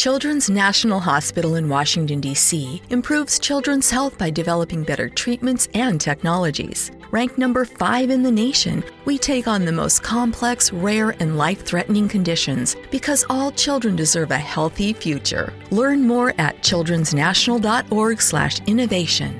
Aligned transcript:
Children's 0.00 0.48
National 0.48 0.98
Hospital 0.98 1.56
in 1.56 1.68
Washington, 1.68 2.22
D.C. 2.22 2.80
improves 2.88 3.38
children's 3.38 3.90
health 3.90 4.16
by 4.16 4.30
developing 4.30 4.82
better 4.82 5.10
treatments 5.10 5.68
and 5.74 6.00
technologies. 6.00 6.90
Ranked 7.10 7.36
number 7.36 7.66
five 7.66 8.08
in 8.08 8.22
the 8.22 8.30
nation, 8.30 8.82
we 9.04 9.18
take 9.18 9.46
on 9.46 9.66
the 9.66 9.72
most 9.72 10.02
complex, 10.02 10.72
rare, 10.72 11.10
and 11.20 11.36
life 11.36 11.66
threatening 11.66 12.08
conditions 12.08 12.76
because 12.90 13.26
all 13.28 13.52
children 13.52 13.94
deserve 13.94 14.30
a 14.30 14.38
healthy 14.38 14.94
future. 14.94 15.52
Learn 15.70 16.06
more 16.06 16.32
at 16.38 16.62
childrensnational.org/slash 16.62 18.60
innovation. 18.60 19.38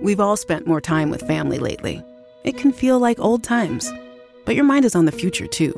We've 0.00 0.20
all 0.20 0.36
spent 0.36 0.68
more 0.68 0.80
time 0.80 1.10
with 1.10 1.26
family 1.26 1.58
lately. 1.58 2.00
It 2.44 2.56
can 2.56 2.70
feel 2.70 3.00
like 3.00 3.18
old 3.18 3.42
times, 3.42 3.92
but 4.44 4.54
your 4.54 4.62
mind 4.64 4.84
is 4.84 4.94
on 4.94 5.04
the 5.04 5.10
future 5.10 5.48
too, 5.48 5.74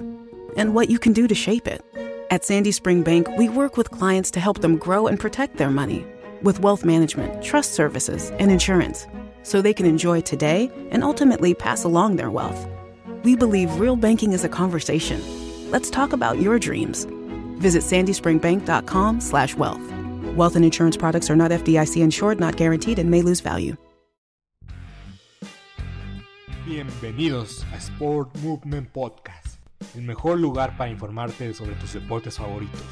and 0.58 0.74
what 0.74 0.90
you 0.90 0.98
can 0.98 1.14
do 1.14 1.26
to 1.26 1.34
shape 1.34 1.66
it. 1.66 1.82
At 2.30 2.44
Sandy 2.44 2.72
Spring 2.72 3.02
Bank, 3.02 3.26
we 3.38 3.48
work 3.48 3.78
with 3.78 3.90
clients 3.90 4.30
to 4.32 4.38
help 4.38 4.58
them 4.58 4.76
grow 4.76 5.06
and 5.06 5.18
protect 5.18 5.56
their 5.56 5.70
money 5.70 6.04
with 6.42 6.60
wealth 6.60 6.84
management, 6.84 7.42
trust 7.42 7.72
services, 7.72 8.32
and 8.32 8.52
insurance 8.52 9.06
so 9.44 9.62
they 9.62 9.72
can 9.72 9.86
enjoy 9.86 10.20
today 10.20 10.70
and 10.90 11.02
ultimately 11.02 11.54
pass 11.54 11.84
along 11.84 12.16
their 12.16 12.30
wealth. 12.30 12.68
We 13.24 13.34
believe 13.34 13.80
real 13.80 13.96
banking 13.96 14.34
is 14.34 14.44
a 14.44 14.48
conversation. 14.48 15.22
Let's 15.70 15.88
talk 15.88 16.12
about 16.12 16.38
your 16.38 16.58
dreams. 16.58 17.06
Visit 17.60 17.82
sandyspringbank.com/wealth. 17.82 20.36
Wealth 20.36 20.54
and 20.54 20.66
insurance 20.66 20.98
products 20.98 21.30
are 21.30 21.36
not 21.36 21.50
FDIC 21.50 22.02
insured, 22.02 22.38
not 22.38 22.56
guaranteed, 22.56 22.98
and 22.98 23.10
may 23.10 23.22
lose 23.22 23.40
value. 23.40 23.74
Bienvenidos 26.66 27.64
a 27.74 27.80
Sport 27.80 28.28
Movement 28.42 28.92
Podcast, 28.92 29.47
el 29.94 30.02
mejor 30.02 30.38
lugar 30.38 30.76
para 30.76 30.90
informarte 30.90 31.52
sobre 31.54 31.74
tus 31.76 31.92
deportes 31.94 32.36
favoritos. 32.36 32.82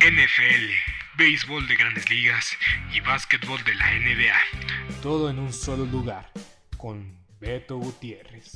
NFL, 0.00 1.18
béisbol 1.18 1.66
de 1.66 1.76
grandes 1.76 2.08
ligas 2.10 2.56
y 2.94 3.00
básquetbol 3.00 3.62
de 3.64 3.74
la 3.74 3.86
NBA. 3.92 5.00
Todo 5.02 5.30
en 5.30 5.38
un 5.38 5.52
solo 5.52 5.84
lugar, 5.84 6.30
con 6.76 7.18
Beto 7.40 7.76
Gutiérrez. 7.78 8.52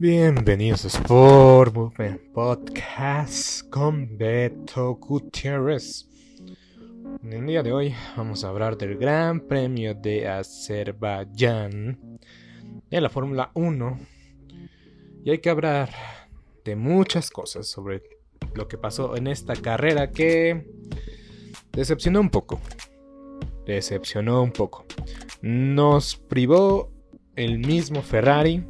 Bienvenidos 0.00 0.84
a 0.84 0.88
Sport 0.88 1.74
Movement 1.74 2.32
Podcast 2.32 3.68
con 3.68 4.16
Beto 4.16 4.94
Gutiérrez. 4.94 6.07
En 7.22 7.32
el 7.32 7.46
día 7.46 7.62
de 7.62 7.72
hoy 7.72 7.94
vamos 8.16 8.44
a 8.44 8.48
hablar 8.48 8.76
del 8.76 8.96
Gran 8.96 9.40
Premio 9.40 9.94
de 9.94 10.28
Azerbaiyán 10.28 11.98
de 12.90 13.00
la 13.00 13.08
Fórmula 13.08 13.50
1 13.54 13.98
y 15.24 15.30
hay 15.30 15.38
que 15.38 15.50
hablar 15.50 15.90
de 16.64 16.76
muchas 16.76 17.30
cosas 17.30 17.66
sobre 17.66 18.02
lo 18.54 18.68
que 18.68 18.78
pasó 18.78 19.16
en 19.16 19.26
esta 19.26 19.56
carrera 19.56 20.10
que 20.10 20.70
decepcionó 21.72 22.20
un 22.20 22.30
poco. 22.30 22.60
Decepcionó 23.66 24.42
un 24.42 24.52
poco. 24.52 24.84
Nos 25.42 26.16
privó 26.16 26.92
el 27.36 27.58
mismo 27.58 28.02
Ferrari 28.02 28.64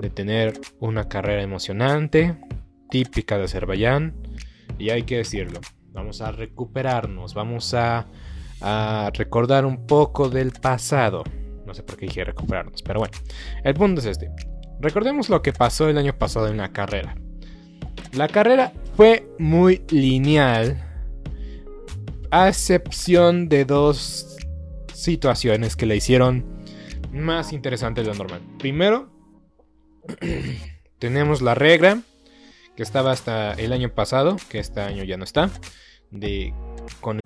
de 0.00 0.10
tener 0.10 0.60
una 0.78 1.08
carrera 1.08 1.42
emocionante, 1.42 2.36
típica 2.90 3.38
de 3.38 3.44
Azerbaiyán, 3.44 4.14
y 4.78 4.90
hay 4.90 5.04
que 5.04 5.18
decirlo, 5.18 5.60
vamos 5.92 6.20
a 6.20 6.32
recuperarnos, 6.32 7.34
vamos 7.34 7.74
a, 7.74 8.06
recordar 9.14 9.66
un 9.66 9.86
poco 9.86 10.28
del 10.28 10.52
pasado. 10.52 11.24
No 11.66 11.74
sé 11.74 11.82
por 11.82 11.96
qué 11.96 12.06
dije 12.06 12.24
recuperarnos, 12.24 12.82
pero 12.82 13.00
bueno, 13.00 13.14
el 13.64 13.74
punto 13.74 14.00
es 14.00 14.06
este. 14.06 14.30
Recordemos 14.80 15.28
lo 15.28 15.42
que 15.42 15.52
pasó 15.52 15.88
el 15.88 15.98
año 15.98 16.16
pasado 16.16 16.48
en 16.48 16.58
la 16.58 16.72
carrera. 16.72 17.16
La 18.12 18.28
carrera 18.28 18.72
fue 18.96 19.28
muy 19.38 19.82
lineal, 19.88 20.80
a 22.30 22.48
excepción 22.48 23.48
de 23.48 23.64
dos 23.64 24.36
situaciones 24.94 25.74
que 25.74 25.86
la 25.86 25.96
hicieron 25.96 26.44
más 27.12 27.52
interesante 27.52 28.02
de 28.02 28.08
lo 28.08 28.14
normal. 28.14 28.40
Primero, 28.58 29.10
tenemos 30.98 31.42
la 31.42 31.54
regla 31.54 32.02
que 32.76 32.82
estaba 32.82 33.12
hasta 33.12 33.52
el 33.54 33.72
año 33.72 33.90
pasado, 33.94 34.36
que 34.48 34.58
este 34.58 34.80
año 34.80 35.04
ya 35.04 35.16
no 35.16 35.24
está, 35.24 35.50
de 36.10 36.54
con 37.00 37.21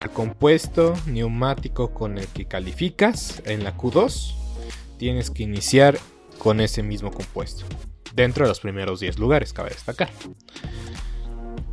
El 0.00 0.10
compuesto 0.10 0.94
neumático 1.06 1.92
con 1.94 2.18
el 2.18 2.26
que 2.28 2.46
calificas 2.46 3.42
en 3.44 3.64
la 3.64 3.76
Q2, 3.76 4.34
tienes 4.98 5.30
que 5.30 5.44
iniciar 5.44 5.98
con 6.38 6.60
ese 6.60 6.82
mismo 6.82 7.10
compuesto. 7.10 7.64
Dentro 8.14 8.44
de 8.44 8.48
los 8.48 8.60
primeros 8.60 9.00
10 9.00 9.18
lugares, 9.18 9.52
cabe 9.52 9.70
destacar. 9.70 10.10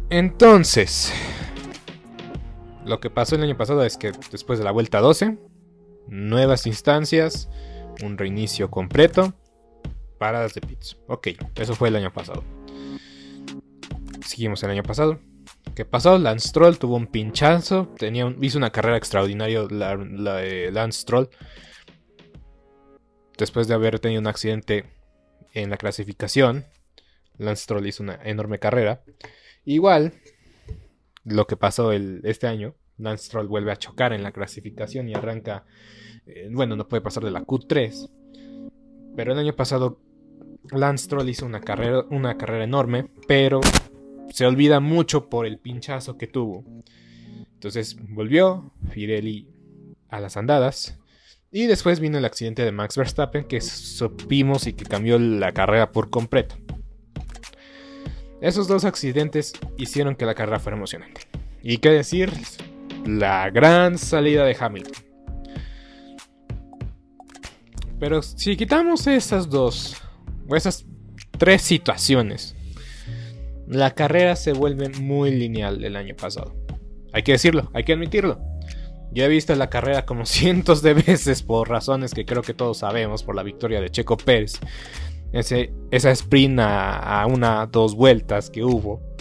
Entonces, 0.10 1.12
lo 2.86 3.00
que 3.00 3.10
pasó 3.10 3.36
el 3.36 3.44
año 3.44 3.58
pasado 3.58 3.84
es 3.84 3.98
que 3.98 4.12
después 4.32 4.60
de 4.60 4.66
la 4.66 4.72
vuelta 4.72 5.00
12, 5.00 5.38
nuevas 6.08 6.68
instancias, 6.68 7.50
un 8.04 8.18
reinicio 8.18 8.70
completo, 8.70 9.34
paradas 10.18 10.54
de 10.54 10.62
pits. 10.62 10.98
Ok, 11.08 11.30
eso 11.56 11.76
fue 11.76 11.90
el 11.90 11.96
año 11.96 12.12
pasado. 12.12 12.44
Seguimos 14.26 14.64
el 14.64 14.72
año 14.72 14.84
pasado. 14.84 15.20
¿Qué 15.76 15.86
pasó? 15.86 16.20
Lance 16.20 16.50
Stroll 16.50 16.78
tuvo 16.78 16.98
un 16.98 17.08
pinchazo. 17.08 17.88
Tenía 17.98 18.28
un, 18.28 18.44
hizo 18.44 18.60
una 18.60 18.70
carrera 18.70 18.98
extraordinaria 18.98 19.64
la, 19.70 19.96
Lance 19.96 21.02
Stroll. 21.02 21.30
Después 23.38 23.68
de 23.68 23.74
haber 23.74 24.00
tenido 24.00 24.22
un 24.22 24.28
accidente 24.28 24.86
en 25.54 25.72
la 25.72 25.78
clasificación, 25.78 26.66
Lance 27.38 27.64
Stroll 27.64 27.88
hizo 27.88 28.04
una 28.04 28.20
enorme 28.24 28.60
carrera. 28.60 29.04
Igual, 29.66 30.14
lo 31.24 31.48
que 31.48 31.58
pasó 31.58 31.92
el, 31.92 32.22
este 32.24 32.46
año, 32.46 32.76
Lance 32.98 33.26
Stroll 33.26 33.48
vuelve 33.48 33.72
a 33.72 33.78
chocar 33.78 34.14
en 34.14 34.22
la 34.22 34.32
clasificación 34.32 35.10
y 35.10 35.16
arranca. 35.16 35.66
Eh, 36.28 36.50
bueno, 36.52 36.76
no 36.76 36.88
puede 36.88 37.02
pasar 37.02 37.24
de 37.24 37.32
la 37.32 37.42
Q3. 37.42 38.12
Pero 39.16 39.34
el 39.34 39.40
año 39.40 39.56
pasado, 39.56 40.00
Lance 40.72 41.06
Stroll 41.06 41.30
hizo 41.30 41.48
una 41.48 41.62
carrera, 41.62 42.06
una 42.12 42.38
carrera 42.38 42.64
enorme, 42.64 43.10
pero 43.28 43.62
se 44.30 44.46
olvida 44.46 44.80
mucho 44.80 45.30
por 45.30 45.46
el 45.46 45.58
pinchazo 45.60 46.18
que 46.18 46.28
tuvo. 46.28 46.64
Entonces 47.54 47.98
volvió 48.10 48.74
Firelli 48.90 49.48
a 50.10 50.20
las 50.20 50.36
andadas 50.36 51.00
Y 51.50 51.66
después 51.66 52.00
vino 52.00 52.18
el 52.18 52.26
accidente 52.26 52.66
de 52.66 52.72
Max 52.72 52.98
Verstappen 52.98 53.46
que 53.46 53.62
supimos 53.62 54.68
y 54.68 54.74
que 54.74 54.86
cambió 54.86 55.18
la 55.18 55.54
carrera 55.54 55.92
por 55.92 56.10
completo. 56.10 56.56
Esos 58.42 58.68
dos 58.68 58.84
accidentes 58.84 59.54
hicieron 59.78 60.16
que 60.16 60.26
la 60.26 60.36
carrera 60.36 60.60
fuera 60.60 60.76
emocionante. 60.76 61.22
Y 61.62 61.78
qué 61.78 61.92
decir, 61.92 62.34
la 63.06 63.50
gran 63.50 63.98
salida 63.98 64.44
de 64.44 64.58
Hamilton. 64.60 65.04
Pero 68.00 68.22
si 68.22 68.58
quitamos 68.58 69.08
esas 69.08 69.50
dos, 69.50 69.96
o 70.50 70.58
esas 70.58 70.86
tres 71.38 71.62
situaciones, 71.62 72.53
la 73.68 73.92
carrera 73.92 74.36
se 74.36 74.54
vuelve 74.54 74.90
muy 74.90 75.32
lineal 75.32 75.84
el 75.84 75.96
año 75.96 76.16
pasado. 76.16 76.56
Hay 77.12 77.24
que 77.24 77.34
decirlo, 77.34 77.70
hay 77.74 77.84
que 77.84 77.94
admitirlo. 77.94 78.40
Yo 79.12 79.24
he 79.24 79.28
visto 79.28 79.56
la 79.56 79.70
carrera 79.70 80.06
como 80.06 80.26
cientos 80.28 80.82
de 80.82 80.94
veces 80.94 81.44
por 81.44 81.70
razones 81.70 82.14
que 82.14 82.26
creo 82.26 82.42
que 82.42 82.54
todos 82.54 82.80
sabemos, 82.80 83.24
por 83.24 83.36
la 83.36 83.44
victoria 83.44 83.82
de 83.82 83.90
Checo 83.90 84.18
Pérez. 84.18 84.60
Ese, 85.32 85.74
esa 85.90 86.12
sprint 86.12 86.60
a, 86.60 87.22
a 87.22 87.26
una, 87.26 87.66
dos 87.66 87.96
vueltas 87.96 88.50
que 88.50 88.64
hubo 88.64 89.13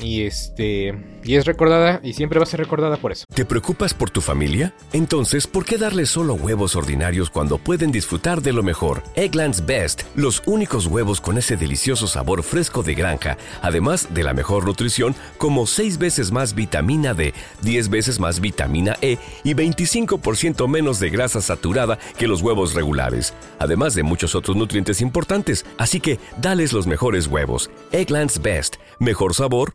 y 0.00 0.22
este. 0.22 0.94
Y 1.24 1.34
es 1.34 1.44
recordada 1.44 2.00
y 2.02 2.14
siempre 2.14 2.38
va 2.38 2.44
a 2.44 2.46
ser 2.46 2.60
recordada 2.60 2.96
por 2.96 3.12
eso. 3.12 3.24
¿Te 3.34 3.44
preocupas 3.44 3.92
por 3.92 4.08
tu 4.08 4.20
familia? 4.20 4.72
Entonces, 4.92 5.46
¿por 5.46 5.64
qué 5.64 5.76
darles 5.76 6.08
solo 6.08 6.34
huevos 6.34 6.76
ordinarios 6.76 7.28
cuando 7.28 7.58
pueden 7.58 7.92
disfrutar 7.92 8.40
de 8.40 8.52
lo 8.52 8.62
mejor? 8.62 9.02
Eggland's 9.14 9.66
Best, 9.66 10.02
los 10.14 10.42
únicos 10.46 10.86
huevos 10.86 11.20
con 11.20 11.36
ese 11.36 11.56
delicioso 11.56 12.06
sabor 12.06 12.42
fresco 12.42 12.82
de 12.82 12.94
granja, 12.94 13.36
además 13.62 14.08
de 14.14 14.22
la 14.22 14.32
mejor 14.32 14.64
nutrición, 14.64 15.14
como 15.36 15.66
6 15.66 15.98
veces 15.98 16.32
más 16.32 16.54
vitamina 16.54 17.14
D, 17.14 17.34
10 17.62 17.90
veces 17.90 18.20
más 18.20 18.40
vitamina 18.40 18.96
E 19.02 19.18
y 19.44 19.54
25% 19.54 20.66
menos 20.68 20.98
de 21.00 21.10
grasa 21.10 21.40
saturada 21.40 21.98
que 22.16 22.28
los 22.28 22.40
huevos 22.40 22.74
regulares, 22.74 23.34
además 23.58 23.94
de 23.94 24.02
muchos 24.02 24.34
otros 24.34 24.56
nutrientes 24.56 25.00
importantes. 25.00 25.66
Así 25.76 26.00
que, 26.00 26.18
dales 26.40 26.72
los 26.72 26.86
mejores 26.86 27.26
huevos. 27.26 27.70
Eggland's 27.92 28.40
Best, 28.40 28.76
mejor 28.98 29.34
sabor, 29.34 29.74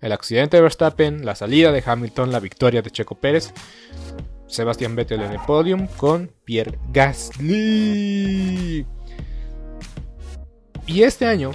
El 0.00 0.12
accidente 0.12 0.56
de 0.56 0.62
Verstappen, 0.62 1.26
la 1.26 1.34
salida 1.34 1.72
de 1.72 1.82
Hamilton, 1.84 2.30
la 2.30 2.38
victoria 2.38 2.82
de 2.82 2.90
Checo 2.90 3.16
Pérez, 3.16 3.52
Sebastián 4.46 4.94
Vettel 4.94 5.22
en 5.22 5.32
el 5.32 5.40
podium 5.40 5.88
con 5.96 6.30
Pierre 6.44 6.78
Gasly. 6.92 8.86
Y 10.86 11.02
este 11.02 11.26
año 11.26 11.50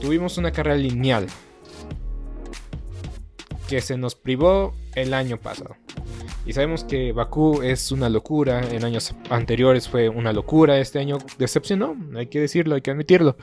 tuvimos 0.00 0.36
una 0.36 0.50
carrera 0.50 0.76
lineal 0.76 1.28
que 3.68 3.80
se 3.80 3.96
nos 3.96 4.16
privó 4.16 4.74
el 4.96 5.14
año 5.14 5.38
pasado. 5.38 5.76
Y 6.44 6.52
sabemos 6.54 6.82
que 6.82 7.12
Bakú 7.12 7.62
es 7.62 7.92
una 7.92 8.08
locura, 8.08 8.68
en 8.68 8.84
años 8.84 9.14
anteriores 9.28 9.88
fue 9.88 10.08
una 10.08 10.32
locura, 10.32 10.78
este 10.78 10.98
año 10.98 11.18
decepcionó, 11.38 11.96
hay 12.16 12.26
que 12.26 12.40
decirlo, 12.40 12.74
hay 12.74 12.80
que 12.80 12.90
admitirlo. 12.90 13.36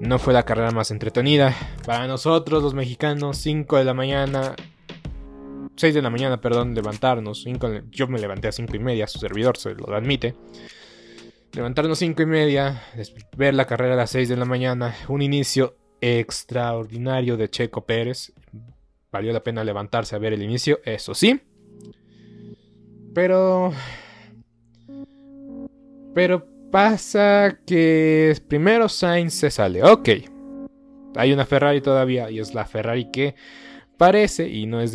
No 0.00 0.18
fue 0.18 0.34
la 0.34 0.44
carrera 0.44 0.70
más 0.70 0.90
entretenida. 0.90 1.54
Para 1.86 2.06
nosotros, 2.06 2.62
los 2.62 2.74
mexicanos, 2.74 3.38
5 3.38 3.78
de 3.78 3.84
la 3.84 3.94
mañana. 3.94 4.54
6 5.76 5.94
de 5.94 6.02
la 6.02 6.10
mañana, 6.10 6.40
perdón, 6.40 6.74
levantarnos. 6.74 7.44
yo 7.90 8.08
me 8.08 8.18
levanté 8.18 8.48
a 8.48 8.52
5 8.52 8.76
y 8.76 8.78
media, 8.78 9.06
su 9.06 9.18
servidor 9.18 9.56
se 9.56 9.74
lo 9.74 9.94
admite. 9.94 10.34
Levantarnos 11.52 11.98
5 11.98 12.22
y 12.22 12.26
media, 12.26 12.82
ver 13.36 13.54
la 13.54 13.66
carrera 13.66 13.94
a 13.94 13.96
las 13.96 14.10
6 14.10 14.28
de 14.28 14.36
la 14.36 14.44
mañana. 14.44 14.94
Un 15.08 15.22
inicio 15.22 15.76
extraordinario 16.00 17.36
de 17.36 17.48
Checo 17.48 17.86
Pérez. 17.86 18.32
Valió 19.10 19.32
la 19.32 19.44
pena 19.44 19.62
levantarse 19.62 20.16
a 20.16 20.18
ver 20.18 20.32
el 20.32 20.42
inicio, 20.42 20.80
eso 20.84 21.14
sí. 21.14 21.40
Pero... 23.14 23.72
Pero 26.14 26.53
pasa 26.74 27.60
que 27.64 28.36
primero 28.48 28.88
Sainz 28.88 29.34
se 29.34 29.48
sale. 29.48 29.84
Ok. 29.84 30.08
Hay 31.14 31.32
una 31.32 31.46
Ferrari 31.46 31.80
todavía 31.80 32.32
y 32.32 32.40
es 32.40 32.52
la 32.52 32.64
Ferrari 32.64 33.12
que 33.12 33.36
parece, 33.96 34.48
y 34.48 34.66
no 34.66 34.80
es 34.80 34.92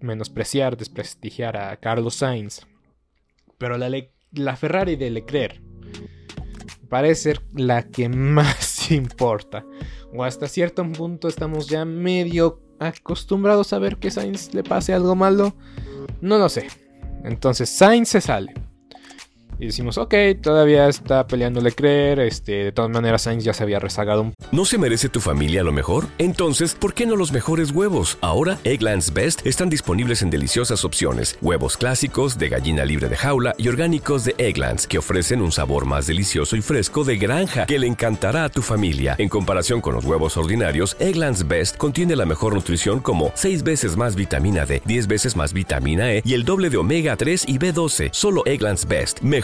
menospreciar, 0.00 0.76
desprestigiar 0.76 1.56
a 1.56 1.76
Carlos 1.76 2.16
Sainz, 2.16 2.66
pero 3.56 3.78
la, 3.78 3.88
la 4.32 4.56
Ferrari 4.56 4.96
de 4.96 5.10
Leclerc 5.10 5.62
parece 6.88 7.22
ser 7.22 7.42
la 7.54 7.84
que 7.84 8.08
más 8.08 8.90
importa. 8.90 9.64
O 10.12 10.24
hasta 10.24 10.48
cierto 10.48 10.82
punto 10.90 11.28
estamos 11.28 11.68
ya 11.68 11.84
medio 11.84 12.60
acostumbrados 12.80 13.72
a 13.72 13.78
ver 13.78 13.98
que 13.98 14.10
Sainz 14.10 14.52
le 14.54 14.64
pase 14.64 14.92
algo 14.92 15.14
malo. 15.14 15.54
No 16.20 16.36
lo 16.36 16.48
sé. 16.48 16.66
Entonces 17.22 17.68
Sainz 17.70 18.08
se 18.08 18.20
sale. 18.20 18.65
Y 19.58 19.66
decimos, 19.66 19.96
ok, 19.98 20.14
todavía 20.42 20.88
está 20.88 21.26
peleándole 21.26 21.72
creer, 21.72 22.20
este, 22.20 22.64
de 22.64 22.72
todas 22.72 22.90
maneras 22.90 23.22
Sainz 23.22 23.44
ya 23.44 23.54
se 23.54 23.62
había 23.62 23.78
rezagado 23.78 24.22
un 24.22 24.34
¿No 24.52 24.64
se 24.64 24.78
merece 24.78 25.08
tu 25.08 25.20
familia 25.20 25.62
lo 25.62 25.72
mejor? 25.72 26.06
Entonces, 26.18 26.74
¿por 26.74 26.94
qué 26.94 27.06
no 27.06 27.16
los 27.16 27.32
mejores 27.32 27.70
huevos? 27.70 28.18
Ahora, 28.20 28.58
Egglands 28.64 29.12
Best 29.12 29.46
están 29.46 29.70
disponibles 29.70 30.22
en 30.22 30.30
deliciosas 30.30 30.84
opciones. 30.84 31.38
Huevos 31.40 31.76
clásicos, 31.76 32.38
de 32.38 32.48
gallina 32.48 32.84
libre 32.84 33.08
de 33.08 33.16
jaula 33.16 33.54
y 33.56 33.68
orgánicos 33.68 34.24
de 34.24 34.34
Egglands, 34.38 34.86
que 34.86 34.98
ofrecen 34.98 35.40
un 35.40 35.52
sabor 35.52 35.86
más 35.86 36.06
delicioso 36.06 36.56
y 36.56 36.62
fresco 36.62 37.04
de 37.04 37.16
granja 37.16 37.66
que 37.66 37.78
le 37.78 37.86
encantará 37.86 38.44
a 38.44 38.48
tu 38.48 38.62
familia. 38.62 39.16
En 39.18 39.28
comparación 39.28 39.80
con 39.80 39.94
los 39.94 40.04
huevos 40.04 40.36
ordinarios, 40.36 40.96
Egglands 41.00 41.48
Best 41.48 41.76
contiene 41.76 42.14
la 42.14 42.26
mejor 42.26 42.54
nutrición 42.54 43.00
como 43.00 43.32
6 43.34 43.62
veces 43.62 43.96
más 43.96 44.14
vitamina 44.14 44.66
D, 44.66 44.82
10 44.84 45.06
veces 45.06 45.34
más 45.34 45.52
vitamina 45.52 46.12
E 46.12 46.22
y 46.24 46.34
el 46.34 46.44
doble 46.44 46.70
de 46.70 46.76
omega 46.76 47.16
3 47.16 47.44
y 47.48 47.58
B12. 47.58 48.10
Solo 48.12 48.42
Egglands 48.46 48.86
Best. 48.86 49.20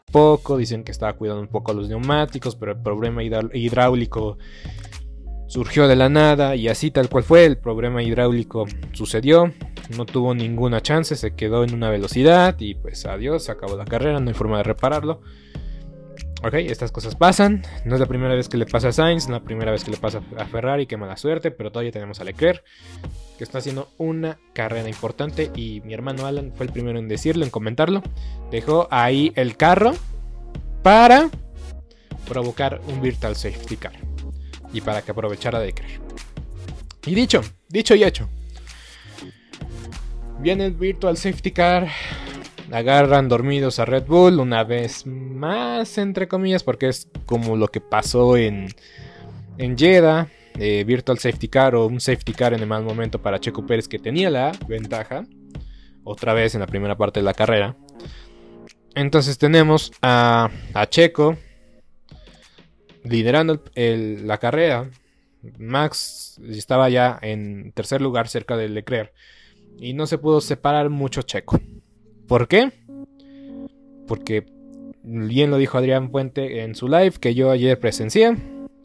poco, 0.00 0.56
dicen 0.56 0.84
que 0.84 0.92
estaba 0.92 1.12
cuidando 1.14 1.42
un 1.42 1.48
poco 1.48 1.72
los 1.72 1.88
neumáticos, 1.88 2.56
pero 2.56 2.72
el 2.72 2.82
problema 2.82 3.22
hidráulico 3.22 4.38
surgió 5.46 5.86
de 5.86 5.96
la 5.96 6.08
nada 6.08 6.56
y 6.56 6.68
así 6.68 6.90
tal 6.90 7.10
cual 7.10 7.24
fue, 7.24 7.44
el 7.44 7.58
problema 7.58 8.02
hidráulico 8.02 8.64
sucedió, 8.92 9.52
no 9.96 10.06
tuvo 10.06 10.34
ninguna 10.34 10.80
chance, 10.80 11.14
se 11.14 11.34
quedó 11.34 11.62
en 11.64 11.74
una 11.74 11.90
velocidad 11.90 12.56
y 12.58 12.74
pues 12.74 13.04
adiós, 13.04 13.50
acabó 13.50 13.76
la 13.76 13.84
carrera, 13.84 14.18
no 14.18 14.28
hay 14.28 14.34
forma 14.34 14.56
de 14.58 14.62
repararlo. 14.62 15.20
Ok, 16.44 16.54
estas 16.54 16.90
cosas 16.90 17.14
pasan, 17.14 17.62
no 17.84 17.94
es 17.94 18.00
la 18.00 18.06
primera 18.06 18.34
vez 18.34 18.48
que 18.48 18.56
le 18.56 18.66
pasa 18.66 18.88
a 18.88 18.92
Sainz, 18.92 19.28
no 19.28 19.36
es 19.36 19.42
la 19.42 19.46
primera 19.46 19.70
vez 19.70 19.84
que 19.84 19.92
le 19.92 19.96
pasa 19.96 20.22
a 20.36 20.44
Ferrari, 20.44 20.86
qué 20.86 20.96
mala 20.96 21.16
suerte, 21.16 21.52
pero 21.52 21.70
todavía 21.70 21.92
tenemos 21.92 22.20
a 22.20 22.24
Leclerc 22.24 22.64
que 23.38 23.44
está 23.44 23.58
haciendo 23.58 23.90
una 23.96 24.38
carrera 24.52 24.88
importante 24.88 25.52
y 25.54 25.80
mi 25.82 25.94
hermano 25.94 26.26
Alan 26.26 26.52
fue 26.56 26.66
el 26.66 26.72
primero 26.72 26.98
en 26.98 27.06
decirlo, 27.06 27.44
en 27.44 27.50
comentarlo. 27.50 28.02
Dejó 28.50 28.88
ahí 28.90 29.32
el 29.36 29.56
carro 29.56 29.92
para 30.82 31.30
provocar 32.28 32.80
un 32.88 33.00
virtual 33.00 33.36
safety 33.36 33.76
car 33.76 33.92
y 34.72 34.80
para 34.80 35.02
que 35.02 35.12
aprovechara 35.12 35.60
de 35.60 35.72
creer. 35.72 36.00
Y 37.06 37.14
dicho, 37.14 37.40
dicho 37.68 37.94
y 37.94 38.02
hecho. 38.02 38.28
Viene 40.40 40.66
el 40.66 40.72
virtual 40.72 41.16
safety 41.16 41.52
car. 41.52 41.88
Agarran 42.72 43.28
dormidos 43.28 43.78
a 43.78 43.84
Red 43.84 44.06
Bull 44.06 44.40
una 44.40 44.64
vez 44.64 45.06
más, 45.06 45.98
entre 45.98 46.26
comillas, 46.26 46.64
porque 46.64 46.88
es 46.88 47.08
como 47.26 47.56
lo 47.56 47.68
que 47.68 47.80
pasó 47.80 48.36
en, 48.36 48.68
en 49.58 49.76
Jeddah 49.76 50.28
eh, 50.58 50.84
virtual 50.84 51.18
Safety 51.18 51.48
Car 51.48 51.74
o 51.74 51.86
un 51.86 52.00
Safety 52.00 52.32
Car 52.32 52.52
en 52.52 52.60
el 52.60 52.66
mal 52.66 52.84
momento 52.84 53.20
para 53.20 53.40
Checo 53.40 53.64
Pérez 53.66 53.88
que 53.88 53.98
tenía 53.98 54.30
la 54.30 54.52
ventaja. 54.68 55.24
Otra 56.04 56.34
vez 56.34 56.54
en 56.54 56.60
la 56.60 56.66
primera 56.66 56.96
parte 56.96 57.20
de 57.20 57.24
la 57.24 57.34
carrera. 57.34 57.76
Entonces 58.94 59.38
tenemos 59.38 59.92
a, 60.02 60.50
Checo 60.90 61.36
liderando 63.04 63.62
la 63.74 64.38
carrera. 64.38 64.90
Max 65.58 66.40
estaba 66.48 66.88
ya 66.88 67.18
en 67.22 67.72
tercer 67.72 68.00
lugar 68.00 68.28
cerca 68.28 68.56
de 68.56 68.68
Leclerc. 68.68 69.12
Y 69.78 69.94
no 69.94 70.06
se 70.06 70.18
pudo 70.18 70.40
separar 70.40 70.90
mucho 70.90 71.22
Checo. 71.22 71.58
¿Por 72.32 72.48
qué? 72.48 72.72
Porque 74.08 74.46
bien 75.02 75.50
lo 75.50 75.58
dijo 75.58 75.76
Adrián 75.76 76.08
Puente 76.08 76.62
en 76.62 76.74
su 76.74 76.88
live 76.88 77.12
que 77.20 77.34
yo 77.34 77.50
ayer 77.50 77.78
presencié, 77.78 78.38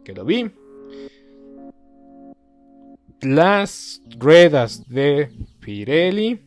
que 0.04 0.12
lo 0.12 0.26
vi 0.26 0.50
las 3.22 4.02
ruedas 4.18 4.86
de 4.90 5.30
Pirelli 5.60 6.42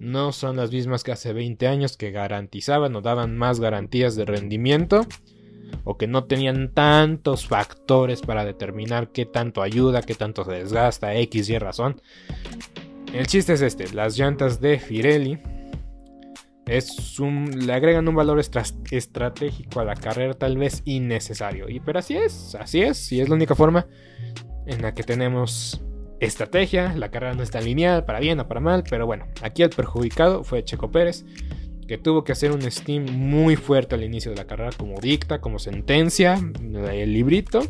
no 0.00 0.32
son 0.32 0.56
las 0.56 0.72
mismas 0.72 1.04
que 1.04 1.12
hace 1.12 1.32
20 1.32 1.68
años 1.68 1.96
que 1.96 2.10
garantizaban 2.10 2.96
o 2.96 3.02
daban 3.02 3.36
más 3.36 3.60
garantías 3.60 4.16
de 4.16 4.24
rendimiento 4.24 5.06
o 5.84 5.96
que 5.96 6.08
no 6.08 6.24
tenían 6.24 6.72
tantos 6.74 7.46
factores 7.46 8.22
para 8.22 8.44
determinar 8.44 9.12
qué 9.12 9.26
tanto 9.26 9.62
ayuda, 9.62 10.02
qué 10.02 10.16
tanto 10.16 10.44
se 10.44 10.50
desgasta, 10.50 11.14
X 11.14 11.50
y 11.50 11.58
razón. 11.58 12.02
El 13.12 13.28
chiste 13.28 13.52
es 13.52 13.62
este, 13.62 13.94
las 13.94 14.18
llantas 14.18 14.60
de 14.60 14.78
Pirelli 14.78 15.38
es 16.66 17.20
un, 17.20 17.66
le 17.66 17.72
agregan 17.72 18.08
un 18.08 18.16
valor 18.16 18.40
estratégico 18.40 19.80
a 19.80 19.84
la 19.84 19.94
carrera 19.94 20.34
tal 20.34 20.58
vez 20.58 20.82
innecesario. 20.84 21.68
Y 21.68 21.80
pero 21.80 22.00
así 22.00 22.16
es, 22.16 22.56
así 22.56 22.82
es, 22.82 23.12
y 23.12 23.20
es 23.20 23.28
la 23.28 23.36
única 23.36 23.54
forma 23.54 23.86
en 24.66 24.82
la 24.82 24.92
que 24.92 25.04
tenemos 25.04 25.80
estrategia. 26.18 26.92
La 26.96 27.10
carrera 27.10 27.34
no 27.34 27.42
está 27.44 27.60
lineal, 27.60 28.04
para 28.04 28.18
bien 28.18 28.40
o 28.40 28.48
para 28.48 28.60
mal, 28.60 28.82
pero 28.88 29.06
bueno, 29.06 29.26
aquí 29.42 29.62
el 29.62 29.70
perjudicado 29.70 30.42
fue 30.42 30.64
Checo 30.64 30.90
Pérez, 30.90 31.24
que 31.86 31.98
tuvo 31.98 32.24
que 32.24 32.32
hacer 32.32 32.50
un 32.50 32.62
steam 32.62 33.04
muy 33.12 33.54
fuerte 33.54 33.94
al 33.94 34.02
inicio 34.02 34.32
de 34.32 34.38
la 34.38 34.46
carrera, 34.46 34.70
como 34.76 35.00
dicta, 35.00 35.40
como 35.40 35.60
sentencia, 35.60 36.34
el 36.34 37.12
librito. 37.12 37.60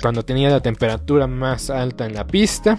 Cuando 0.00 0.24
tenía 0.24 0.48
la 0.48 0.60
temperatura 0.60 1.26
más 1.26 1.68
alta 1.68 2.06
en 2.06 2.14
la 2.14 2.26
pista, 2.26 2.78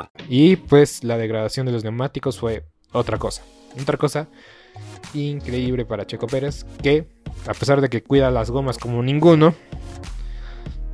Y 0.29 0.55
pues 0.55 1.03
la 1.03 1.17
degradación 1.17 1.65
de 1.65 1.71
los 1.71 1.83
neumáticos 1.83 2.39
fue 2.39 2.65
otra 2.91 3.17
cosa. 3.17 3.43
Otra 3.79 3.97
cosa 3.97 4.27
increíble 5.13 5.85
para 5.85 6.05
Checo 6.05 6.27
Pérez, 6.27 6.65
que 6.81 7.07
a 7.47 7.53
pesar 7.53 7.81
de 7.81 7.89
que 7.89 8.03
cuida 8.03 8.31
las 8.31 8.49
gomas 8.51 8.77
como 8.77 9.03
ninguno, 9.03 9.53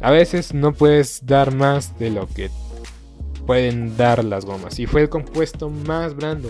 a 0.01 0.11
veces 0.11 0.53
no 0.53 0.73
puedes 0.73 1.25
dar 1.25 1.53
más 1.53 1.97
de 1.99 2.09
lo 2.09 2.27
que 2.27 2.49
pueden 3.45 3.97
dar 3.97 4.23
las 4.23 4.45
gomas. 4.45 4.79
Y 4.79 4.85
fue 4.85 5.01
el 5.01 5.09
compuesto 5.09 5.69
más 5.69 6.15
blando. 6.15 6.49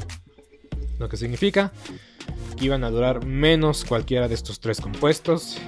Lo 0.99 1.09
que 1.09 1.17
significa 1.17 1.71
que 2.57 2.65
iban 2.65 2.83
a 2.83 2.89
durar 2.89 3.25
menos 3.25 3.85
cualquiera 3.85 4.27
de 4.27 4.35
estos 4.35 4.59
tres 4.59 4.81
compuestos. 4.81 5.59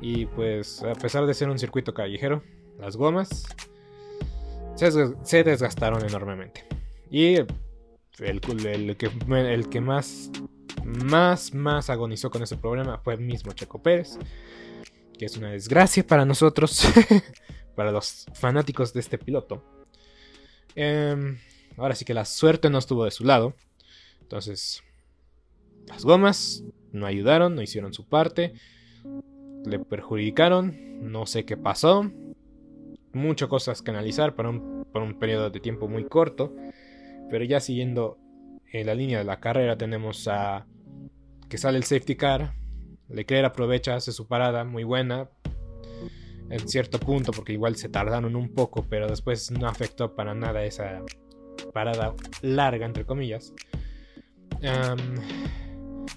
Y 0.00 0.26
pues 0.26 0.82
a 0.82 0.94
pesar 0.94 1.26
de 1.26 1.34
ser 1.34 1.48
un 1.48 1.58
circuito 1.58 1.92
callejero, 1.92 2.42
las 2.78 2.96
gomas 2.96 3.44
se, 4.76 5.44
desgastaron 5.44 6.04
enormemente. 6.04 6.64
Y 7.10 7.36
el, 7.36 8.40
que, 8.40 9.10
el 9.50 9.68
que 9.68 9.80
más, 9.80 10.30
más, 10.84 11.54
más 11.54 11.90
agonizó 11.90 12.30
con 12.30 12.42
ese 12.42 12.56
problema 12.56 12.98
fue 12.98 13.14
el 13.14 13.20
mismo 13.20 13.52
Checo 13.52 13.82
Pérez. 13.82 14.18
Que 15.18 15.24
es 15.24 15.36
una 15.36 15.50
desgracia 15.50 16.06
para 16.06 16.24
nosotros, 16.26 16.86
para 17.74 17.90
los 17.90 18.26
fanáticos 18.34 18.92
de 18.92 19.00
este 19.00 19.16
piloto. 19.16 19.64
Em, 20.74 21.38
ahora 21.78 21.94
sí 21.94 22.04
que 22.04 22.12
la 22.12 22.26
suerte 22.26 22.68
no 22.68 22.78
estuvo 22.78 23.04
de 23.04 23.10
su 23.10 23.24
lado. 23.24 23.54
Entonces, 24.20 24.82
las 25.86 26.04
gomas 26.04 26.64
no 26.92 27.06
ayudaron, 27.06 27.54
no 27.54 27.62
hicieron 27.62 27.94
su 27.94 28.06
parte, 28.06 28.52
le 29.64 29.78
perjudicaron, 29.78 31.10
no 31.10 31.26
sé 31.26 31.44
qué 31.44 31.56
pasó, 31.56 32.10
muchas 33.16 33.48
cosas 33.48 33.82
que 33.82 33.90
analizar 33.90 34.34
para 34.34 34.50
un, 34.50 34.86
por 34.92 35.02
un 35.02 35.18
periodo 35.18 35.50
de 35.50 35.60
tiempo 35.60 35.88
muy 35.88 36.04
corto, 36.04 36.54
pero 37.30 37.44
ya 37.44 37.60
siguiendo 37.60 38.18
en 38.72 38.86
la 38.86 38.94
línea 38.94 39.18
de 39.18 39.24
la 39.24 39.40
carrera 39.40 39.76
tenemos 39.76 40.28
a 40.28 40.66
que 41.48 41.58
sale 41.58 41.78
el 41.78 41.84
safety 41.84 42.16
car, 42.16 42.54
Leclerc 43.08 43.46
aprovecha, 43.46 43.94
hace 43.94 44.12
su 44.12 44.26
parada 44.26 44.64
muy 44.64 44.84
buena, 44.84 45.30
en 46.50 46.68
cierto 46.68 46.98
punto, 46.98 47.32
porque 47.32 47.52
igual 47.52 47.76
se 47.76 47.88
tardaron 47.88 48.36
un 48.36 48.52
poco, 48.52 48.84
pero 48.88 49.08
después 49.08 49.50
no 49.50 49.68
afectó 49.68 50.14
para 50.14 50.34
nada 50.34 50.64
esa 50.64 51.02
parada 51.72 52.14
larga, 52.42 52.86
entre 52.86 53.04
comillas. 53.04 53.52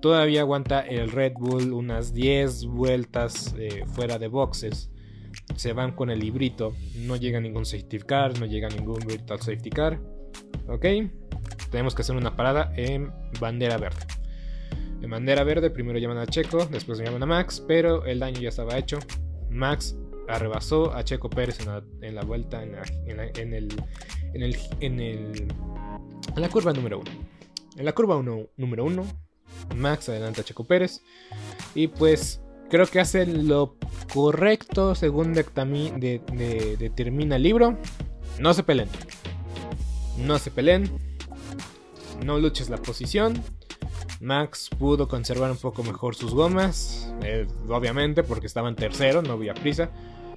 Todavía 0.00 0.42
aguanta 0.42 0.80
el 0.80 1.10
Red 1.10 1.32
Bull 1.38 1.72
unas 1.72 2.12
10 2.12 2.66
vueltas 2.66 3.54
eh, 3.58 3.84
fuera 3.86 4.18
de 4.18 4.28
boxes. 4.28 4.90
Se 5.56 5.72
van 5.72 5.92
con 5.92 6.10
el 6.10 6.20
librito. 6.20 6.74
No 6.98 7.16
llega 7.16 7.40
ningún 7.40 7.64
safety 7.64 8.00
car, 8.00 8.38
no 8.38 8.44
llega 8.44 8.68
ningún 8.68 8.98
virtual 9.06 9.40
safety 9.40 9.70
car. 9.70 9.98
Ok. 10.68 10.84
Tenemos 11.70 11.94
que 11.94 12.02
hacer 12.02 12.16
una 12.16 12.36
parada 12.36 12.72
en 12.76 13.12
bandera 13.40 13.78
verde. 13.78 14.06
En 15.00 15.10
bandera 15.10 15.42
verde 15.42 15.70
primero 15.70 15.98
llaman 15.98 16.18
a 16.18 16.26
Checo, 16.26 16.66
después 16.66 16.98
llaman 16.98 17.22
a 17.22 17.26
Max, 17.26 17.64
pero 17.66 18.04
el 18.04 18.20
daño 18.20 18.40
ya 18.40 18.50
estaba 18.50 18.76
hecho. 18.78 18.98
Max 19.50 19.96
arrebasó 20.28 20.94
a 20.94 21.04
Checo 21.04 21.28
Pérez 21.30 21.58
en 22.00 22.14
la, 22.14 22.22
vuelta 22.22 22.62
en, 22.62 22.74
el, 22.74 23.20
en, 23.36 23.54
el, 23.54 23.68
en, 24.80 25.00
el, 25.00 25.48
en 26.36 26.40
la 26.40 26.48
curva 26.48 26.72
número 26.72 27.00
1. 27.00 27.33
En 27.76 27.84
la 27.84 27.92
curva 27.92 28.22
número 28.56 28.84
1, 28.84 29.04
Max 29.76 30.08
adelanta 30.08 30.42
a 30.42 30.44
Checo 30.44 30.64
Pérez. 30.64 31.02
Y 31.74 31.88
pues 31.88 32.40
creo 32.70 32.86
que 32.86 33.00
hace 33.00 33.26
lo 33.26 33.76
correcto 34.12 34.94
según 34.94 35.32
determina 35.32 37.36
el 37.36 37.42
libro. 37.42 37.78
No 38.38 38.54
se 38.54 38.62
peleen. 38.62 38.88
No 40.18 40.38
se 40.38 40.50
peleen. 40.50 40.90
No 42.24 42.38
luches 42.38 42.70
la 42.70 42.76
posición. 42.76 43.42
Max 44.20 44.70
pudo 44.78 45.08
conservar 45.08 45.50
un 45.50 45.56
poco 45.56 45.82
mejor 45.82 46.14
sus 46.14 46.32
gomas. 46.32 47.12
Eh, 47.22 47.46
obviamente 47.68 48.22
porque 48.22 48.46
estaba 48.46 48.68
en 48.68 48.76
tercero, 48.76 49.22
no 49.22 49.32
había 49.32 49.54
prisa. 49.54 49.90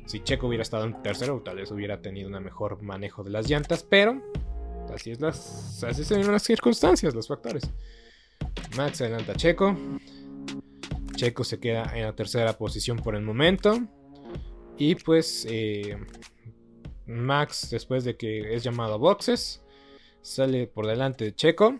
Si 0.05 0.23
Checo 0.23 0.47
hubiera 0.47 0.63
estado 0.63 0.85
en 0.85 1.01
tercero, 1.03 1.41
tal 1.43 1.57
vez 1.57 1.69
hubiera 1.69 2.01
tenido 2.01 2.29
un 2.29 2.43
mejor 2.43 2.81
manejo 2.81 3.23
de 3.23 3.29
las 3.29 3.49
llantas. 3.49 3.83
Pero 3.83 4.21
Así 4.93 5.11
es 5.11 5.21
las, 5.21 5.83
así 5.83 6.03
son 6.03 6.31
las 6.31 6.43
circunstancias, 6.43 7.13
los 7.13 7.27
factores. 7.27 7.69
Max 8.75 9.01
adelanta 9.01 9.33
a 9.33 9.35
Checo. 9.35 9.75
Checo 11.15 11.43
se 11.43 11.59
queda 11.59 11.91
en 11.95 12.03
la 12.03 12.15
tercera 12.15 12.57
posición 12.57 12.97
por 12.97 13.15
el 13.15 13.23
momento. 13.23 13.79
Y 14.77 14.95
pues 14.95 15.45
eh, 15.49 15.97
Max, 17.05 17.69
después 17.71 18.03
de 18.03 18.15
que 18.15 18.53
es 18.53 18.63
llamado 18.63 18.95
a 18.95 18.97
boxes, 18.97 19.61
sale 20.21 20.67
por 20.67 20.85
delante 20.85 21.25
de 21.25 21.35
Checo 21.35 21.79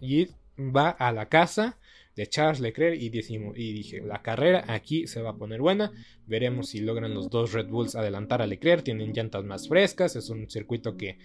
y 0.00 0.28
va 0.58 0.90
a 0.90 1.12
la 1.12 1.28
casa 1.28 1.76
de 2.18 2.26
Charles 2.26 2.58
Leclerc 2.58 3.00
y, 3.00 3.06
y 3.06 3.72
dije, 3.72 4.00
la 4.00 4.22
carrera 4.22 4.64
aquí 4.66 5.06
se 5.06 5.22
va 5.22 5.30
a 5.30 5.36
poner 5.36 5.60
buena, 5.60 5.92
veremos 6.26 6.70
si 6.70 6.80
logran 6.80 7.14
los 7.14 7.30
dos 7.30 7.52
Red 7.52 7.68
Bulls 7.68 7.94
adelantar 7.94 8.42
a 8.42 8.46
Leclerc, 8.48 8.82
tienen 8.82 9.12
llantas 9.12 9.44
más 9.44 9.68
frescas, 9.68 10.16
es 10.16 10.28
un 10.28 10.50
circuito 10.50 10.96
que, 10.96 11.16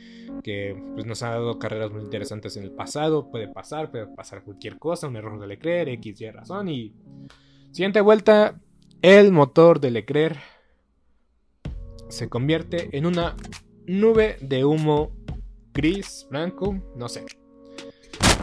que 0.43 0.79
pues, 0.93 1.07
nos 1.07 1.23
ha 1.23 1.31
dado 1.31 1.57
carreras 1.57 1.91
muy 1.91 2.03
interesantes 2.03 2.57
en 2.57 2.63
el 2.63 2.71
pasado, 2.71 3.31
puede 3.31 3.47
pasar, 3.47 3.89
puede 3.89 4.05
pasar 4.05 4.43
cualquier 4.43 4.77
cosa, 4.77 5.07
un 5.07 5.15
error 5.15 5.39
de 5.39 5.47
Leclerc, 5.47 5.89
X, 5.93 6.21
Y 6.21 6.29
razón. 6.29 6.69
Y... 6.69 6.93
Siguiente 7.71 7.99
vuelta, 7.99 8.61
el 9.01 9.31
motor 9.31 9.79
de 9.79 9.89
Leclerc 9.89 10.37
se 12.09 12.29
convierte 12.29 12.95
en 12.95 13.07
una 13.07 13.35
nube 13.87 14.37
de 14.41 14.63
humo 14.63 15.11
gris, 15.73 16.27
blanco, 16.29 16.79
no 16.95 17.09
sé. 17.09 17.25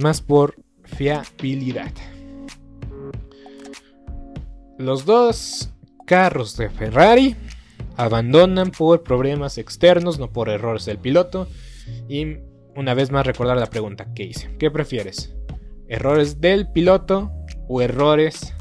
más 0.00 0.20
por 0.20 0.56
fiabilidad. 0.84 1.92
Los 4.78 5.04
dos 5.04 5.70
carros 6.06 6.56
de 6.56 6.68
Ferrari 6.68 7.34
abandonan 7.96 8.70
por 8.70 9.02
problemas 9.02 9.58
externos, 9.58 10.18
no 10.18 10.32
por 10.32 10.48
errores 10.48 10.84
del 10.84 10.98
piloto. 10.98 11.48
Y 12.08 12.38
una 12.74 12.94
vez 12.94 13.10
más 13.10 13.26
recordar 13.26 13.56
la 13.56 13.68
pregunta 13.68 14.12
que 14.12 14.24
hice. 14.24 14.54
¿Qué 14.58 14.70
prefieres? 14.70 15.34
¿Errores 15.88 16.40
del 16.40 16.70
piloto 16.70 17.32
o 17.68 17.80
errores 17.80 18.54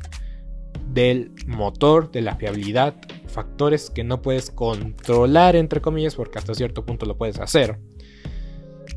del 0.87 1.31
motor, 1.47 2.11
de 2.11 2.21
la 2.21 2.35
fiabilidad? 2.37 2.95
Factores 3.27 3.89
que 3.89 4.05
no 4.05 4.21
puedes 4.21 4.51
controlar, 4.51 5.57
entre 5.57 5.81
comillas, 5.81 6.15
porque 6.15 6.39
hasta 6.39 6.53
cierto 6.53 6.85
punto 6.85 7.05
lo 7.05 7.17
puedes 7.17 7.39
hacer. 7.39 7.79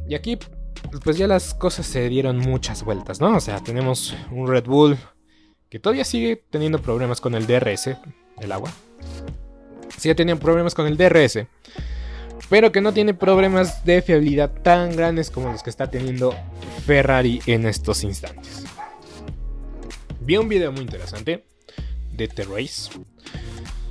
Y 0.09 0.15
aquí, 0.15 0.39
pues 1.05 1.17
ya 1.17 1.27
las 1.27 1.55
cosas 1.55 1.87
se 1.87 2.09
dieron 2.09 2.39
muchas 2.39 2.83
vueltas, 2.83 3.21
¿no? 3.21 3.37
O 3.37 3.41
sea, 3.41 3.61
tenemos 3.61 4.15
un 4.31 4.49
Red 4.49 4.65
Bull 4.65 4.97
que 5.69 5.79
todavía 5.79 6.05
sigue 6.05 6.43
teniendo 6.51 6.81
problemas 6.81 7.21
con 7.21 7.35
el 7.35 7.47
DRS, 7.47 7.91
el 8.41 8.53
agua. 8.53 8.71
Sigue 9.97 10.15
teniendo 10.15 10.43
problemas 10.43 10.75
con 10.75 10.87
el 10.87 10.97
DRS 10.97 11.47
pero 12.49 12.73
que 12.73 12.81
no 12.81 12.93
tiene 12.93 13.15
problemas 13.15 13.85
de 13.85 14.03
fiabilidad 14.03 14.51
tan 14.63 14.97
grandes 14.97 15.31
como 15.31 15.53
los 15.53 15.63
que 15.63 15.71
está 15.71 15.91
teniendo 15.91 16.35
Ferrari 16.87 17.41
en 17.47 17.67
estos 17.67 18.05
instantes. 18.05 18.65
Vi 20.21 20.37
un 20.37 20.49
video 20.49 20.73
muy 20.73 20.83
interesante 20.83 21.45
de 22.13 22.29
The 22.29 22.45
Race 22.45 22.91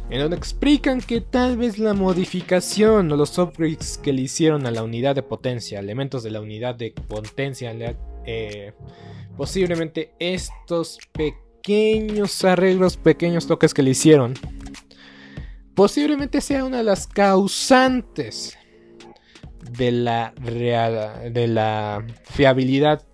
en 0.09 0.19
donde 0.21 0.37
explican 0.37 1.01
que 1.01 1.21
tal 1.21 1.57
vez 1.57 1.77
la 1.79 1.93
modificación 1.93 3.11
o 3.11 3.17
los 3.17 3.37
upgrades 3.37 3.97
que 3.97 4.13
le 4.13 4.21
hicieron 4.21 4.65
a 4.65 4.71
la 4.71 4.83
unidad 4.83 5.15
de 5.15 5.23
potencia, 5.23 5.79
elementos 5.79 6.23
de 6.23 6.31
la 6.31 6.39
unidad 6.39 6.75
de 6.75 6.91
potencia, 6.91 7.75
eh, 8.25 8.73
posiblemente 9.35 10.13
estos 10.19 10.99
pequeños 11.11 12.43
arreglos, 12.45 12.95
pequeños 12.95 13.47
toques 13.47 13.73
que 13.73 13.83
le 13.83 13.89
hicieron, 13.89 14.33
posiblemente 15.75 16.39
sea 16.39 16.63
una 16.63 16.77
de 16.77 16.83
las 16.83 17.05
causantes 17.05 18.57
de 19.71 19.91
la, 19.91 20.33
de 20.39 21.47
la 21.47 22.05
fiabilidad 22.23 23.05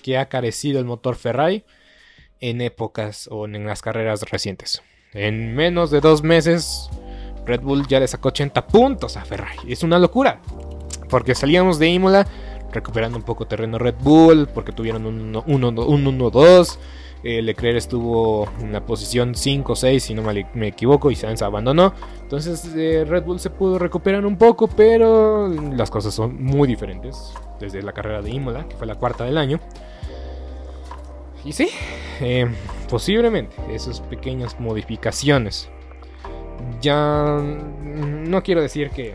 que 0.00 0.18
ha 0.18 0.28
carecido 0.28 0.78
el 0.78 0.84
motor 0.84 1.16
Ferrari 1.16 1.64
en 2.38 2.60
épocas 2.60 3.28
o 3.32 3.46
en 3.46 3.66
las 3.66 3.82
carreras 3.82 4.22
recientes. 4.30 4.82
En 5.16 5.54
menos 5.54 5.90
de 5.90 6.00
dos 6.02 6.22
meses, 6.22 6.90
Red 7.46 7.62
Bull 7.62 7.86
ya 7.88 7.98
le 7.98 8.06
sacó 8.06 8.28
80 8.28 8.66
puntos 8.66 9.16
a 9.16 9.24
Ferrari. 9.24 9.58
Es 9.66 9.82
una 9.82 9.98
locura. 9.98 10.40
Porque 11.08 11.34
salíamos 11.34 11.78
de 11.78 11.88
Imola 11.88 12.26
recuperando 12.70 13.16
un 13.16 13.24
poco 13.24 13.46
terreno 13.46 13.78
Red 13.78 13.94
Bull, 14.00 14.48
porque 14.52 14.72
tuvieron 14.72 15.06
un 15.06 15.32
1-2. 15.32 16.78
Eh, 17.24 17.40
Leclerc 17.40 17.78
estuvo 17.78 18.46
en 18.60 18.72
la 18.72 18.84
posición 18.84 19.34
5 19.34 19.72
o 19.72 19.74
6, 19.74 20.02
si 20.02 20.14
no 20.14 20.22
me 20.22 20.68
equivoco, 20.68 21.10
y 21.10 21.16
Sainz 21.16 21.40
abandonó. 21.40 21.94
Entonces 22.20 22.70
eh, 22.76 23.06
Red 23.08 23.24
Bull 23.24 23.40
se 23.40 23.48
pudo 23.48 23.78
recuperar 23.78 24.26
un 24.26 24.36
poco, 24.36 24.68
pero 24.68 25.48
las 25.48 25.90
cosas 25.90 26.12
son 26.12 26.42
muy 26.42 26.68
diferentes. 26.68 27.32
Desde 27.58 27.82
la 27.82 27.92
carrera 27.92 28.20
de 28.20 28.30
Imola, 28.30 28.68
que 28.68 28.76
fue 28.76 28.86
la 28.86 28.96
cuarta 28.96 29.24
del 29.24 29.38
año. 29.38 29.60
Y 31.42 31.52
sí, 31.52 31.70
eh, 32.20 32.46
posiblemente 32.88 33.56
esas 33.70 34.00
pequeñas 34.00 34.58
modificaciones. 34.60 35.68
Ya 36.80 37.38
no 37.40 38.42
quiero 38.42 38.60
decir 38.62 38.90
que 38.90 39.14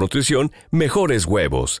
nutrición, 0.00 0.52
mejores 0.70 1.26
huevos. 1.26 1.80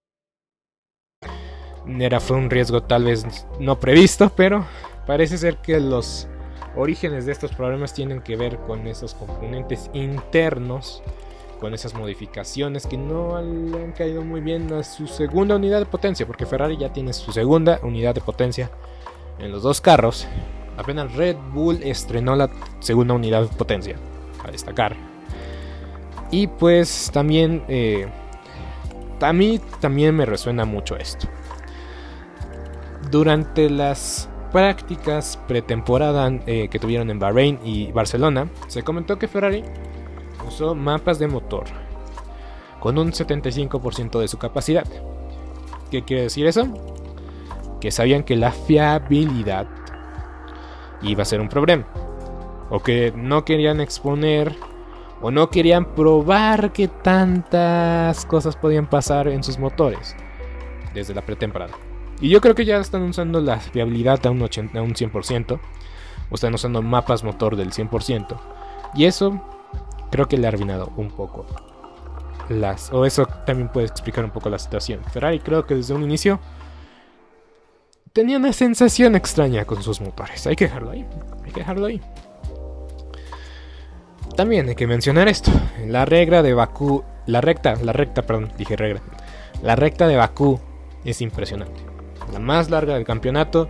Era, 1.87 2.19
fue 2.19 2.37
un 2.37 2.49
riesgo 2.49 2.83
tal 2.83 3.05
vez 3.05 3.25
no 3.59 3.79
previsto, 3.79 4.31
pero 4.35 4.65
parece 5.05 5.37
ser 5.37 5.57
que 5.57 5.79
los 5.79 6.27
orígenes 6.75 7.25
de 7.25 7.31
estos 7.31 7.51
problemas 7.53 7.93
tienen 7.93 8.21
que 8.21 8.35
ver 8.35 8.57
con 8.59 8.87
esos 8.87 9.13
componentes 9.13 9.89
internos, 9.93 11.03
con 11.59 11.73
esas 11.73 11.93
modificaciones 11.93 12.87
que 12.87 12.97
no 12.97 13.41
le 13.41 13.83
han 13.83 13.91
caído 13.91 14.21
muy 14.23 14.41
bien 14.41 14.71
a 14.73 14.83
su 14.83 15.07
segunda 15.07 15.55
unidad 15.55 15.79
de 15.79 15.85
potencia, 15.85 16.25
porque 16.25 16.45
Ferrari 16.45 16.77
ya 16.77 16.93
tiene 16.93 17.13
su 17.13 17.31
segunda 17.31 17.79
unidad 17.83 18.15
de 18.15 18.21
potencia 18.21 18.71
en 19.39 19.51
los 19.51 19.63
dos 19.63 19.81
carros. 19.81 20.27
Apenas 20.77 21.13
Red 21.13 21.35
Bull 21.53 21.79
estrenó 21.83 22.35
la 22.35 22.49
segunda 22.79 23.13
unidad 23.13 23.43
de 23.43 23.47
potencia, 23.47 23.95
a 24.43 24.51
destacar. 24.51 24.95
Y 26.31 26.47
pues 26.47 27.11
también, 27.13 27.63
eh, 27.67 28.07
a 29.19 29.33
mí 29.33 29.59
también 29.79 30.15
me 30.15 30.25
resuena 30.25 30.63
mucho 30.65 30.95
esto. 30.95 31.27
Durante 33.11 33.69
las 33.69 34.29
prácticas 34.53 35.37
pretemporada 35.45 36.31
eh, 36.45 36.69
que 36.69 36.79
tuvieron 36.79 37.09
en 37.09 37.19
Bahrein 37.19 37.59
y 37.61 37.91
Barcelona, 37.91 38.49
se 38.67 38.83
comentó 38.83 39.19
que 39.19 39.27
Ferrari 39.27 39.63
usó 40.47 40.75
mapas 40.75 41.19
de 41.19 41.27
motor 41.27 41.65
con 42.79 42.97
un 42.97 43.11
75% 43.11 44.17
de 44.17 44.27
su 44.29 44.37
capacidad. 44.37 44.85
¿Qué 45.91 46.03
quiere 46.03 46.23
decir 46.23 46.47
eso? 46.47 46.67
Que 47.81 47.91
sabían 47.91 48.23
que 48.23 48.37
la 48.37 48.53
fiabilidad 48.53 49.67
iba 51.01 51.23
a 51.23 51.25
ser 51.25 51.41
un 51.41 51.49
problema. 51.49 51.85
O 52.69 52.79
que 52.79 53.11
no 53.13 53.43
querían 53.43 53.81
exponer 53.81 54.55
o 55.21 55.31
no 55.31 55.49
querían 55.49 55.93
probar 55.95 56.71
que 56.71 56.87
tantas 56.87 58.25
cosas 58.25 58.55
podían 58.55 58.89
pasar 58.89 59.27
en 59.27 59.43
sus 59.43 59.59
motores 59.59 60.15
desde 60.93 61.13
la 61.13 61.21
pretemporada. 61.21 61.90
Y 62.21 62.29
yo 62.29 62.39
creo 62.39 62.53
que 62.53 62.65
ya 62.65 62.77
están 62.77 63.01
usando 63.01 63.41
la 63.41 63.59
fiabilidad 63.59 64.25
a 64.27 64.29
un, 64.29 64.43
80, 64.43 64.77
a 64.77 64.83
un 64.83 64.93
100%. 64.93 65.59
O 66.29 66.35
están 66.35 66.53
usando 66.53 66.81
mapas 66.81 67.23
motor 67.23 67.55
del 67.55 67.71
100%. 67.71 68.39
Y 68.93 69.05
eso 69.05 69.41
creo 70.11 70.27
que 70.27 70.37
le 70.37 70.45
ha 70.45 70.49
arruinado 70.49 70.91
un 70.97 71.09
poco. 71.09 71.47
Las, 72.47 72.93
o 72.93 73.05
eso 73.05 73.25
también 73.25 73.69
puede 73.69 73.87
explicar 73.87 74.23
un 74.23 74.31
poco 74.31 74.49
la 74.49 74.59
situación. 74.59 75.01
Ferrari 75.11 75.39
creo 75.39 75.65
que 75.65 75.75
desde 75.75 75.93
un 75.93 76.03
inicio 76.03 76.39
tenía 78.13 78.37
una 78.37 78.53
sensación 78.53 79.15
extraña 79.15 79.65
con 79.65 79.81
sus 79.81 79.99
motores. 79.99 80.45
Hay 80.45 80.55
que 80.55 80.65
dejarlo 80.65 80.91
ahí. 80.91 81.05
Hay 81.43 81.51
que 81.51 81.61
dejarlo 81.61 81.87
ahí. 81.87 82.01
También 84.35 84.69
hay 84.69 84.75
que 84.75 84.87
mencionar 84.87 85.27
esto. 85.27 85.51
La 85.87 86.05
regla 86.05 86.43
de 86.43 86.53
Bakú. 86.53 87.03
La 87.25 87.41
recta, 87.41 87.75
la 87.81 87.93
recta, 87.93 88.21
perdón, 88.21 88.51
dije 88.57 88.75
regla. 88.75 89.01
La 89.63 89.75
recta 89.75 90.07
de 90.07 90.17
Bakú 90.17 90.59
es 91.03 91.21
impresionante 91.21 91.90
la 92.31 92.39
más 92.39 92.69
larga 92.69 92.95
del 92.95 93.05
campeonato. 93.05 93.69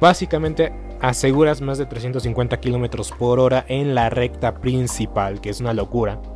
Básicamente 0.00 0.72
aseguras 1.00 1.60
más 1.60 1.78
de 1.78 1.86
350 1.86 2.60
kilómetros 2.60 3.12
por 3.12 3.40
hora 3.40 3.64
en 3.68 3.94
la 3.94 4.10
recta 4.10 4.60
principal, 4.60 5.40
que 5.40 5.50
es 5.50 5.60
una 5.60 5.72
locura. 5.72 6.20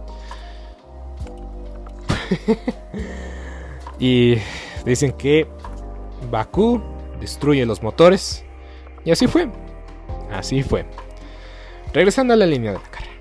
Y 4.02 4.36
dicen 4.84 5.12
que 5.12 5.46
Bakú 6.28 6.82
destruye 7.20 7.64
los 7.64 7.84
motores. 7.84 8.44
Y 9.04 9.12
así 9.12 9.28
fue. 9.28 9.48
Así 10.32 10.64
fue. 10.64 10.84
Regresando 11.92 12.34
a 12.34 12.36
la 12.36 12.46
línea 12.46 12.72
de 12.72 12.78
la 12.78 12.90
carrera. 12.90 13.12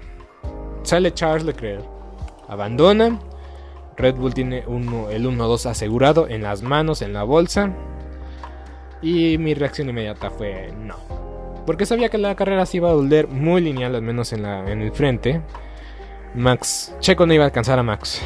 Sale 0.81 1.13
Charles 1.13 1.45
Leclerc. 1.45 1.86
Abandona. 2.47 3.19
Red 3.95 4.15
Bull 4.15 4.34
tiene 4.34 4.60
el 4.60 5.27
1-2 5.27 5.69
asegurado 5.69 6.27
en 6.27 6.41
las 6.41 6.63
manos, 6.63 7.03
en 7.03 7.13
la 7.13 7.21
bolsa. 7.21 7.71
Y 9.02 9.38
mi 9.38 9.54
reacción 9.54 9.90
inmediata 9.90 10.30
fue 10.30 10.72
no. 10.78 10.96
Porque 11.66 11.86
sabía 11.86 12.10
que 12.10 12.18
la 12.18 12.36
carrera 12.36 12.66
se 12.66 12.78
iba 12.78 12.90
a 12.90 12.94
volver 12.94 13.28
muy 13.28 13.62
lineal, 13.62 13.96
al 13.96 14.02
menos 14.02 14.34
en, 14.34 14.44
la, 14.44 14.70
en 14.72 14.82
el 14.82 14.92
frente. 14.92 15.42
Max, 16.34 16.96
Checo 17.00 17.26
no 17.26 17.34
iba 17.34 17.44
a 17.44 17.48
alcanzar 17.48 17.78
a 17.80 17.84
Max. 17.84 18.22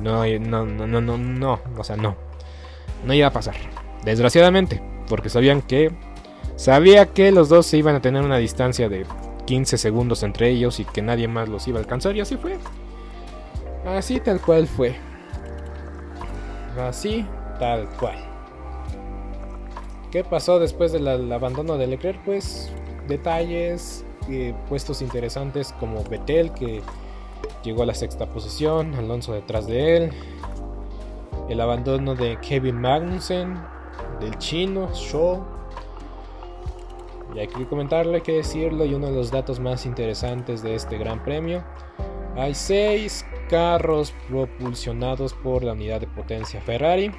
No, 0.00 0.24
no, 0.24 0.66
no, 0.66 0.86
no, 0.86 1.00
no, 1.00 1.18
no, 1.18 1.60
o 1.76 1.84
sea, 1.84 1.96
no. 1.96 2.16
No 3.04 3.14
iba 3.14 3.28
a 3.28 3.32
pasar. 3.32 3.54
Desgraciadamente, 4.04 4.82
porque 5.08 5.28
sabían 5.28 5.62
que 5.62 5.92
sabía 6.56 7.06
que 7.06 7.30
los 7.30 7.48
dos 7.48 7.66
se 7.66 7.78
iban 7.78 7.94
a 7.94 8.00
tener 8.00 8.22
una 8.22 8.38
distancia 8.38 8.88
de 8.88 9.06
15 9.46 9.78
segundos 9.78 10.22
entre 10.22 10.50
ellos 10.50 10.80
y 10.80 10.84
que 10.84 11.02
nadie 11.02 11.28
más 11.28 11.48
los 11.48 11.66
iba 11.68 11.78
a 11.78 11.82
alcanzar 11.82 12.16
y 12.16 12.20
así 12.20 12.36
fue. 12.36 12.58
Así 13.86 14.20
tal 14.20 14.40
cual 14.40 14.66
fue. 14.66 14.94
Así 16.78 17.26
tal 17.58 17.88
cual. 17.98 18.31
¿Qué 20.12 20.24
pasó 20.24 20.58
después 20.58 20.92
del 20.92 21.32
abandono 21.32 21.78
de 21.78 21.86
Leclerc? 21.86 22.22
Pues 22.22 22.70
detalles, 23.08 24.04
eh, 24.28 24.54
puestos 24.68 25.00
interesantes 25.00 25.72
como 25.80 26.04
Betel 26.04 26.52
que 26.52 26.82
llegó 27.64 27.82
a 27.82 27.86
la 27.86 27.94
sexta 27.94 28.26
posición, 28.26 28.94
Alonso 28.94 29.32
detrás 29.32 29.66
de 29.66 29.96
él, 29.96 30.10
el 31.48 31.58
abandono 31.62 32.14
de 32.14 32.38
Kevin 32.46 32.78
Magnussen, 32.78 33.58
del 34.20 34.36
chino, 34.36 34.90
Shaw. 34.92 35.42
Y 37.34 37.38
hay 37.38 37.48
que 37.48 37.66
comentarlo, 37.66 38.12
hay 38.12 38.20
que 38.20 38.32
decirlo, 38.32 38.84
y 38.84 38.92
uno 38.92 39.06
de 39.06 39.14
los 39.14 39.30
datos 39.30 39.60
más 39.60 39.86
interesantes 39.86 40.62
de 40.62 40.74
este 40.74 40.98
gran 40.98 41.24
premio. 41.24 41.64
Hay 42.36 42.54
seis 42.54 43.24
carros 43.48 44.12
propulsionados 44.28 45.32
por 45.32 45.64
la 45.64 45.72
unidad 45.72 46.00
de 46.00 46.06
potencia 46.06 46.60
Ferrari. 46.60 47.10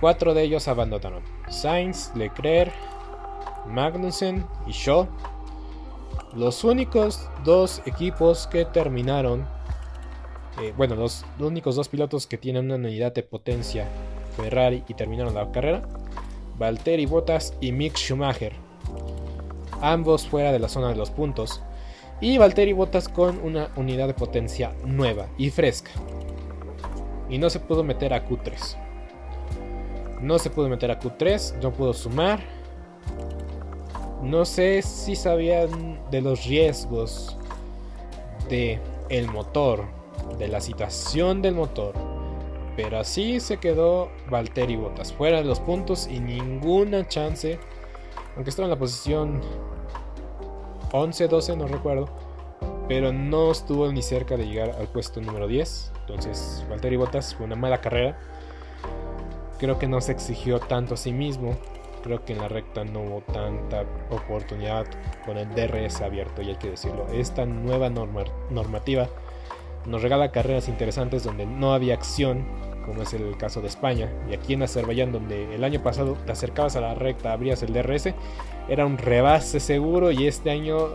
Cuatro 0.00 0.32
de 0.32 0.44
ellos 0.44 0.68
abandonaron. 0.68 1.31
Sainz, 1.48 2.14
Leclerc, 2.14 2.72
Magnussen 3.66 4.46
y 4.66 4.72
Shaw. 4.72 5.06
Los 6.34 6.64
únicos 6.64 7.28
dos 7.44 7.82
equipos 7.84 8.46
que 8.46 8.64
terminaron, 8.64 9.46
eh, 10.60 10.72
bueno, 10.76 10.94
los, 10.94 11.24
únicos 11.38 11.76
dos 11.76 11.88
pilotos 11.88 12.26
que 12.26 12.38
tienen 12.38 12.66
una 12.66 12.76
unidad 12.76 13.12
de 13.12 13.22
potencia 13.22 13.86
Ferrari 14.36 14.82
y 14.88 14.94
terminaron 14.94 15.34
la 15.34 15.50
carrera, 15.50 15.82
Valtteri 16.58 17.06
Bottas 17.06 17.54
y 17.60 17.72
Mick 17.72 17.96
Schumacher, 17.96 18.54
ambos 19.80 20.26
fuera 20.26 20.52
de 20.52 20.58
la 20.58 20.68
zona 20.68 20.88
de 20.88 20.96
los 20.96 21.10
puntos, 21.10 21.62
y 22.20 22.38
Valtteri 22.38 22.72
Bottas 22.72 23.08
con 23.08 23.40
una 23.40 23.70
unidad 23.76 24.06
de 24.06 24.14
potencia 24.14 24.72
nueva 24.84 25.28
y 25.36 25.50
fresca, 25.50 25.90
y 27.28 27.38
no 27.38 27.50
se 27.50 27.60
pudo 27.60 27.84
meter 27.84 28.14
a 28.14 28.26
Q3. 28.26 28.81
No 30.22 30.38
se 30.38 30.50
pudo 30.50 30.68
meter 30.68 30.90
a 30.92 31.00
Q3, 31.00 31.60
no 31.60 31.72
pudo 31.72 31.92
sumar. 31.92 32.40
No 34.22 34.44
sé 34.44 34.80
si 34.82 35.16
sabían 35.16 36.00
de 36.12 36.22
los 36.22 36.46
riesgos 36.46 37.36
de 38.48 38.78
el 39.08 39.28
motor, 39.28 39.84
de 40.38 40.46
la 40.46 40.60
situación 40.60 41.42
del 41.42 41.56
motor. 41.56 41.94
Pero 42.76 43.00
así 43.00 43.40
se 43.40 43.58
quedó 43.58 44.10
Valtteri 44.30 44.76
Bottas 44.76 45.12
fuera 45.12 45.38
de 45.38 45.44
los 45.44 45.58
puntos 45.58 46.06
y 46.06 46.20
ninguna 46.20 47.06
chance. 47.08 47.58
Aunque 48.36 48.50
estaba 48.50 48.66
en 48.66 48.70
la 48.70 48.78
posición 48.78 49.40
11, 50.92 51.26
12, 51.26 51.56
no 51.56 51.66
recuerdo. 51.66 52.08
Pero 52.86 53.12
no 53.12 53.50
estuvo 53.50 53.90
ni 53.90 54.02
cerca 54.02 54.36
de 54.36 54.46
llegar 54.46 54.70
al 54.78 54.86
puesto 54.86 55.20
número 55.20 55.48
10. 55.48 55.92
Entonces, 56.00 56.64
Valtteri 56.70 56.96
Bottas 56.96 57.34
fue 57.34 57.44
una 57.44 57.56
mala 57.56 57.80
carrera. 57.80 58.18
Creo 59.62 59.78
que 59.78 59.86
no 59.86 60.00
se 60.00 60.10
exigió 60.10 60.58
tanto 60.58 60.94
a 60.94 60.96
sí 60.96 61.12
mismo. 61.12 61.56
Creo 62.02 62.24
que 62.24 62.32
en 62.32 62.40
la 62.40 62.48
recta 62.48 62.82
no 62.82 63.00
hubo 63.00 63.20
tanta 63.20 63.84
oportunidad 64.10 64.86
con 65.24 65.38
el 65.38 65.48
DRS 65.54 66.00
abierto, 66.00 66.42
y 66.42 66.48
hay 66.48 66.56
que 66.56 66.70
decirlo. 66.70 67.06
Esta 67.12 67.46
nueva 67.46 67.88
normativa 67.88 69.06
nos 69.86 70.02
regala 70.02 70.32
carreras 70.32 70.66
interesantes 70.68 71.22
donde 71.22 71.46
no 71.46 71.74
había 71.74 71.94
acción, 71.94 72.44
como 72.84 73.02
es 73.02 73.14
el 73.14 73.36
caso 73.36 73.60
de 73.60 73.68
España. 73.68 74.10
Y 74.28 74.34
aquí 74.34 74.54
en 74.54 74.64
Azerbaiyán, 74.64 75.12
donde 75.12 75.54
el 75.54 75.62
año 75.62 75.80
pasado 75.80 76.16
te 76.26 76.32
acercabas 76.32 76.74
a 76.74 76.80
la 76.80 76.96
recta, 76.96 77.32
abrías 77.32 77.62
el 77.62 77.72
DRS, 77.72 78.14
era 78.68 78.84
un 78.84 78.98
rebase 78.98 79.60
seguro. 79.60 80.10
Y 80.10 80.26
este 80.26 80.50
año, 80.50 80.88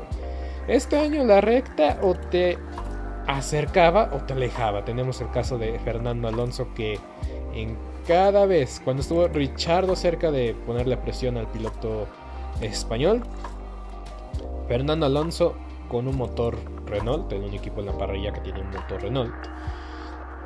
este 0.68 1.00
año 1.00 1.24
la 1.24 1.40
recta 1.40 2.00
o 2.02 2.16
te 2.16 2.58
acercaba 3.28 4.10
o 4.12 4.18
te 4.26 4.34
alejaba. 4.34 4.84
Tenemos 4.84 5.22
el 5.22 5.32
caso 5.32 5.58
de 5.58 5.80
Fernando 5.80 6.28
Alonso 6.28 6.68
que 6.76 7.00
en 7.54 7.78
cada 8.08 8.46
vez, 8.46 8.82
cuando 8.84 9.02
estuvo 9.02 9.28
Richardo 9.28 9.96
cerca 9.96 10.32
de 10.32 10.56
ponerle 10.66 10.96
presión 10.96 11.38
al 11.38 11.48
piloto 11.48 12.08
español, 12.62 13.22
Fernando 14.68 15.06
Alonso 15.06 15.56
con 15.90 16.08
un 16.08 16.18
motor 16.18 16.58
Renault, 16.86 17.28
tenía 17.28 17.50
un 17.50 17.54
equipo 17.54 17.82
en 17.82 17.88
la 17.88 17.98
parrilla 17.98 18.32
que 18.32 18.40
tiene 18.40 18.62
un 18.62 18.70
motor 18.70 19.02
Renault, 19.02 19.36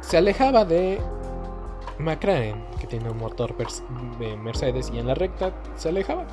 se 0.01 0.17
alejaba 0.17 0.65
de 0.65 0.99
McLaren, 1.99 2.65
que 2.79 2.87
tiene 2.87 3.09
un 3.11 3.17
motor 3.17 3.55
de 3.55 4.35
Mercedes, 4.37 4.91
y 4.91 4.97
en 4.97 5.07
la 5.07 5.13
recta 5.13 5.53
se 5.75 5.89
alejaba. 5.89 6.25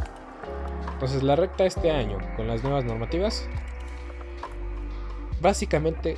Entonces 0.94 1.22
la 1.22 1.36
recta 1.36 1.66
este 1.66 1.90
año, 1.90 2.18
con 2.36 2.48
las 2.48 2.62
nuevas 2.62 2.84
normativas, 2.84 3.46
básicamente 5.40 6.16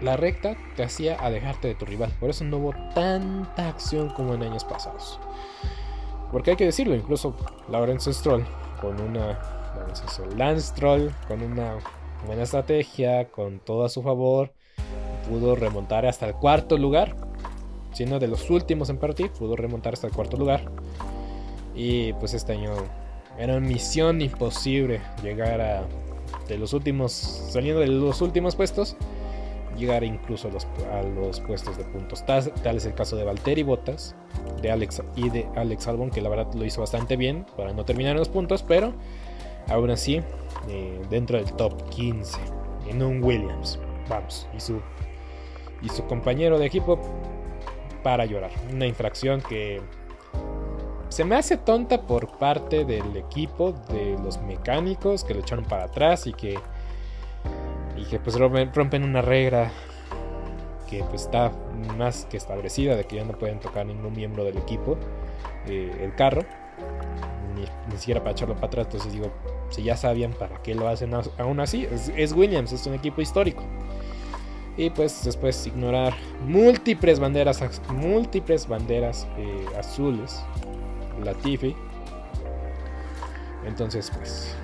la 0.00 0.16
recta 0.16 0.56
te 0.76 0.82
hacía 0.82 1.16
alejarte 1.16 1.68
de 1.68 1.74
tu 1.74 1.84
rival. 1.84 2.12
Por 2.20 2.30
eso 2.30 2.44
no 2.44 2.58
hubo 2.58 2.74
tanta 2.94 3.68
acción 3.68 4.10
como 4.10 4.34
en 4.34 4.42
años 4.42 4.64
pasados. 4.64 5.18
Porque 6.30 6.50
hay 6.50 6.56
que 6.56 6.64
decirlo, 6.64 6.94
incluso 6.94 7.34
Lawrence 7.70 8.12
Stroll 8.12 8.44
con 8.80 9.00
una. 9.00 9.38
Lance 10.36 10.68
Stroll 10.68 11.12
con 11.28 11.40
una 11.42 11.78
buena 12.26 12.42
estrategia, 12.42 13.28
con 13.30 13.60
todo 13.60 13.84
a 13.84 13.88
su 13.88 14.02
favor, 14.02 14.52
pudo 15.28 15.54
remontar 15.54 16.04
hasta 16.04 16.26
el 16.26 16.34
cuarto 16.34 16.76
lugar. 16.76 17.16
Siendo 17.92 18.18
de 18.18 18.28
los 18.28 18.50
últimos 18.50 18.90
en 18.90 18.98
partir, 18.98 19.30
pudo 19.30 19.56
remontar 19.56 19.94
hasta 19.94 20.06
el 20.06 20.12
cuarto 20.12 20.36
lugar. 20.36 20.70
Y 21.74 22.12
pues 22.14 22.34
este 22.34 22.52
año 22.52 22.72
era 23.38 23.58
misión 23.60 24.20
imposible 24.20 25.00
llegar 25.22 25.60
a 25.60 25.84
de 26.48 26.58
los 26.58 26.72
últimos, 26.72 27.12
saliendo 27.12 27.80
de 27.80 27.86
los 27.86 28.20
últimos 28.20 28.56
puestos 28.56 28.96
llegar 29.78 30.04
incluso 30.04 30.48
a 30.48 30.50
los, 30.50 30.66
a 30.92 31.02
los 31.02 31.40
puestos 31.40 31.76
de 31.76 31.84
puntos. 31.84 32.24
Tal, 32.26 32.76
es 32.76 32.84
el 32.84 32.94
caso 32.94 33.16
de 33.16 33.24
Valtteri 33.24 33.62
Bottas 33.62 34.14
de 34.60 34.70
Alex, 34.70 35.02
y 35.16 35.30
de 35.30 35.48
Alex 35.56 35.88
Albon, 35.88 36.10
que 36.10 36.20
la 36.20 36.28
verdad 36.28 36.52
lo 36.54 36.64
hizo 36.64 36.80
bastante 36.80 37.16
bien 37.16 37.46
para 37.56 37.72
no 37.72 37.84
terminar 37.84 38.12
en 38.12 38.18
los 38.18 38.28
puntos, 38.28 38.62
pero 38.62 38.92
aún 39.68 39.90
así 39.90 40.20
eh, 40.68 41.00
dentro 41.08 41.38
del 41.38 41.52
top 41.54 41.88
15 41.90 42.38
en 42.88 43.02
un 43.02 43.22
Williams. 43.22 43.78
Vamos, 44.08 44.48
y 44.56 44.60
su, 44.60 44.80
y 45.82 45.88
su 45.88 46.04
compañero 46.06 46.58
de 46.58 46.66
equipo 46.66 47.00
para 48.02 48.24
llorar. 48.24 48.50
Una 48.72 48.86
infracción 48.86 49.42
que 49.42 49.80
se 51.08 51.24
me 51.24 51.36
hace 51.36 51.56
tonta 51.56 52.02
por 52.02 52.38
parte 52.38 52.84
del 52.84 53.16
equipo, 53.16 53.72
de 53.90 54.16
los 54.22 54.40
mecánicos 54.42 55.24
que 55.24 55.34
lo 55.34 55.40
echaron 55.40 55.64
para 55.64 55.84
atrás 55.84 56.26
y 56.26 56.32
que 56.32 56.58
y 57.98 58.04
que 58.04 58.18
pues 58.18 58.38
rompen 58.38 59.02
una 59.02 59.22
regla 59.22 59.70
que 60.88 61.04
pues 61.04 61.22
está 61.22 61.52
más 61.96 62.26
que 62.26 62.36
establecida 62.36 62.96
de 62.96 63.04
que 63.04 63.16
ya 63.16 63.24
no 63.24 63.32
pueden 63.32 63.60
tocar 63.60 63.86
ningún 63.86 64.14
miembro 64.14 64.44
del 64.44 64.56
equipo 64.56 64.96
eh, 65.66 65.92
el 66.00 66.14
carro 66.14 66.42
ni, 67.54 67.96
siquiera 67.98 68.20
para 68.20 68.32
echarlo 68.32 68.54
para 68.54 68.68
atrás. 68.68 68.86
Entonces 68.86 69.12
digo 69.12 69.30
si 69.70 69.82
ya 69.82 69.96
sabían 69.96 70.32
para 70.32 70.62
qué 70.62 70.74
lo 70.74 70.88
hacen 70.88 71.12
aún 71.38 71.60
así 71.60 71.86
es, 72.16 72.32
Williams 72.32 72.72
es 72.72 72.86
un 72.86 72.94
equipo 72.94 73.20
histórico. 73.20 73.62
Y 74.76 74.90
pues 74.90 75.24
después 75.24 75.66
ignorar 75.66 76.14
múltiples 76.46 77.18
banderas 77.18 77.60
múltiples 77.90 78.68
banderas 78.68 79.26
eh, 79.36 79.66
azules 79.76 80.40
Latifi. 81.24 81.74
Entonces 83.66 84.10
pues 84.16 84.56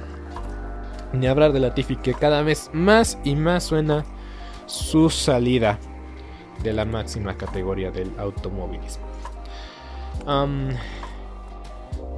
ni 1.14 1.26
hablar 1.26 1.52
de 1.52 1.60
Latifi 1.60 1.96
que 1.96 2.14
cada 2.14 2.42
vez 2.42 2.70
más 2.72 3.18
y 3.24 3.36
más 3.36 3.64
suena 3.64 4.04
su 4.66 5.10
salida 5.10 5.78
de 6.62 6.72
la 6.72 6.84
máxima 6.84 7.36
categoría 7.36 7.90
del 7.90 8.12
automovilismo. 8.18 9.04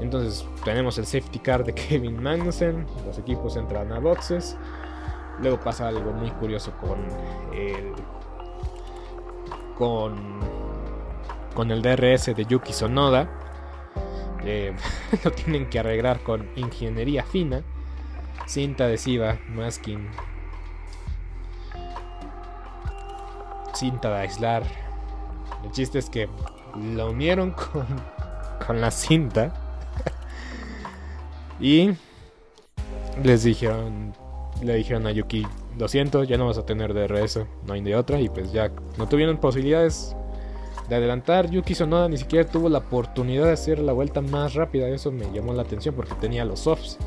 entonces 0.01 0.47
tenemos 0.65 0.99
el 0.99 1.07
safety 1.07 1.39
car 1.39 1.65
de 1.65 1.75
Kevin 1.75 2.23
Magnussen, 2.23 2.87
los 3.07 3.19
equipos 3.19 3.57
entran 3.57 3.93
a 3.93 3.99
boxes, 3.99 4.57
luego 5.41 5.61
pasa 5.61 5.89
algo 5.89 6.13
muy 6.13 6.31
curioso 6.31 6.73
con 6.81 6.99
el, 7.53 7.93
con 9.77 10.37
con 11.57 11.71
el 11.71 11.81
DRS 11.83 12.37
de 12.37 12.45
Yuki 12.45 12.73
Sonoda. 12.73 13.29
Eh, 14.45 14.77
lo 15.25 15.33
tienen 15.33 15.69
que 15.69 15.81
arreglar 15.81 16.21
con 16.21 16.49
ingeniería 16.55 17.25
fina, 17.25 17.65
cinta 18.46 18.85
adhesiva, 18.85 19.38
masking, 19.49 20.09
cinta 23.75 24.11
de 24.11 24.20
aislar. 24.20 24.62
El 25.64 25.70
chiste 25.72 25.99
es 25.99 26.11
que 26.11 26.29
lo 26.77 27.11
unieron 27.11 27.51
con, 27.72 27.87
con 28.66 28.81
la 28.81 28.90
cinta 28.90 29.55
y 31.61 31.90
les 33.22 33.44
dijeron, 33.44 34.14
le 34.62 34.75
dijeron 34.75 35.07
a 35.07 35.12
Yuki, 35.12 35.46
lo 35.79 35.88
siento, 35.88 36.25
ya 36.25 36.38
no 36.38 36.46
vas 36.46 36.59
a 36.59 36.66
tener 36.66 36.94
DRS, 36.94 37.40
no 37.66 37.75
hay 37.75 37.83
de 37.83 37.96
otra 37.96 38.20
y 38.20 38.29
pues 38.29 38.53
ya 38.53 38.70
no 38.99 39.09
tuvieron 39.09 39.38
posibilidades 39.38 40.16
de 40.88 40.96
adelantar. 40.96 41.51
Yuki 41.51 41.75
Sonoda 41.75 42.09
ni 42.09 42.16
siquiera 42.16 42.49
tuvo 42.49 42.68
la 42.68 42.79
oportunidad 42.79 43.46
de 43.46 43.53
hacer 43.53 43.79
la 43.79 43.92
vuelta 43.92 44.20
más 44.20 44.55
rápida. 44.55 44.88
Eso 44.88 45.12
me 45.12 45.31
llamó 45.33 45.53
la 45.53 45.62
atención 45.62 45.94
porque 45.94 46.14
tenía 46.14 46.44
los 46.44 46.61
softs. 46.61 46.99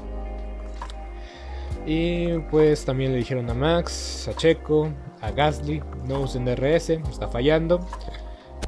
Y 1.91 2.37
pues 2.51 2.85
también 2.85 3.13
le 3.13 3.17
dijeron 3.17 3.49
a 3.49 3.55
Max, 3.55 4.27
a 4.27 4.35
Checo, 4.35 4.93
a 5.21 5.31
Gasly, 5.31 5.81
no 6.05 6.19
usen 6.19 6.45
DRS, 6.45 6.91
está 6.91 7.27
fallando. 7.27 7.79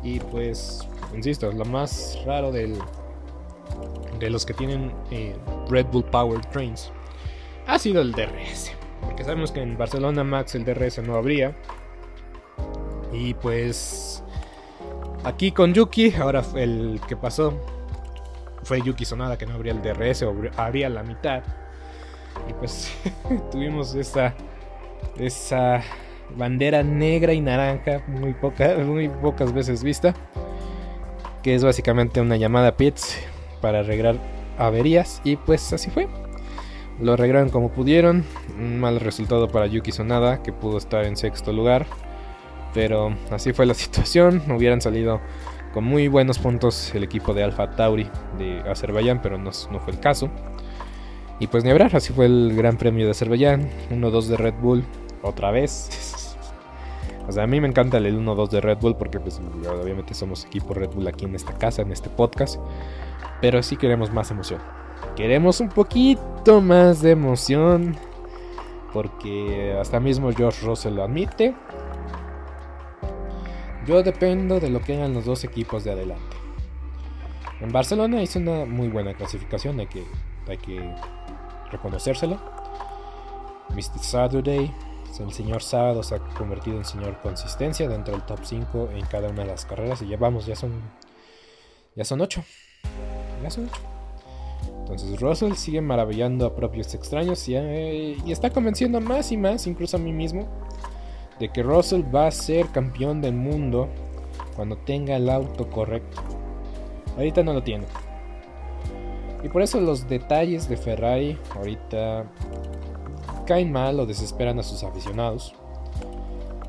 Y 0.02 0.20
pues, 0.20 0.88
insisto, 1.14 1.48
es 1.48 1.56
lo 1.56 1.66
más 1.66 2.18
raro 2.26 2.52
del, 2.52 2.74
de 4.18 4.30
los 4.32 4.44
que 4.44 4.56
tienen 4.56 4.92
eh, 5.12 5.36
Red 5.70 5.86
Bull 5.92 6.06
Power 6.06 6.44
Trains 6.48 6.92
ha 7.68 7.78
sido 7.78 8.02
el 8.02 8.12
DRS. 8.12 8.72
Porque 9.02 9.24
sabemos 9.24 9.52
que 9.52 9.62
en 9.62 9.78
Barcelona 9.78 10.24
Max 10.24 10.56
el 10.56 10.66
DRS 10.66 11.04
no 11.04 11.14
habría. 11.14 11.56
Y 13.14 13.36
pues 13.36 14.24
Aquí 15.24 15.52
con 15.52 15.76
Yuki, 15.76 16.16
ahora 16.16 16.44
el 16.56 17.00
que 17.08 17.16
pasó 17.16 17.54
fue 18.64 18.82
Yuki 18.82 19.06
Sonada 19.06 19.38
que 19.38 19.46
no 19.46 19.54
abría 19.54 19.74
el 19.74 19.82
DRS 19.84 20.24
o 20.24 20.34
abría 20.58 20.90
la 20.90 21.04
mitad. 21.04 21.44
Y 22.50 22.54
pues 22.54 22.92
tuvimos 23.52 23.96
esa, 23.96 24.34
esa 25.18 25.82
bandera 26.36 26.84
negra 26.84 27.34
y 27.34 27.42
naranja 27.42 28.04
muy, 28.08 28.36
muy 28.86 29.10
pocas 29.10 29.54
veces 29.54 29.84
vista. 29.84 30.14
Que 31.44 31.56
es 31.56 31.64
básicamente 31.64 32.22
una 32.22 32.38
llamada 32.38 32.78
pits 32.78 33.18
para 33.62 33.80
arreglar 33.80 34.18
averías. 34.58 35.22
Y 35.24 35.36
pues 35.38 35.74
así 35.74 35.90
fue. 35.90 36.08
Lo 37.00 37.14
arreglaron 37.14 37.50
como 37.50 37.72
pudieron. 37.72 38.24
Un 38.58 38.80
mal 38.80 39.00
resultado 39.00 39.48
para 39.48 39.66
Yuki 39.66 39.92
Sonada 39.92 40.44
que 40.44 40.54
pudo 40.54 40.78
estar 40.78 41.06
en 41.06 41.18
sexto 41.18 41.52
lugar. 41.52 41.86
Pero 42.74 43.16
así 43.32 43.54
fue 43.54 43.66
la 43.66 43.74
situación. 43.76 44.44
Hubieran 44.52 44.82
salido 44.82 45.20
con 45.74 45.84
muy 45.84 46.08
buenos 46.08 46.38
puntos 46.38 46.94
el 46.94 47.04
equipo 47.04 47.34
de 47.34 47.44
Alfa 47.44 47.72
Tauri 47.72 48.10
de 48.38 48.62
Azerbaiyán, 48.70 49.22
pero 49.22 49.38
no, 49.38 49.52
fue 49.52 49.94
el 49.94 50.00
caso. 50.00 50.30
Y 51.42 51.48
pues 51.48 51.64
ni 51.64 51.72
hablar, 51.72 51.96
así 51.96 52.14
fue 52.14 52.28
el 52.28 52.54
Gran 52.56 52.78
Premio 52.78 53.04
de 53.06 53.12
Azerbaiyán. 53.12 53.68
1-2 53.90 54.26
de 54.28 54.38
Red 54.38 54.54
Bull, 54.62 54.86
otra 55.24 55.50
vez. 55.50 56.36
o 57.28 57.32
sea, 57.32 57.46
a 57.46 57.48
mí 57.48 57.60
me 57.60 57.68
encanta 57.68 57.98
el 57.98 58.16
1-2 58.16 58.50
de 58.50 58.62
Red 58.62 58.78
Bull 58.78 58.96
porque 58.96 59.20
pues 59.20 59.42
obviamente 59.82 60.14
somos 60.14 60.46
equipo 60.46 60.76
Red 60.76 60.92
Bull 60.92 61.08
aquí 61.08 61.26
en 61.26 61.34
esta 61.34 61.54
casa, 61.54 61.82
en 61.82 61.92
este 61.92 62.12
podcast. 62.12 62.60
Pero 63.42 63.64
sí 63.64 63.76
queremos 63.76 64.14
más 64.14 64.30
emoción. 64.30 64.62
Queremos 65.16 65.60
un 65.62 65.70
poquito 65.70 66.62
más 66.62 67.02
de 67.02 67.10
emoción. 67.10 67.96
Porque 68.94 69.76
hasta 69.82 70.00
mismo 70.00 70.32
George 70.34 70.64
Russell 70.64 70.94
lo 70.94 71.06
admite. 71.06 71.56
Yo 73.88 74.04
dependo 74.04 74.60
de 74.60 74.70
lo 74.70 74.80
que 74.80 74.94
hagan 74.94 75.16
los 75.16 75.26
dos 75.26 75.44
equipos 75.44 75.84
de 75.86 75.92
adelante. 75.94 76.38
En 77.62 77.72
Barcelona 77.72 78.22
hizo 78.22 78.38
una 78.38 78.66
muy 78.66 78.90
buena 78.90 79.16
clasificación, 79.16 79.80
hay 79.80 79.88
que, 79.88 80.04
hay 80.48 80.58
que 80.58 80.96
reconocérselo. 81.72 82.38
Mr. 83.70 84.00
Saturday, 84.00 84.74
el 85.20 85.34
señor 85.34 85.62
sábado 85.62 86.04
se 86.04 86.16
ha 86.16 86.20
convertido 86.20 86.78
en 86.78 86.86
señor 86.86 87.20
consistencia 87.22 87.88
dentro 87.88 88.14
del 88.14 88.24
top 88.24 88.40
5 88.44 88.90
en 88.94 89.06
cada 89.06 89.30
una 89.30 89.44
de 89.44 89.50
las 89.50 89.66
carreras 89.66 90.02
y 90.02 90.08
ya 90.08 90.18
vamos, 90.18 90.46
ya 90.46 90.56
son 90.56 90.82
ya 91.96 92.06
son 92.06 92.22
8. 92.22 92.44
Ya 93.44 93.50
son 93.50 93.66
8. 93.66 93.82
Entonces 94.80 95.20
Russell 95.20 95.54
sigue 95.54 95.82
maravillando 95.82 96.46
a 96.46 96.56
propios 96.56 96.94
extraños 96.94 97.48
y, 97.48 97.56
eh, 97.56 98.18
y 98.26 98.32
está 98.32 98.50
convenciendo 98.50 99.02
más 99.02 99.32
y 99.32 99.38
más, 99.38 99.68
incluso 99.68 99.98
a 99.98 100.00
mí 100.00 100.12
mismo, 100.12 100.48
de 101.40 101.50
que 101.50 101.64
Russell 101.64 102.04
va 102.14 102.28
a 102.28 102.32
ser 102.32 102.68
campeón 102.68 103.22
del 103.22 103.34
mundo 103.34 103.90
cuando 104.56 104.78
tenga 104.78 105.16
el 105.16 105.30
auto 105.30 105.70
correcto. 105.70 106.22
Ahorita 107.18 107.44
no 107.44 107.54
lo 107.54 107.64
tiene. 107.64 107.86
Y 109.44 109.50
por 109.50 109.62
eso 109.62 109.80
los 109.80 110.08
detalles 110.08 110.70
de 110.70 110.78
Ferrari 110.78 111.38
ahorita 111.56 112.26
caen 113.46 113.72
mal 113.72 114.00
o 114.00 114.06
desesperan 114.06 114.60
a 114.60 114.64
sus 114.64 114.84
aficionados. 114.84 115.56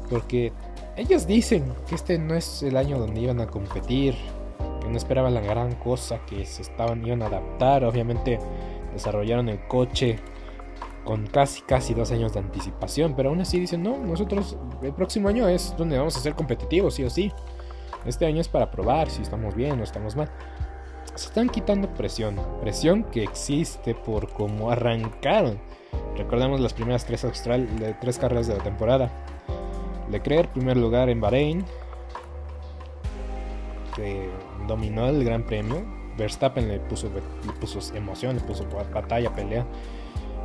Porque 0.08 0.52
ellos 0.96 1.26
dicen 1.26 1.72
que 1.86 1.94
este 1.94 2.18
no 2.18 2.34
es 2.34 2.62
el 2.62 2.76
año 2.76 2.98
donde 2.98 3.20
iban 3.20 3.40
a 3.40 3.46
competir, 3.46 4.14
que 4.80 4.88
no 4.88 4.96
esperaban 4.96 5.34
la 5.34 5.40
gran 5.40 5.74
cosa, 5.76 6.18
que 6.26 6.44
se 6.44 6.62
estaban 6.62 7.04
iban 7.06 7.22
a 7.22 7.26
adaptar, 7.26 7.84
obviamente 7.84 8.38
desarrollaron 8.92 9.48
el 9.48 9.66
coche 9.66 10.18
con 11.04 11.26
casi 11.26 11.62
casi 11.62 11.94
dos 11.94 12.12
años 12.12 12.32
de 12.32 12.40
anticipación, 12.40 13.14
pero 13.16 13.30
aún 13.30 13.40
así 13.40 13.58
dicen, 13.58 13.82
no, 13.82 13.96
nosotros 13.98 14.56
el 14.82 14.92
próximo 14.92 15.28
año 15.28 15.48
es 15.48 15.74
donde 15.76 15.98
vamos 15.98 16.16
a 16.16 16.20
ser 16.20 16.34
competitivos, 16.34 16.94
sí 16.94 17.04
o 17.04 17.10
sí. 17.10 17.32
Este 18.04 18.26
año 18.26 18.40
es 18.40 18.48
para 18.48 18.70
probar 18.70 19.10
si 19.10 19.22
estamos 19.22 19.54
bien 19.54 19.80
o 19.80 19.84
estamos 19.84 20.16
mal. 20.16 20.30
Se 21.14 21.26
están 21.26 21.48
quitando 21.48 21.92
presión, 21.94 22.40
presión 22.60 23.04
que 23.04 23.22
existe 23.22 23.94
por 23.94 24.32
cómo 24.32 24.70
arrancaron. 24.70 25.58
Recordemos 26.16 26.60
las 26.60 26.72
primeras 26.72 27.04
tres, 27.04 27.26
tres 28.00 28.18
carreras 28.18 28.46
de 28.46 28.56
la 28.56 28.62
temporada. 28.62 29.10
Leclerc, 30.10 30.50
primer 30.50 30.76
lugar 30.76 31.08
en 31.08 31.20
Bahrein, 31.20 31.64
que 33.94 34.28
dominó 34.66 35.08
el 35.08 35.24
Gran 35.24 35.44
Premio. 35.44 35.84
Verstappen 36.16 36.68
le 36.68 36.78
puso, 36.80 37.08
le 37.08 37.52
puso 37.54 37.94
emoción, 37.96 38.36
le 38.36 38.42
puso 38.42 38.66
batalla, 38.92 39.34
pelea 39.34 39.66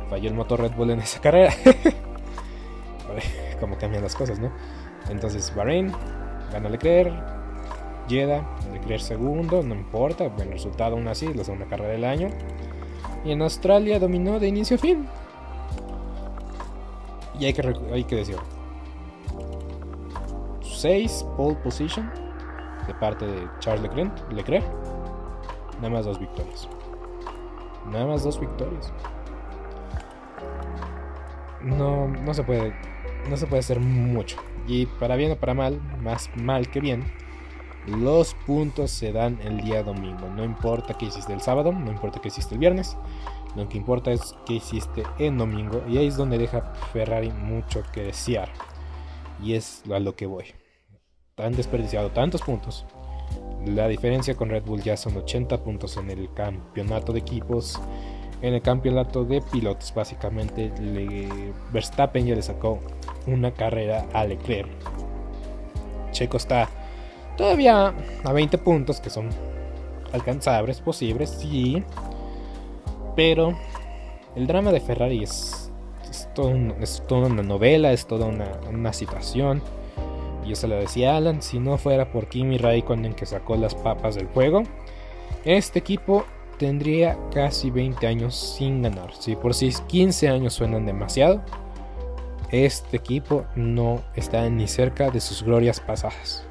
falló 0.08 0.28
el 0.28 0.34
motor 0.34 0.60
Red 0.60 0.72
Bull 0.72 0.90
en 0.90 1.00
esa 1.00 1.20
carrera. 1.20 1.52
Como 3.60 3.76
cambian 3.78 4.02
las 4.02 4.14
cosas, 4.14 4.38
¿no? 4.38 4.52
Entonces 5.08 5.54
Bahrein 5.54 5.92
gana 6.52 6.68
Leclerc, 6.68 7.12
Jeddah, 8.08 8.46
Leclerc 8.72 9.00
segundo, 9.00 9.62
no 9.62 9.74
importa, 9.74 10.28
buen 10.28 10.50
resultado 10.50 10.96
aún 10.96 11.08
así, 11.08 11.32
la 11.34 11.44
segunda 11.44 11.66
carrera 11.66 11.92
del 11.92 12.04
año. 12.04 12.28
Y 13.24 13.32
en 13.32 13.42
Australia 13.42 13.98
dominó 13.98 14.38
de 14.40 14.48
inicio 14.48 14.76
a 14.76 14.78
fin. 14.78 15.06
Y 17.38 17.44
hay 17.44 17.52
que, 17.52 17.74
hay 17.92 18.04
que 18.04 18.16
decir, 18.16 18.36
6 20.62 21.26
pole 21.36 21.56
position 21.56 22.10
de 22.86 22.94
parte 22.94 23.26
de 23.26 23.48
Charles 23.60 23.82
Leclerc, 23.82 24.32
Leclerc, 24.32 24.64
nada 25.76 25.90
más 25.90 26.06
dos 26.06 26.18
victorias. 26.18 26.68
Nada 27.90 28.06
más 28.06 28.24
dos 28.24 28.38
victorias 28.38 28.92
no, 31.62 32.08
no 32.08 32.34
se 32.34 32.42
puede 32.42 32.74
no 33.28 33.36
se 33.36 33.46
puede 33.46 33.60
hacer 33.60 33.80
mucho. 33.80 34.38
Y 34.66 34.86
para 34.86 35.16
bien 35.16 35.32
o 35.32 35.36
para 35.36 35.54
mal, 35.54 35.80
más 36.02 36.30
mal 36.36 36.68
que 36.68 36.80
bien, 36.80 37.04
los 37.88 38.34
puntos 38.46 38.90
se 38.90 39.12
dan 39.12 39.38
el 39.42 39.60
día 39.60 39.82
domingo. 39.82 40.28
No 40.28 40.44
importa 40.44 40.94
qué 40.94 41.06
hiciste 41.06 41.32
el 41.32 41.40
sábado, 41.40 41.72
no 41.72 41.90
importa 41.90 42.20
qué 42.20 42.28
hiciste 42.28 42.54
el 42.54 42.60
viernes, 42.60 42.96
lo 43.56 43.68
que 43.68 43.78
importa 43.78 44.12
es 44.12 44.34
qué 44.46 44.54
hiciste 44.54 45.02
en 45.18 45.38
domingo. 45.38 45.82
Y 45.88 45.98
ahí 45.98 46.06
es 46.06 46.16
donde 46.16 46.38
deja 46.38 46.72
Ferrari 46.92 47.30
mucho 47.30 47.82
que 47.92 48.02
desear. 48.02 48.48
Y 49.42 49.54
es 49.54 49.82
a 49.92 49.98
lo 49.98 50.14
que 50.14 50.26
voy. 50.26 50.44
Han 51.36 51.52
desperdiciado 51.52 52.10
tantos 52.10 52.42
puntos. 52.42 52.84
La 53.64 53.88
diferencia 53.88 54.36
con 54.36 54.50
Red 54.50 54.64
Bull 54.64 54.82
ya 54.82 54.96
son 54.96 55.16
80 55.16 55.62
puntos 55.62 55.96
en 55.96 56.10
el 56.10 56.32
campeonato 56.32 57.12
de 57.12 57.20
equipos 57.20 57.80
en 58.42 58.54
el 58.54 58.62
campeonato 58.62 59.24
de 59.24 59.40
pilotos. 59.40 59.92
Básicamente, 59.94 60.72
Verstappen 61.72 62.26
ya 62.26 62.34
le 62.34 62.42
sacó 62.42 62.78
una 63.26 63.52
carrera 63.52 64.06
a 64.12 64.24
Leclerc. 64.24 64.68
Checo 66.12 66.36
está 66.36 66.68
todavía 67.38 67.94
a 68.24 68.32
20 68.32 68.58
puntos, 68.58 69.00
que 69.00 69.08
son 69.08 69.30
alcanzables, 70.12 70.82
posibles, 70.82 71.30
sí. 71.30 71.82
Pero 73.16 73.56
el 74.36 74.46
drama 74.46 74.72
de 74.72 74.80
Ferrari 74.80 75.22
es, 75.22 75.70
es, 76.10 76.28
toda 76.34 77.26
una 77.26 77.42
novela, 77.42 77.92
es 77.92 78.06
toda 78.06 78.26
una, 78.26 78.50
una 78.70 78.92
situación. 78.92 79.62
Y 80.44 80.54
se 80.54 80.68
lo 80.68 80.76
decía 80.76 81.16
Alan, 81.16 81.40
si 81.40 81.58
no 81.58 81.78
fuera 81.78 82.10
por 82.10 82.28
Kimi 82.28 82.58
Raikkonen 82.58 83.14
que 83.14 83.26
sacó 83.26 83.56
las 83.56 83.74
papas 83.74 84.14
del 84.14 84.26
juego, 84.26 84.62
este 85.44 85.78
equipo 85.78 86.24
tendría 86.58 87.18
casi 87.32 87.70
20 87.70 88.06
años 88.06 88.34
sin 88.34 88.82
ganar. 88.82 89.14
Si 89.14 89.36
por 89.36 89.54
si 89.54 89.70
15 89.70 90.28
años 90.28 90.54
suenan 90.54 90.86
demasiado, 90.86 91.42
este 92.50 92.96
equipo 92.96 93.44
no 93.54 94.00
está 94.16 94.48
ni 94.48 94.66
cerca 94.66 95.10
de 95.10 95.20
sus 95.20 95.42
glorias 95.42 95.80
pasadas. 95.80 96.47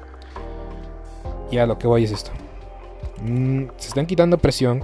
Y 1.50 1.58
a 1.58 1.66
lo 1.66 1.78
que 1.78 1.86
voy 1.86 2.04
es 2.04 2.12
esto. 2.12 2.30
Mm, 3.22 3.64
se 3.76 3.88
están 3.88 4.06
quitando 4.06 4.38
presión 4.38 4.82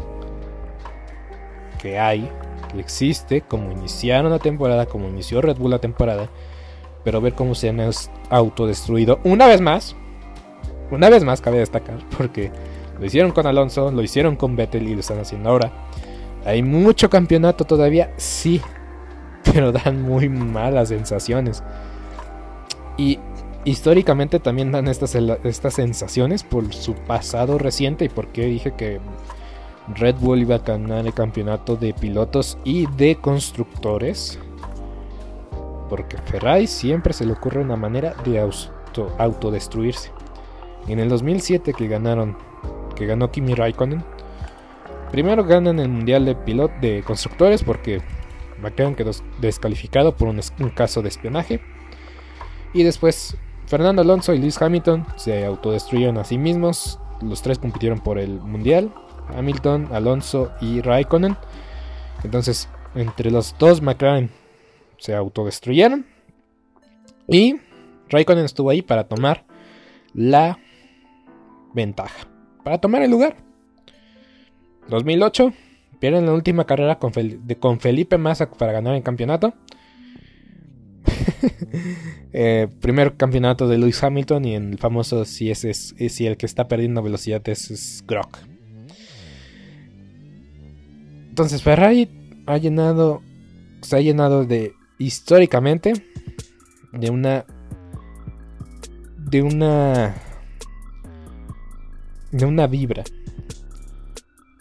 que 1.81 1.99
hay, 1.99 2.31
que 2.73 2.81
existe, 2.81 3.43
como 3.43 3.71
iniciaron 3.71 4.31
la 4.31 4.39
temporada, 4.39 4.87
como 4.87 5.09
inició 5.09 5.43
Red 5.43 5.59
Bull 5.59 5.71
la 5.71 5.79
temporada. 5.79 6.29
Pero 7.05 7.21
ver 7.21 7.35
cómo 7.35 7.55
se 7.55 7.69
han 7.69 7.81
autodestruido 8.31 9.21
una 9.25 9.47
vez 9.47 9.61
más. 9.61 9.95
Una 10.91 11.11
vez 11.11 11.25
más 11.25 11.41
cabe 11.41 11.59
destacar, 11.59 11.99
porque 12.17 12.51
lo 12.99 13.07
hicieron 13.07 13.33
con 13.33 13.47
Alonso, 13.47 13.91
lo 13.91 14.03
hicieron 14.03 14.37
con 14.37 14.57
Vettel 14.57 14.89
y 14.89 14.95
lo 14.95 15.01
están 15.01 15.19
haciendo 15.19 15.51
ahora. 15.51 15.73
Hay 16.45 16.63
mucho 16.63 17.09
campeonato 17.09 17.65
todavía, 17.65 18.13
sí, 18.17 18.61
pero 19.53 19.73
dan 19.73 20.03
muy 20.03 20.29
malas 20.29 20.89
sensaciones. 20.89 21.63
Y 22.97 23.19
históricamente 23.65 24.41
también 24.41 24.73
dan 24.73 24.89
estas, 24.89 25.15
estas 25.15 25.75
sensaciones 25.75 26.43
por 26.43 26.73
su 26.73 26.95
pasado 26.95 27.59
reciente 27.59 28.05
y 28.05 28.09
porque 28.09 28.47
dije 28.47 28.75
que 28.77 29.01
Red 29.89 30.17
Bull 30.17 30.43
iba 30.43 30.57
a 30.57 30.59
ganar 30.59 31.07
el 31.07 31.13
campeonato 31.13 31.77
de 31.77 31.93
pilotos 31.93 32.59
y 32.65 32.87
de 32.97 33.17
constructores. 33.17 34.39
Porque 35.89 36.17
Ferrari 36.19 36.67
siempre 36.67 37.13
se 37.13 37.27
le 37.27 37.33
ocurre 37.33 37.61
una 37.61 37.77
manera 37.77 38.15
de 38.25 38.41
auto, 38.41 39.15
autodestruirse. 39.19 40.11
En 40.89 40.99
el 40.99 41.09
2007 41.09 41.73
que 41.75 41.89
ganaron, 41.89 42.37
que 42.97 43.07
ganó 43.07 43.31
Kimi 43.31 43.55
Raikkonen, 43.55 44.03
primero 45.11 45.45
ganan 45.45 45.79
el 45.79 45.89
mundial 45.89 46.25
de 46.25 46.35
pilot 46.35 46.73
de 46.81 47.03
constructores 47.03 47.63
porque 47.63 48.01
McLaren 48.61 48.95
quedó 48.95 49.11
descalificado 49.41 50.17
por 50.17 50.29
un, 50.29 50.41
un 50.61 50.71
caso 50.71 51.03
de 51.03 51.09
espionaje. 51.09 51.61
Y 52.73 52.83
después 52.83 53.37
Fernando 53.67 54.03
Alonso 54.03 54.35
y 54.35 54.39
Lewis 54.39 54.61
Hamilton 54.61 55.07
se 55.17 55.45
autodestruyeron 55.45 56.19
a 56.19 56.25
sí 56.25 56.39
mismos. 56.39 56.99
Los 57.23 57.43
tres 57.43 57.59
compitieron 57.59 58.01
por 58.01 58.19
el 58.19 58.41
mundial. 58.41 58.93
Hamilton, 59.37 59.89
Alonso 59.93 60.53
y 60.61 60.81
Raikkonen. 60.81 61.37
Entonces, 62.23 62.69
entre 62.95 63.31
los 63.31 63.57
dos 63.59 63.81
McLaren 63.81 64.31
se 64.99 65.15
autodestruyeron. 65.15 66.07
Y 67.27 67.57
Raikkonen 68.11 68.45
estuvo 68.45 68.71
ahí 68.71 68.83
para 68.83 69.05
tomar 69.05 69.45
la 70.13 70.59
ventaja. 71.73 72.27
Para 72.63 72.79
tomar 72.79 73.03
el 73.03 73.11
lugar. 73.11 73.37
2008. 74.89 75.53
Pierden 75.99 76.27
la 76.27 76.33
última 76.35 76.65
carrera 76.65 76.99
con, 76.99 77.13
con 77.61 77.81
Felipe 77.81 78.19
Massa 78.19 78.51
para 78.51 78.73
ganar 78.73 78.95
el 78.95 79.03
campeonato. 79.03 79.55
Eh, 82.37 82.67
primer 82.81 83.17
campeonato 83.17 83.69
de 83.69 83.79
Lewis 83.79 84.03
Hamilton 84.03 84.45
y 84.45 84.57
en 84.57 84.73
el 84.73 84.79
famoso 84.79 85.25
si, 85.25 85.53
es, 85.53 85.61
si 85.61 86.27
el 86.27 86.37
que 86.37 86.47
está 86.47 86.67
perdiendo 86.67 87.01
velocidad 87.01 87.49
es, 87.49 87.71
es. 87.71 88.05
Entonces 91.29 91.63
Ferrari 91.63 92.43
ha 92.47 92.57
llenado, 92.59 93.23
se 93.83 93.97
ha 93.97 94.01
llenado 94.01 94.45
de 94.45 94.73
históricamente 94.99 95.93
de 96.93 97.11
una 97.11 97.45
de 99.19 99.43
una 99.43 100.15
de 102.33 102.45
una 102.45 102.67
vibra 102.67 103.05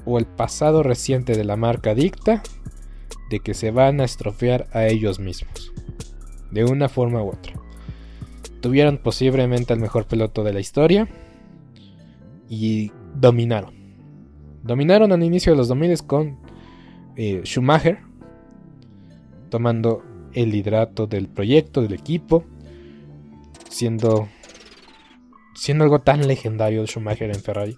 o 0.06 0.20
el 0.20 0.26
pasado 0.26 0.84
reciente 0.84 1.36
de 1.36 1.44
la 1.44 1.56
marca 1.56 1.96
dicta 1.96 2.44
de 3.32 3.40
que 3.40 3.56
se 3.56 3.72
van 3.72 4.00
a 4.00 4.04
estropear 4.04 4.68
a 4.74 4.86
ellos 4.86 5.20
mismos 5.20 5.74
de 6.54 6.66
una 6.66 6.90
forma 6.90 7.24
u 7.24 7.30
otra. 7.30 7.54
Tuvieron 8.62 8.98
posiblemente 8.98 9.74
el 9.74 9.80
mejor 9.80 10.06
piloto 10.06 10.44
de 10.44 10.54
la 10.54 10.60
historia 10.60 11.08
y 12.48 12.92
dominaron. 13.16 13.74
Dominaron 14.64 15.12
al 15.12 15.24
inicio 15.24 15.52
de 15.52 15.58
los 15.58 15.68
2000 15.68 16.04
con 16.04 16.38
eh, 17.18 17.42
Schumacher, 17.44 18.00
tomando 19.50 20.04
el 20.34 20.52
liderato 20.52 21.06
del 21.08 21.28
proyecto, 21.28 21.82
del 21.82 21.94
equipo, 21.94 22.46
siendo, 23.70 24.30
siendo 25.56 25.84
algo 25.84 26.00
tan 26.00 26.26
legendario 26.28 26.86
Schumacher 26.88 27.30
en 27.30 27.42
Ferrari 27.42 27.78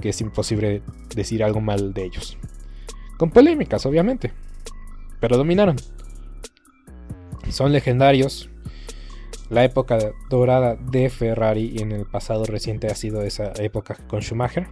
que 0.00 0.10
es 0.10 0.20
imposible 0.20 0.82
decir 1.14 1.42
algo 1.42 1.60
mal 1.60 1.92
de 1.94 2.04
ellos. 2.04 2.36
Con 3.16 3.30
polémicas, 3.30 3.86
obviamente, 3.86 4.32
pero 5.20 5.36
dominaron 5.36 5.76
son 7.50 7.72
legendarios. 7.72 8.50
La 9.48 9.64
época 9.64 9.98
dorada 10.28 10.74
de 10.76 11.08
Ferrari 11.08 11.76
en 11.78 11.92
el 11.92 12.04
pasado 12.04 12.44
reciente 12.44 12.88
ha 12.88 12.94
sido 12.94 13.22
esa 13.22 13.52
época 13.58 13.96
con 14.08 14.20
Schumacher. 14.20 14.66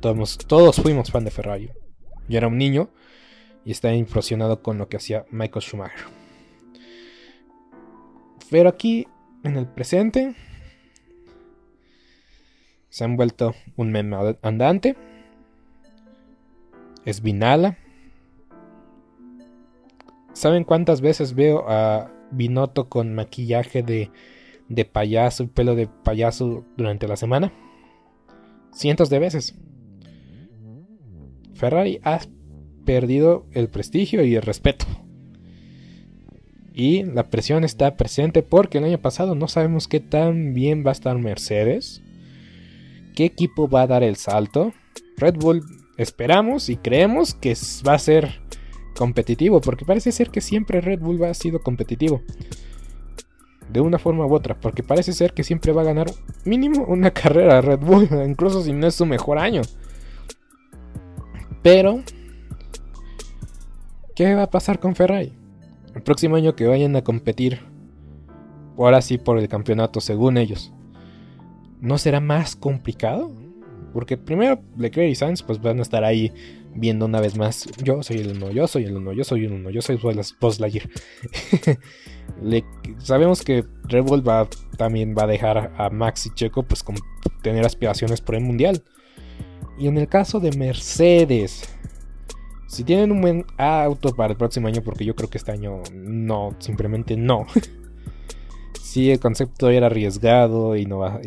Todos, 0.00 0.38
todos 0.38 0.76
fuimos 0.76 1.10
fan 1.10 1.24
de 1.24 1.30
Ferrari. 1.30 1.70
Yo 2.28 2.38
era 2.38 2.48
un 2.48 2.58
niño 2.58 2.90
y 3.64 3.70
estaba 3.70 3.94
impresionado 3.94 4.62
con 4.62 4.78
lo 4.78 4.88
que 4.88 4.96
hacía 4.96 5.26
Michael 5.30 5.62
Schumacher. 5.62 6.06
Pero 8.50 8.68
aquí, 8.68 9.06
en 9.42 9.56
el 9.56 9.66
presente, 9.66 10.34
se 12.88 13.04
han 13.04 13.16
vuelto 13.16 13.54
un 13.76 13.90
meme 13.90 14.36
andante. 14.42 14.96
Es 17.04 17.22
Vinala, 17.22 17.76
¿Saben 20.36 20.64
cuántas 20.64 21.00
veces 21.00 21.34
veo 21.34 21.64
a 21.66 22.12
Binotto 22.30 22.90
con 22.90 23.14
maquillaje 23.14 23.82
de, 23.82 24.10
de 24.68 24.84
payaso 24.84 25.48
pelo 25.48 25.74
de 25.74 25.86
payaso 25.86 26.62
durante 26.76 27.08
la 27.08 27.16
semana? 27.16 27.54
Cientos 28.70 29.08
de 29.08 29.18
veces. 29.18 29.54
Ferrari 31.54 32.00
ha 32.04 32.20
perdido 32.84 33.46
el 33.52 33.70
prestigio 33.70 34.26
y 34.26 34.34
el 34.34 34.42
respeto. 34.42 34.84
Y 36.74 37.04
la 37.04 37.30
presión 37.30 37.64
está 37.64 37.96
presente 37.96 38.42
porque 38.42 38.76
el 38.76 38.84
año 38.84 38.98
pasado 38.98 39.34
no 39.34 39.48
sabemos 39.48 39.88
qué 39.88 40.00
tan 40.00 40.52
bien 40.52 40.84
va 40.84 40.90
a 40.90 40.92
estar 40.92 41.16
Mercedes. 41.16 42.02
¿Qué 43.14 43.24
equipo 43.24 43.70
va 43.70 43.80
a 43.80 43.86
dar 43.86 44.02
el 44.02 44.16
salto? 44.16 44.74
Red 45.16 45.36
Bull 45.36 45.62
esperamos 45.96 46.68
y 46.68 46.76
creemos 46.76 47.34
que 47.34 47.54
va 47.88 47.94
a 47.94 47.98
ser 47.98 48.45
competitivo, 48.96 49.60
porque 49.60 49.84
parece 49.84 50.12
ser 50.12 50.30
que 50.30 50.40
siempre 50.40 50.80
Red 50.80 51.00
Bull 51.00 51.22
ha 51.24 51.34
sido 51.34 51.60
competitivo. 51.60 52.22
De 53.70 53.80
una 53.80 53.98
forma 53.98 54.26
u 54.26 54.34
otra, 54.34 54.54
porque 54.54 54.82
parece 54.82 55.12
ser 55.12 55.32
que 55.32 55.44
siempre 55.44 55.72
va 55.72 55.82
a 55.82 55.86
ganar 55.86 56.06
mínimo 56.44 56.84
una 56.84 57.10
carrera 57.12 57.60
Red 57.60 57.80
Bull, 57.80 58.08
incluso 58.26 58.62
si 58.62 58.72
no 58.72 58.86
es 58.86 58.94
su 58.94 59.06
mejor 59.06 59.38
año. 59.38 59.62
Pero, 61.62 62.02
¿qué 64.14 64.34
va 64.34 64.44
a 64.44 64.50
pasar 64.50 64.78
con 64.78 64.94
Ferrari? 64.94 65.32
El 65.94 66.02
próximo 66.02 66.36
año 66.36 66.54
que 66.54 66.66
vayan 66.66 66.94
a 66.94 67.02
competir, 67.02 67.60
ahora 68.76 69.00
sí 69.00 69.18
por 69.18 69.38
el 69.38 69.48
campeonato 69.48 70.00
según 70.00 70.36
ellos, 70.36 70.72
¿no 71.80 71.98
será 71.98 72.20
más 72.20 72.54
complicado? 72.54 73.32
Porque 73.92 74.16
primero 74.16 74.60
Leclerc 74.76 75.10
y 75.10 75.14
Sainz 75.14 75.42
pues 75.42 75.60
van 75.60 75.78
a 75.78 75.82
estar 75.82 76.04
ahí 76.04 76.32
viendo 76.76 77.06
una 77.06 77.20
vez 77.20 77.36
más, 77.36 77.66
yo 77.82 78.02
soy 78.02 78.18
el 78.18 78.36
uno, 78.36 78.50
yo 78.50 78.66
soy 78.66 78.84
el 78.84 78.96
uno, 78.96 79.12
yo 79.12 79.24
soy 79.24 79.44
el 79.44 79.52
uno, 79.52 79.70
yo 79.70 79.82
soy 79.82 79.98
Buzz 80.40 80.60
Lightyear. 80.60 80.88
sabemos 82.98 83.42
que 83.42 83.62
va, 83.62 84.48
también 84.76 85.14
va 85.16 85.24
a 85.24 85.26
dejar 85.26 85.72
a 85.76 85.90
Max 85.90 86.26
y 86.26 86.34
Checo 86.34 86.62
pues 86.62 86.82
con 86.82 86.96
tener 87.42 87.64
aspiraciones 87.64 88.20
por 88.20 88.34
el 88.34 88.42
mundial. 88.42 88.82
Y 89.78 89.88
en 89.88 89.98
el 89.98 90.08
caso 90.08 90.40
de 90.40 90.56
Mercedes, 90.56 91.68
si 92.66 92.84
tienen 92.84 93.12
un 93.12 93.20
buen 93.20 93.46
auto 93.58 94.14
para 94.14 94.32
el 94.32 94.36
próximo 94.36 94.68
año, 94.68 94.82
porque 94.82 95.04
yo 95.04 95.14
creo 95.14 95.30
que 95.30 95.38
este 95.38 95.52
año 95.52 95.82
no, 95.92 96.54
simplemente 96.58 97.16
no. 97.16 97.46
sí, 98.86 99.10
el 99.10 99.20
concepto 99.20 99.68
era 99.68 99.86
arriesgado, 99.86 100.76
innova, 100.76 101.20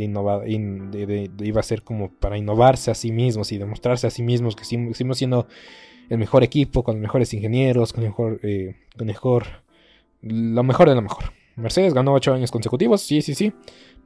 iba 0.47 1.59
a 1.59 1.63
ser 1.63 1.83
como 1.83 2.09
para 2.09 2.37
innovarse 2.37 2.89
a 2.89 2.95
sí 2.95 3.11
mismos 3.11 3.51
y 3.51 3.57
demostrarse 3.57 4.07
a 4.07 4.09
sí 4.09 4.23
mismos 4.23 4.55
que 4.55 4.65
seguimos 4.65 5.17
siendo 5.17 5.47
el 6.09 6.17
mejor 6.17 6.43
equipo, 6.43 6.83
con 6.83 6.95
los 6.95 7.01
mejores 7.01 7.33
ingenieros, 7.33 7.93
con 7.93 8.03
mejor, 8.03 8.39
eh, 8.43 8.75
con 8.97 9.07
mejor, 9.07 9.45
lo 10.21 10.63
mejor 10.63 10.89
de 10.89 10.95
lo 10.95 11.01
mejor. 11.01 11.25
Mercedes 11.55 11.93
ganó 11.93 12.13
8 12.13 12.33
años 12.33 12.51
consecutivos, 12.51 13.01
sí, 13.01 13.21
sí, 13.21 13.35
sí, 13.35 13.53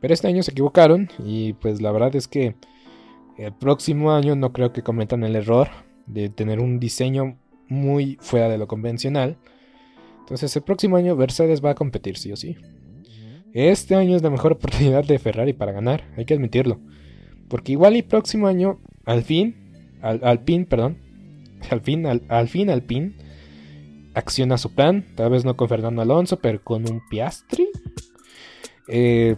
pero 0.01 0.14
este 0.14 0.28
año 0.28 0.43
se 0.43 0.51
equivocaron 0.51 1.10
y 1.24 1.54
pues 1.54 1.82
la 1.82 1.91
verdad 1.91 2.16
es 2.16 2.28
que 2.28 2.56
el 3.38 3.54
próximo 3.54 4.12
año 4.12 4.36
no 4.36 4.51
creo 4.51 4.74
que 4.74 4.82
cometan 4.82 5.24
el 5.24 5.36
error 5.36 5.70
de 6.08 6.30
tener 6.30 6.60
un 6.60 6.80
diseño 6.80 7.38
muy 7.70 8.18
fuera 8.20 8.49
de 8.49 8.58
lo 8.58 8.68
convencional. 8.68 9.38
Entonces 10.20 10.56
el 10.56 10.64
próximo 10.64 10.97
año 10.97 11.16
Mercedes 11.16 11.64
va 11.64 11.72
a 11.72 11.76
competir, 11.76 12.18
sí 12.18 12.32
o 12.32 12.36
sí. 12.36 12.58
Este 13.54 13.95
año 13.95 14.16
es 14.16 14.22
la 14.22 14.30
mejor 14.30 14.51
oportunidad 14.54 15.06
de 15.06 15.20
Ferrari 15.20 15.54
para 15.54 15.72
ganar, 15.72 16.06
hay 16.18 16.26
que 16.26 16.34
admitirlo. 16.34 16.80
Porque 17.47 17.74
igual 17.74 17.95
y 17.95 18.01
próximo 18.01 18.47
año, 18.47 18.80
al 19.06 19.24
fin, 19.24 19.56
al, 20.01 20.39
pin, 20.41 20.66
perdón, 20.66 20.97
al 21.70 21.82
fin, 21.82 22.06
al, 22.06 22.24
al 22.30 22.47
fin, 22.47 22.70
al 22.70 22.84
pin, 22.84 23.16
acciona 24.14 24.58
su 24.58 24.74
plan, 24.74 25.06
tal 25.16 25.32
vez 25.32 25.45
no 25.45 25.56
con 25.56 25.70
Fernando 25.70 26.01
Alonso, 26.01 26.38
pero 26.39 26.64
con 26.64 26.89
un 26.89 27.01
Piastri. 27.10 27.70
Eh, 28.88 29.36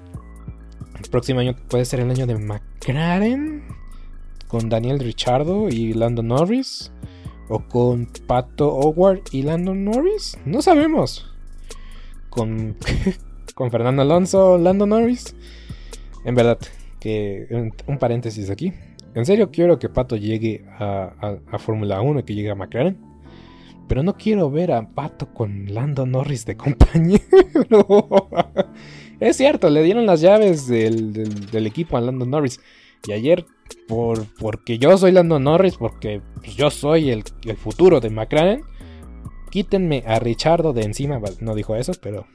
próximo 1.11 1.39
año 1.39 1.55
puede 1.69 1.85
ser 1.85 1.99
el 1.99 2.09
año 2.09 2.25
de 2.25 2.35
McLaren 2.35 3.63
con 4.47 4.69
Daniel 4.69 4.99
Richardo 4.99 5.69
y 5.69 5.93
Lando 5.93 6.23
Norris 6.23 6.91
o 7.47 7.59
con 7.59 8.07
Pato 8.27 8.73
Howard 8.73 9.21
y 9.31 9.43
Lando 9.43 9.73
Norris, 9.73 10.37
no 10.45 10.61
sabemos. 10.61 11.31
Con 12.29 12.75
con 13.55 13.71
Fernando 13.71 14.03
Alonso, 14.03 14.59
Lando 14.59 14.85
Norris. 14.85 15.35
En 16.25 16.35
verdad, 16.35 16.59
que 16.99 17.47
un, 17.87 17.97
paréntesis 17.97 18.49
aquí. 18.51 18.73
En 19.15 19.25
serio 19.25 19.49
quiero 19.49 19.79
que 19.79 19.89
Pato 19.89 20.17
llegue 20.17 20.65
a, 20.77 21.39
a 21.49 21.57
Fórmula 21.57 22.01
1 22.01 22.19
y 22.19 22.23
que 22.23 22.35
llegue 22.35 22.51
a 22.51 22.55
McLaren. 22.55 22.97
Pero 23.87 24.03
no 24.03 24.15
quiero 24.17 24.51
ver 24.51 24.71
a 24.71 24.89
Pato 24.89 25.33
con 25.33 25.73
Lando 25.73 26.05
Norris 26.05 26.45
de 26.45 26.57
compañero. 26.57 27.21
es 29.19 29.37
cierto, 29.37 29.69
le 29.69 29.83
dieron 29.83 30.05
las 30.05 30.21
llaves 30.21 30.67
del, 30.67 31.65
equipo 31.65 31.95
a 31.95 32.01
Lando 32.01 32.25
Norris. 32.25 32.59
Y 33.07 33.13
ayer, 33.13 33.45
por, 33.87 34.25
porque 34.39 34.79
yo 34.79 34.97
soy 34.97 35.11
Lando 35.11 35.39
Norris, 35.39 35.77
porque 35.77 36.21
pues, 36.35 36.55
yo 36.55 36.71
soy 36.71 37.11
el, 37.11 37.23
el, 37.45 37.55
futuro 37.55 38.01
de 38.01 38.09
McLaren, 38.09 38.63
quítenme 39.51 40.03
a 40.07 40.19
Richardo 40.19 40.73
de 40.73 40.81
encima. 40.81 41.21
No 41.39 41.53
dijo 41.53 41.75
eso, 41.75 41.93
pero 42.01 42.25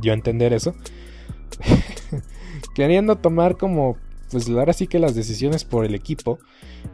dio 0.00 0.12
a 0.12 0.14
entender 0.14 0.52
eso. 0.52 0.74
Queriendo 2.74 3.16
tomar 3.16 3.56
como, 3.56 3.96
pues 4.30 4.48
ahora 4.48 4.72
sí 4.72 4.86
que 4.86 4.98
las 4.98 5.14
decisiones 5.14 5.64
por 5.64 5.84
el 5.84 5.94
equipo. 5.94 6.38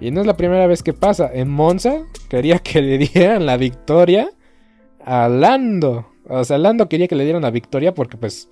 Y 0.01 0.11
no 0.11 0.21
es 0.21 0.27
la 0.27 0.37
primera 0.37 0.67
vez 0.67 0.83
que 0.83 0.93
pasa. 0.93 1.31
En 1.33 1.49
Monza 1.49 2.05
quería 2.29 2.59
que 2.59 2.83
le 2.83 2.99
dieran 2.99 3.47
la 3.47 3.57
victoria 3.57 4.31
a 5.05 5.29
Lando. 5.29 6.13
O 6.29 6.45
sea, 6.45 6.59
Lando 6.59 6.89
quería 6.89 7.09
que 7.09 7.15
le 7.15 7.25
dieran 7.25 7.43
la 7.43 7.51
victoria 7.51 7.95
porque 7.95 8.17
pues 8.17 8.49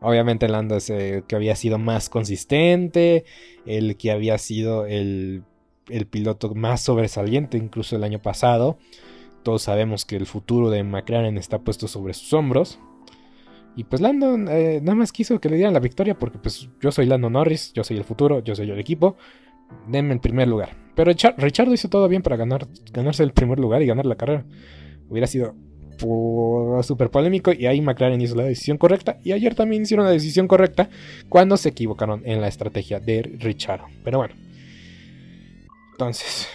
obviamente 0.00 0.48
Lando 0.48 0.76
es 0.76 0.90
el 0.90 1.24
que 1.24 1.36
había 1.36 1.56
sido 1.56 1.78
más 1.78 2.08
consistente, 2.08 3.24
el 3.66 3.96
que 3.96 4.12
había 4.12 4.38
sido 4.38 4.86
el, 4.86 5.42
el 5.88 6.06
piloto 6.06 6.54
más 6.54 6.82
sobresaliente 6.82 7.58
incluso 7.58 7.96
el 7.96 8.04
año 8.04 8.20
pasado. 8.20 8.78
Todos 9.42 9.62
sabemos 9.62 10.04
que 10.04 10.16
el 10.16 10.26
futuro 10.26 10.70
de 10.70 10.82
McLaren 10.82 11.38
está 11.38 11.60
puesto 11.60 11.88
sobre 11.88 12.14
sus 12.14 12.32
hombros. 12.32 12.78
Y 13.76 13.84
pues 13.84 14.00
Lando 14.00 14.34
eh, 14.50 14.80
nada 14.82 14.94
más 14.94 15.12
quiso 15.12 15.38
que 15.38 15.50
le 15.50 15.56
dieran 15.56 15.74
la 15.74 15.80
victoria 15.80 16.18
porque 16.18 16.38
pues 16.38 16.68
yo 16.80 16.90
soy 16.90 17.06
Lando 17.06 17.28
Norris, 17.28 17.72
yo 17.74 17.84
soy 17.84 17.98
el 17.98 18.04
futuro, 18.04 18.42
yo 18.42 18.56
soy 18.56 18.70
el 18.70 18.80
equipo. 18.80 19.16
Denme 19.86 20.14
el 20.14 20.20
primer 20.20 20.48
lugar. 20.48 20.70
Pero 20.94 21.12
Richard 21.36 21.72
hizo 21.72 21.88
todo 21.88 22.08
bien 22.08 22.22
para 22.22 22.36
ganar, 22.36 22.66
ganarse 22.92 23.22
el 23.22 23.32
primer 23.32 23.58
lugar 23.58 23.82
y 23.82 23.86
ganar 23.86 24.06
la 24.06 24.14
carrera. 24.14 24.44
Hubiera 25.08 25.26
sido 25.26 25.54
súper 26.82 27.10
polémico 27.10 27.52
y 27.52 27.66
ahí 27.66 27.80
McLaren 27.80 28.20
hizo 28.20 28.34
la 28.34 28.44
decisión 28.44 28.76
correcta 28.76 29.18
y 29.24 29.32
ayer 29.32 29.54
también 29.54 29.82
hicieron 29.82 30.04
la 30.04 30.12
decisión 30.12 30.46
correcta 30.46 30.90
cuando 31.28 31.56
se 31.56 31.70
equivocaron 31.70 32.22
en 32.24 32.40
la 32.40 32.48
estrategia 32.48 33.00
de 33.00 33.22
Richard. 33.22 33.82
Pero 34.04 34.18
bueno. 34.18 34.34
Entonces, 35.92 36.48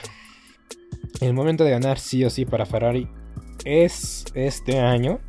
el 1.20 1.34
momento 1.34 1.64
de 1.64 1.72
ganar 1.72 2.00
sí 2.00 2.24
o 2.24 2.30
sí 2.30 2.46
para 2.46 2.66
Ferrari 2.66 3.08
es 3.66 4.26
este 4.34 4.80
año. 4.80 5.20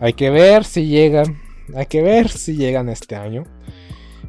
Hay 0.00 0.14
que 0.14 0.30
ver 0.30 0.64
si 0.64 0.86
llegan. 0.86 1.38
Hay 1.74 1.86
que 1.86 2.02
ver 2.02 2.28
si 2.28 2.56
llegan 2.56 2.88
este 2.88 3.14
año. 3.14 3.44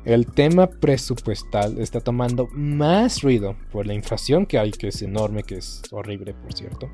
El 0.03 0.26
tema 0.26 0.67
presupuestal 0.67 1.78
está 1.80 2.01
tomando 2.01 2.47
más 2.53 3.22
ruido 3.22 3.55
por 3.72 3.86
la 3.88 3.93
inflación 3.93 4.45
que 4.45 4.59
hay, 4.59 4.72
que 4.72 4.89
es 4.89 5.01
enorme, 5.01 5.43
que 5.43 5.55
es 5.55 5.82
horrible, 5.91 6.34
por 6.34 6.53
cierto. 6.53 6.89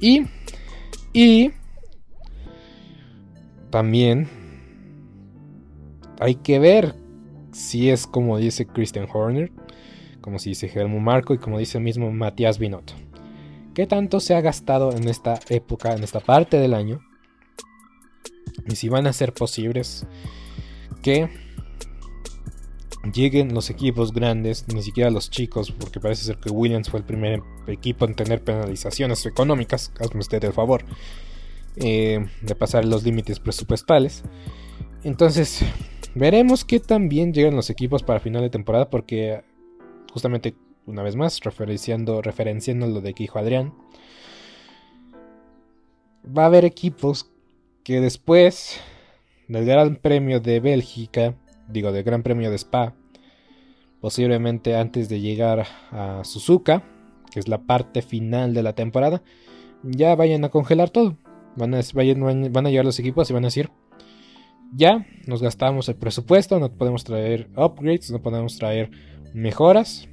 Y. 0.00 0.26
Y. 1.12 1.50
También. 3.70 4.28
Hay 6.20 6.36
que 6.36 6.58
ver 6.58 6.94
si 7.50 7.90
es 7.90 8.06
como 8.06 8.36
dice 8.38 8.66
Christian 8.66 9.08
Horner, 9.12 9.50
como 10.20 10.38
si 10.38 10.50
dice 10.50 10.70
Helmut 10.72 11.00
Marco 11.00 11.34
y 11.34 11.38
como 11.38 11.58
dice 11.58 11.78
el 11.78 11.84
mismo 11.84 12.12
Matías 12.12 12.58
Binotto. 12.58 12.92
¿Qué 13.74 13.86
tanto 13.86 14.20
se 14.20 14.34
ha 14.34 14.40
gastado 14.42 14.92
en 14.92 15.08
esta 15.08 15.40
época, 15.48 15.94
en 15.94 16.04
esta 16.04 16.20
parte 16.20 16.58
del 16.58 16.74
año? 16.74 17.00
Y 18.66 18.76
si 18.76 18.88
van 18.88 19.06
a 19.06 19.12
ser 19.12 19.32
posibles 19.32 20.06
que 21.02 21.28
lleguen 23.12 23.54
los 23.54 23.70
equipos 23.70 24.12
grandes, 24.12 24.66
ni 24.72 24.82
siquiera 24.82 25.10
los 25.10 25.30
chicos, 25.30 25.72
porque 25.72 26.00
parece 26.00 26.24
ser 26.24 26.36
que 26.36 26.50
Williams 26.50 26.90
fue 26.90 27.00
el 27.00 27.06
primer 27.06 27.42
equipo 27.66 28.04
en 28.04 28.14
tener 28.14 28.42
penalizaciones 28.42 29.24
económicas, 29.26 29.92
hazme 30.00 30.20
usted 30.20 30.44
el 30.44 30.52
favor, 30.52 30.84
eh, 31.76 32.26
de 32.42 32.54
pasar 32.54 32.84
los 32.84 33.02
límites 33.04 33.40
presupuestales. 33.40 34.22
Entonces, 35.02 35.60
veremos 36.14 36.64
que 36.64 36.80
también 36.80 37.32
llegan 37.32 37.56
los 37.56 37.70
equipos 37.70 38.02
para 38.02 38.20
final 38.20 38.42
de 38.42 38.50
temporada, 38.50 38.90
porque 38.90 39.42
justamente 40.12 40.54
una 40.86 41.02
vez 41.02 41.16
más, 41.16 41.40
referenciando, 41.40 42.20
referenciando 42.20 42.86
lo 42.86 43.00
de 43.00 43.14
que 43.14 43.28
Adrián, 43.34 43.72
va 46.26 46.44
a 46.44 46.46
haber 46.46 46.64
equipos 46.64 47.29
que 47.90 48.00
después 48.00 48.78
del 49.48 49.66
Gran 49.66 49.96
Premio 49.96 50.38
de 50.38 50.60
Bélgica, 50.60 51.34
digo 51.66 51.90
del 51.90 52.04
Gran 52.04 52.22
Premio 52.22 52.48
de 52.48 52.54
Spa, 52.54 52.94
posiblemente 54.00 54.76
antes 54.76 55.08
de 55.08 55.20
llegar 55.20 55.66
a 55.90 56.22
Suzuka, 56.22 56.84
que 57.32 57.40
es 57.40 57.48
la 57.48 57.62
parte 57.62 58.00
final 58.00 58.54
de 58.54 58.62
la 58.62 58.74
temporada, 58.74 59.24
ya 59.82 60.14
vayan 60.14 60.44
a 60.44 60.50
congelar 60.50 60.90
todo. 60.90 61.16
Van 61.56 61.74
a, 61.74 61.80
llegar 61.80 62.84
los 62.84 63.00
equipos 63.00 63.28
y 63.28 63.32
van 63.32 63.42
a 63.42 63.48
decir, 63.48 63.70
ya 64.72 65.04
nos 65.26 65.42
gastamos 65.42 65.88
el 65.88 65.96
presupuesto, 65.96 66.60
no 66.60 66.70
podemos 66.70 67.02
traer 67.02 67.50
upgrades, 67.56 68.12
no 68.12 68.22
podemos 68.22 68.56
traer 68.56 68.92
mejoras, 69.34 70.08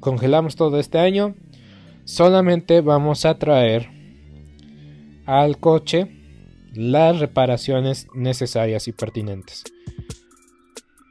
congelamos 0.00 0.56
todo 0.56 0.80
este 0.80 0.96
año, 0.96 1.34
solamente 2.04 2.80
vamos 2.80 3.26
a 3.26 3.38
traer 3.38 3.90
al 5.26 5.58
coche 5.58 6.15
las 6.76 7.18
reparaciones 7.18 8.08
necesarias 8.14 8.88
y 8.88 8.92
pertinentes. 8.92 9.64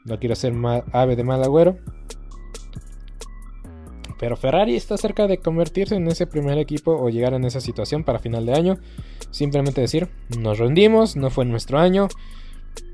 No 0.05 0.20
quiero 0.20 0.36
ser 0.36 0.53
ave 0.93 1.16
de 1.16 1.24
mal 1.24 1.43
agüero. 1.43 1.78
Pero 4.20 4.38
Ferrari 4.38 4.76
está 4.76 4.97
cerca 4.97 5.28
de 5.28 5.39
convertirse 5.39 5.95
en 5.95 6.07
ese 6.07 6.26
primer 6.26 6.57
equipo 6.57 6.91
o 6.91 7.09
llegar 7.09 7.34
en 7.34 7.43
esa 7.43 7.59
situación 7.59 8.03
para 8.03 8.20
final 8.20 8.45
de 8.45 8.53
año. 8.53 8.78
Simplemente 9.32 9.82
decir, 9.82 10.07
nos 10.39 10.57
rendimos, 10.57 11.16
no 11.16 11.30
fue 11.30 11.43
nuestro 11.45 11.80
año. 11.80 12.07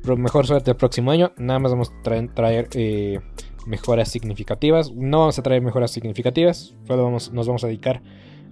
Mejor 0.03 0.47
suerte 0.47 0.71
el 0.71 0.77
próximo 0.77 1.11
año. 1.11 1.31
Nada 1.37 1.59
más 1.59 1.71
vamos 1.71 1.91
a 1.91 2.01
traer, 2.01 2.69
eh, 2.73 3.19
mejoras 3.67 4.09
significativas. 4.09 4.91
No 4.93 5.19
vamos 5.19 5.37
a 5.37 5.43
traer 5.43 5.61
mejoras 5.61 5.91
significativas. 5.91 6.73
Solo 6.87 7.03
vamos, 7.03 7.31
nos 7.31 7.45
vamos 7.45 7.63
a 7.63 7.67
dedicar 7.67 8.01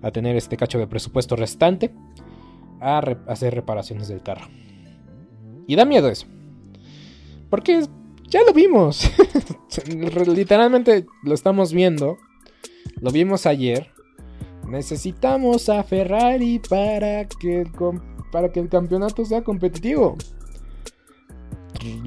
a 0.01 0.11
tener 0.11 0.35
este 0.35 0.55
cacho 0.55 0.77
de 0.77 0.87
presupuesto 0.87 1.35
restante 1.35 1.91
a 2.79 2.99
hacer 3.27 3.53
reparaciones 3.53 4.07
del 4.07 4.21
carro. 4.21 4.47
Y 5.67 5.75
da 5.75 5.85
miedo 5.85 6.09
eso. 6.09 6.25
Porque 7.49 7.85
ya 8.27 8.43
lo 8.43 8.53
vimos. 8.53 9.09
Literalmente 10.27 11.05
lo 11.23 11.33
estamos 11.33 11.73
viendo. 11.73 12.17
Lo 13.01 13.11
vimos 13.11 13.45
ayer. 13.45 13.91
Necesitamos 14.67 15.69
a 15.69 15.83
Ferrari 15.83 16.59
para 16.59 17.25
que, 17.27 17.65
para 18.31 18.51
que 18.51 18.59
el 18.59 18.69
campeonato 18.69 19.25
sea 19.25 19.43
competitivo. 19.43 20.17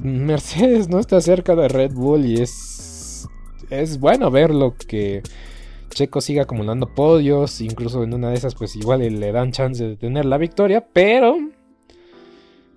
Mercedes 0.01 0.87
no 0.87 0.99
está 0.99 1.19
cerca 1.19 1.55
de 1.55 1.67
Red 1.67 1.93
Bull 1.93 2.25
y 2.25 2.41
es, 2.41 3.27
es 3.69 3.99
bueno 3.99 4.29
ver 4.29 4.53
lo 4.53 4.75
que 4.75 5.23
Checo 5.93 6.21
sigue 6.21 6.41
acumulando 6.41 6.93
podios, 6.93 7.61
incluso 7.61 8.03
en 8.03 8.13
una 8.13 8.29
de 8.29 8.35
esas 8.35 8.55
pues 8.55 8.75
igual 8.75 8.99
le 8.99 9.31
dan 9.31 9.51
chance 9.51 9.87
de 9.87 9.95
tener 9.95 10.25
la 10.25 10.37
victoria, 10.37 10.85
pero... 10.93 11.37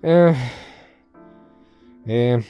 Eh, 0.03 0.33
eh, 2.05 2.43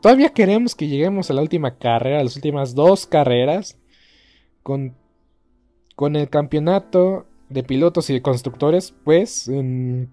todavía 0.00 0.30
queremos 0.30 0.74
que 0.74 0.88
lleguemos 0.88 1.30
a 1.30 1.34
la 1.34 1.42
última 1.42 1.76
carrera, 1.76 2.20
a 2.20 2.24
las 2.24 2.36
últimas 2.36 2.74
dos 2.74 3.06
carreras, 3.06 3.78
con, 4.62 4.94
con 5.96 6.16
el 6.16 6.28
campeonato 6.28 7.26
de 7.48 7.62
pilotos 7.62 8.10
y 8.10 8.14
de 8.14 8.22
constructores 8.22 8.94
pues 9.04 9.48
en, 9.48 10.10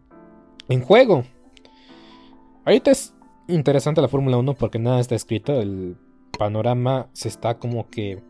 en 0.70 0.82
juego. 0.82 1.24
Ahorita 2.66 2.91
es 2.91 3.14
interesante 3.47 4.01
la 4.01 4.08
Fórmula 4.08 4.38
1 4.38 4.53
porque 4.55 4.80
nada 4.80 4.99
está 4.99 5.16
escrito, 5.16 5.60
el 5.62 5.95
panorama 6.38 7.08
se 7.14 7.28
está 7.28 7.58
como 7.58 7.89
que 7.89 8.22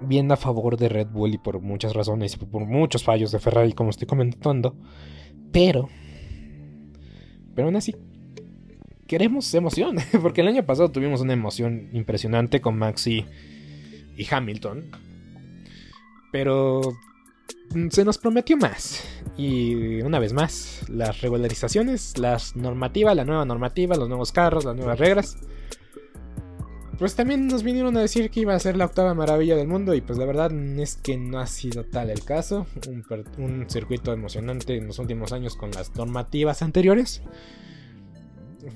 bien 0.00 0.30
a 0.32 0.36
favor 0.36 0.76
de 0.76 0.88
Red 0.88 1.08
Bull 1.08 1.34
y 1.34 1.38
por 1.38 1.60
muchas 1.60 1.94
razones 1.94 2.34
y 2.34 2.38
por 2.38 2.64
muchos 2.64 3.04
fallos 3.04 3.32
de 3.32 3.38
Ferrari 3.38 3.72
como 3.72 3.90
estoy 3.90 4.06
comentando. 4.06 4.76
Pero, 5.52 5.88
pero 7.54 7.66
aún 7.66 7.76
así, 7.76 7.94
queremos 9.06 9.52
emoción. 9.54 9.96
Porque 10.22 10.40
el 10.40 10.48
año 10.48 10.64
pasado 10.64 10.90
tuvimos 10.90 11.20
una 11.20 11.32
emoción 11.32 11.88
impresionante 11.92 12.60
con 12.60 12.78
Maxi 12.78 13.26
y 14.16 14.26
Hamilton. 14.30 14.90
Pero 16.32 16.80
se 17.90 18.04
nos 18.04 18.18
prometió 18.18 18.56
más. 18.56 19.04
Y 19.36 20.00
una 20.02 20.18
vez 20.18 20.32
más, 20.32 20.84
las 20.88 21.20
regularizaciones, 21.20 22.18
las 22.18 22.56
normativas, 22.56 23.16
la 23.16 23.24
nueva 23.24 23.44
normativa, 23.44 23.96
los 23.96 24.08
nuevos 24.08 24.32
carros, 24.32 24.64
las 24.64 24.76
nuevas 24.76 24.98
reglas. 24.98 25.36
Pues 27.00 27.14
también 27.14 27.46
nos 27.46 27.62
vinieron 27.62 27.96
a 27.96 28.02
decir 28.02 28.30
que 28.30 28.40
iba 28.40 28.54
a 28.54 28.58
ser 28.58 28.76
la 28.76 28.84
octava 28.84 29.14
maravilla 29.14 29.56
del 29.56 29.66
mundo 29.66 29.94
y 29.94 30.02
pues 30.02 30.18
la 30.18 30.26
verdad 30.26 30.52
es 30.78 30.96
que 30.96 31.16
no 31.16 31.40
ha 31.40 31.46
sido 31.46 31.82
tal 31.82 32.10
el 32.10 32.26
caso. 32.26 32.66
Un, 33.38 33.64
circuito 33.70 34.12
emocionante 34.12 34.76
en 34.76 34.86
los 34.86 34.98
últimos 34.98 35.32
años 35.32 35.56
con 35.56 35.70
las 35.70 35.96
normativas 35.96 36.60
anteriores. 36.60 37.22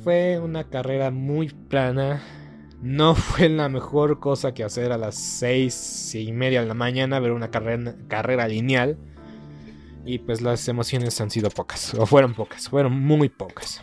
Fue 0.02 0.40
una 0.40 0.70
carrera 0.70 1.10
muy 1.10 1.50
plana. 1.50 2.22
No 2.80 3.14
fue 3.14 3.50
la 3.50 3.68
mejor 3.68 4.20
cosa 4.20 4.54
que 4.54 4.64
hacer 4.64 4.90
a 4.92 4.96
las 4.96 5.16
seis 5.16 6.14
y 6.14 6.32
media 6.32 6.62
de 6.62 6.66
la 6.66 6.72
mañana 6.72 7.20
ver 7.20 7.32
una 7.32 7.50
carrera 7.50 8.48
lineal. 8.48 8.96
Y 10.06 10.20
pues 10.20 10.40
las 10.40 10.66
emociones 10.66 11.20
han 11.20 11.30
sido 11.30 11.50
pocas. 11.50 11.92
O 11.92 12.06
fueron 12.06 12.32
pocas. 12.32 12.70
Fueron 12.70 12.98
muy 12.98 13.28
pocas. 13.28 13.82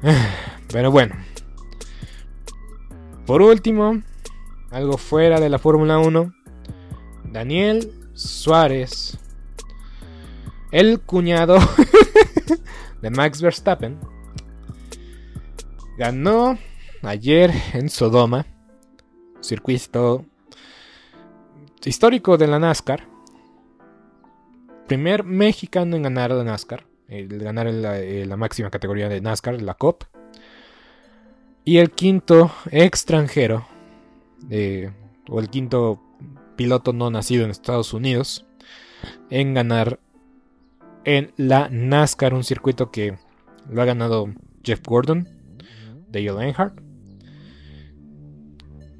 Pero 0.72 0.90
bueno. 0.90 1.14
Por 3.26 3.42
último, 3.42 4.02
algo 4.70 4.98
fuera 4.98 5.40
de 5.40 5.48
la 5.48 5.58
Fórmula 5.58 5.98
1. 5.98 6.32
Daniel 7.24 7.92
Suárez. 8.14 9.18
El 10.70 11.00
cuñado 11.00 11.58
de 13.02 13.10
Max 13.10 13.42
Verstappen. 13.42 13.98
Ganó 15.98 16.56
ayer 17.02 17.50
en 17.72 17.88
Sodoma. 17.88 18.46
Circuito 19.40 20.24
histórico 21.84 22.36
de 22.36 22.46
la 22.46 22.58
NASCAR. 22.58 23.08
Primer 24.86 25.24
mexicano 25.24 25.96
en 25.96 26.02
ganar 26.02 26.30
la 26.30 26.44
NASCAR. 26.44 26.86
El 27.08 27.38
ganar 27.38 27.66
la, 27.66 27.98
eh, 27.98 28.24
la 28.24 28.36
máxima 28.36 28.70
categoría 28.70 29.08
de 29.08 29.20
NASCAR, 29.20 29.60
la 29.62 29.74
COP. 29.74 30.04
Y 31.68 31.78
el 31.78 31.90
quinto 31.90 32.52
extranjero, 32.70 33.66
o 35.28 35.40
el 35.40 35.50
quinto 35.50 36.00
piloto 36.54 36.92
no 36.92 37.10
nacido 37.10 37.44
en 37.44 37.50
Estados 37.50 37.92
Unidos, 37.92 38.46
en 39.30 39.52
ganar 39.52 39.98
en 41.04 41.32
la 41.36 41.68
NASCAR, 41.68 42.34
un 42.34 42.44
circuito 42.44 42.92
que 42.92 43.18
lo 43.68 43.82
ha 43.82 43.84
ganado 43.84 44.32
Jeff 44.62 44.80
Gordon, 44.86 45.28
Dale 46.08 46.26
Earnhardt, 46.26 46.80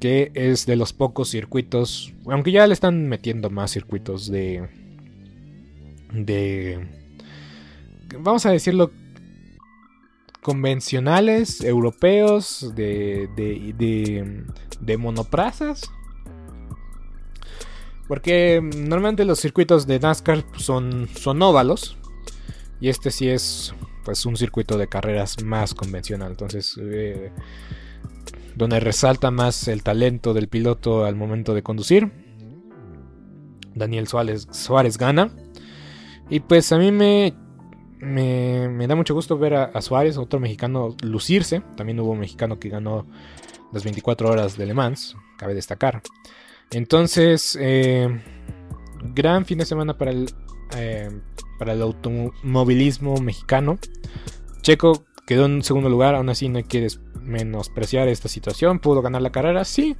que 0.01 0.33
es 0.35 0.65
de 0.65 0.75
los 0.75 0.91
pocos 0.91 1.29
circuitos, 1.29 2.13
aunque 2.25 2.51
ya 2.51 2.67
le 2.67 2.73
están 2.73 3.07
metiendo 3.07 3.49
más 3.49 3.71
circuitos 3.71 4.29
de, 4.29 4.67
de, 6.11 6.85
vamos 8.19 8.45
a 8.45 8.51
decirlo, 8.51 8.91
convencionales 10.47 11.59
europeos 11.59 12.71
de, 12.73 13.27
de, 13.35 14.45
de, 14.79 14.97
monoprazas. 14.97 15.91
Porque 18.07 18.61
normalmente 18.61 19.25
los 19.25 19.41
circuitos 19.41 19.87
de 19.87 19.99
NASCAR 19.99 20.45
son, 20.55 21.09
son 21.13 21.41
óvalos. 21.41 21.97
Y 22.79 22.87
este 22.87 23.11
sí 23.11 23.27
es 23.27 23.75
pues 24.05 24.25
un 24.25 24.37
circuito 24.37 24.77
de 24.77 24.87
carreras 24.87 25.43
más 25.43 25.73
convencional. 25.73 26.31
Entonces, 26.31 26.79
eh, 26.81 27.33
donde 28.55 28.79
resalta 28.79 29.31
más 29.31 29.67
el 29.67 29.83
talento 29.83 30.33
del 30.33 30.47
piloto 30.47 31.03
al 31.03 31.17
momento 31.17 31.53
de 31.55 31.61
conducir. 31.61 32.09
Daniel 33.75 34.07
Suárez, 34.07 34.47
Suárez 34.51 34.97
gana. 34.97 35.29
Y 36.29 36.39
pues 36.39 36.71
a 36.71 36.77
mí 36.77 36.93
me 36.93 37.33
me, 37.99 38.87
da 38.87 38.95
mucho 38.95 39.13
gusto 39.13 39.37
ver 39.37 39.55
a, 39.55 39.81
Suárez, 39.81 40.17
otro 40.17 40.39
mexicano, 40.39 40.95
lucirse. 41.01 41.61
También 41.75 41.99
hubo 41.99 42.11
un 42.11 42.19
mexicano 42.19 42.59
que 42.59 42.69
ganó 42.69 43.05
las 43.73 43.83
24 43.83 44.29
horas 44.29 44.57
de 44.57 44.65
Le 44.65 44.73
Mans, 44.73 45.15
cabe 45.37 45.53
destacar. 45.53 46.01
Entonces, 46.71 47.57
eh, 47.59 48.21
gran 49.13 49.45
fin 49.45 49.57
de 49.57 49.65
semana 49.65 49.97
para 49.97 50.11
el, 50.11 50.29
eh, 50.75 51.09
para 51.57 51.73
el 51.73 51.81
automovilismo 51.81 53.17
mexicano. 53.17 53.79
Checo 54.61 55.05
quedó 55.25 55.45
en 55.45 55.63
segundo 55.63 55.89
lugar, 55.89 56.15
aún 56.15 56.29
así 56.29 56.49
no 56.49 56.57
hay 56.57 56.63
que 56.65 56.87
menospreciar 57.21 58.07
esta 58.07 58.29
situación. 58.29 58.79
Pudo 58.79 59.01
ganar 59.01 59.21
la 59.21 59.31
carrera, 59.31 59.65
sí. 59.65 59.95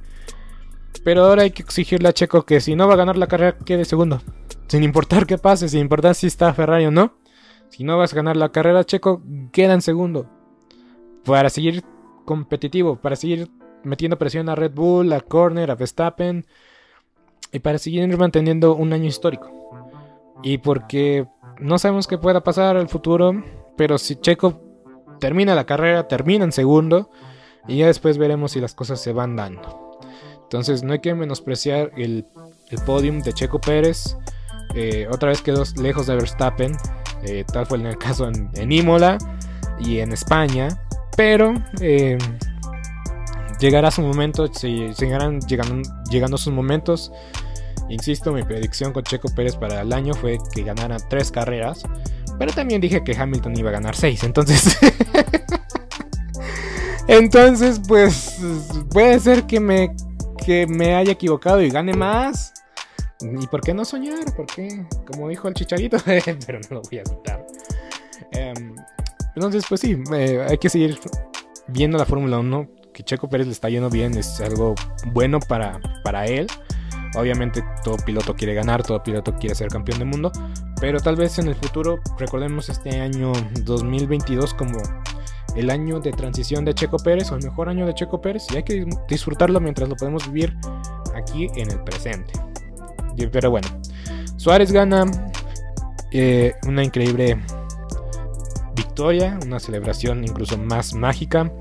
Pero 1.04 1.24
ahora 1.24 1.42
hay 1.42 1.50
que 1.50 1.62
exigirle 1.62 2.08
a 2.08 2.12
Checo 2.12 2.44
que 2.44 2.60
si 2.60 2.74
no 2.74 2.86
va 2.86 2.94
a 2.94 2.98
ganar 2.98 3.16
la 3.16 3.26
carrera, 3.26 3.56
quede 3.58 3.84
segundo. 3.84 4.20
Sin 4.68 4.82
importar 4.82 5.26
qué 5.26 5.38
pase, 5.38 5.68
sin 5.68 5.80
importar 5.80 6.14
si 6.14 6.26
está 6.26 6.52
Ferrari 6.52 6.86
o 6.86 6.90
no. 6.90 7.14
Si 7.70 7.84
no 7.84 7.98
vas 7.98 8.12
a 8.12 8.16
ganar 8.16 8.36
la 8.36 8.50
carrera, 8.50 8.84
Checo 8.84 9.22
queda 9.52 9.74
en 9.74 9.82
segundo. 9.82 10.26
Para 11.24 11.50
seguir 11.50 11.84
competitivo, 12.24 12.96
para 12.96 13.16
seguir 13.16 13.50
metiendo 13.84 14.18
presión 14.18 14.48
a 14.48 14.54
Red 14.54 14.72
Bull, 14.72 15.12
a 15.12 15.20
Corner, 15.20 15.70
a 15.70 15.74
Verstappen. 15.74 16.46
Y 17.52 17.60
para 17.60 17.78
seguir 17.78 18.16
manteniendo 18.16 18.74
un 18.74 18.92
año 18.92 19.06
histórico. 19.06 19.50
Y 20.42 20.58
porque 20.58 21.26
no 21.58 21.78
sabemos 21.78 22.06
qué 22.06 22.18
pueda 22.18 22.42
pasar 22.42 22.76
al 22.76 22.88
futuro. 22.88 23.42
Pero 23.76 23.98
si 23.98 24.16
Checo 24.16 24.60
termina 25.20 25.54
la 25.54 25.64
carrera, 25.64 26.08
termina 26.08 26.44
en 26.44 26.52
segundo. 26.52 27.10
Y 27.66 27.78
ya 27.78 27.86
después 27.86 28.18
veremos 28.18 28.52
si 28.52 28.60
las 28.60 28.74
cosas 28.74 29.00
se 29.00 29.12
van 29.12 29.36
dando. 29.36 29.98
Entonces 30.42 30.82
no 30.82 30.94
hay 30.94 31.00
que 31.00 31.14
menospreciar 31.14 31.92
el, 31.96 32.26
el 32.70 32.78
podium 32.84 33.20
de 33.20 33.34
Checo 33.34 33.60
Pérez. 33.60 34.16
Eh, 34.74 35.06
otra 35.10 35.28
vez 35.28 35.42
quedó 35.42 35.62
lejos 35.76 36.06
de 36.06 36.14
Verstappen. 36.16 36.72
Eh, 37.22 37.44
tal 37.50 37.66
fue 37.66 37.78
en 37.78 37.86
el 37.86 37.98
caso 37.98 38.28
en, 38.28 38.72
Imola 38.72 39.18
y 39.78 39.98
en 39.98 40.12
España. 40.12 40.68
Pero 41.16 41.54
eh, 41.80 42.16
llegará 43.58 43.90
su 43.90 44.02
momento, 44.02 44.46
si 44.52 44.92
llegando, 44.94 45.46
llegando 46.10 46.38
sus 46.38 46.52
momentos. 46.52 47.12
Insisto, 47.88 48.32
mi 48.32 48.42
predicción 48.42 48.92
con 48.92 49.02
Checo 49.02 49.28
Pérez 49.34 49.56
para 49.56 49.80
el 49.80 49.92
año 49.92 50.12
fue 50.14 50.38
que 50.52 50.62
ganara 50.62 50.98
tres 51.08 51.30
carreras. 51.30 51.84
Pero 52.38 52.52
también 52.52 52.80
dije 52.80 53.02
que 53.02 53.16
Hamilton 53.16 53.58
iba 53.58 53.70
a 53.70 53.72
ganar 53.72 53.96
seis. 53.96 54.22
Entonces. 54.22 54.78
entonces, 57.08 57.80
pues. 57.86 58.38
Puede 58.90 59.18
ser 59.20 59.44
que 59.44 59.58
me, 59.58 59.96
que 60.44 60.66
me 60.66 60.94
haya 60.94 61.12
equivocado 61.12 61.62
y 61.62 61.70
gane 61.70 61.94
más. 61.94 62.52
¿Y 63.20 63.46
por 63.48 63.60
qué 63.60 63.74
no 63.74 63.84
soñar? 63.84 64.32
¿Por 64.36 64.46
qué? 64.46 64.86
Como 65.06 65.28
dijo 65.28 65.48
el 65.48 65.54
chicharito, 65.54 65.96
pero 66.46 66.60
no 66.70 66.76
lo 66.76 66.82
voy 66.82 66.98
a 66.98 67.04
citar. 67.04 67.46
Em, 68.32 68.76
entonces, 69.34 69.64
pues 69.68 69.80
sí, 69.80 69.96
hay 70.12 70.58
que 70.58 70.68
seguir 70.68 70.98
viendo 71.68 71.98
la 71.98 72.04
Fórmula 72.04 72.38
1. 72.38 72.68
Que 72.92 73.04
Checo 73.04 73.28
Pérez 73.28 73.46
le 73.46 73.52
está 73.52 73.68
yendo 73.68 73.90
bien 73.90 74.16
es 74.16 74.40
algo 74.40 74.74
bueno 75.12 75.38
para, 75.38 75.78
para 76.02 76.26
él. 76.26 76.48
Obviamente 77.16 77.64
todo 77.84 77.96
piloto 77.96 78.34
quiere 78.34 78.54
ganar, 78.54 78.82
todo 78.82 79.02
piloto 79.02 79.34
quiere 79.34 79.54
ser 79.54 79.68
campeón 79.68 79.98
del 79.98 80.08
mundo, 80.08 80.32
pero 80.80 81.00
tal 81.00 81.16
vez 81.16 81.38
en 81.38 81.48
el 81.48 81.54
futuro 81.54 82.00
recordemos 82.18 82.68
este 82.68 83.00
año 83.00 83.32
2022 83.62 84.52
como 84.54 84.78
el 85.56 85.70
año 85.70 86.00
de 86.00 86.12
transición 86.12 86.64
de 86.64 86.74
Checo 86.74 86.98
Pérez 86.98 87.30
o 87.32 87.36
el 87.36 87.44
mejor 87.44 87.68
año 87.68 87.86
de 87.86 87.94
Checo 87.94 88.20
Pérez 88.20 88.46
y 88.52 88.56
hay 88.56 88.62
que 88.62 88.86
disfrutarlo 89.08 89.60
mientras 89.60 89.88
lo 89.88 89.96
podemos 89.96 90.30
vivir 90.30 90.54
aquí 91.14 91.48
en 91.56 91.70
el 91.70 91.80
presente. 91.80 92.32
Pero 93.26 93.50
bueno, 93.50 93.68
Suárez 94.36 94.72
gana 94.72 95.04
eh, 96.10 96.54
una 96.66 96.84
increíble 96.84 97.38
victoria, 98.74 99.38
una 99.44 99.58
celebración 99.58 100.24
incluso 100.24 100.56
más 100.56 100.94
mágica. 100.94 101.52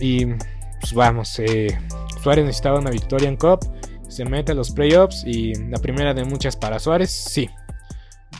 Y 0.00 0.26
pues 0.26 0.92
vamos, 0.94 1.38
eh, 1.38 1.78
Suárez 2.22 2.44
necesitaba 2.44 2.78
una 2.78 2.90
victoria 2.90 3.28
en 3.28 3.36
Cup, 3.36 3.60
se 4.08 4.24
mete 4.24 4.52
a 4.52 4.54
los 4.54 4.70
playoffs 4.70 5.24
y 5.24 5.54
la 5.54 5.78
primera 5.78 6.14
de 6.14 6.24
muchas 6.24 6.56
para 6.56 6.78
Suárez, 6.78 7.10
sí. 7.10 7.48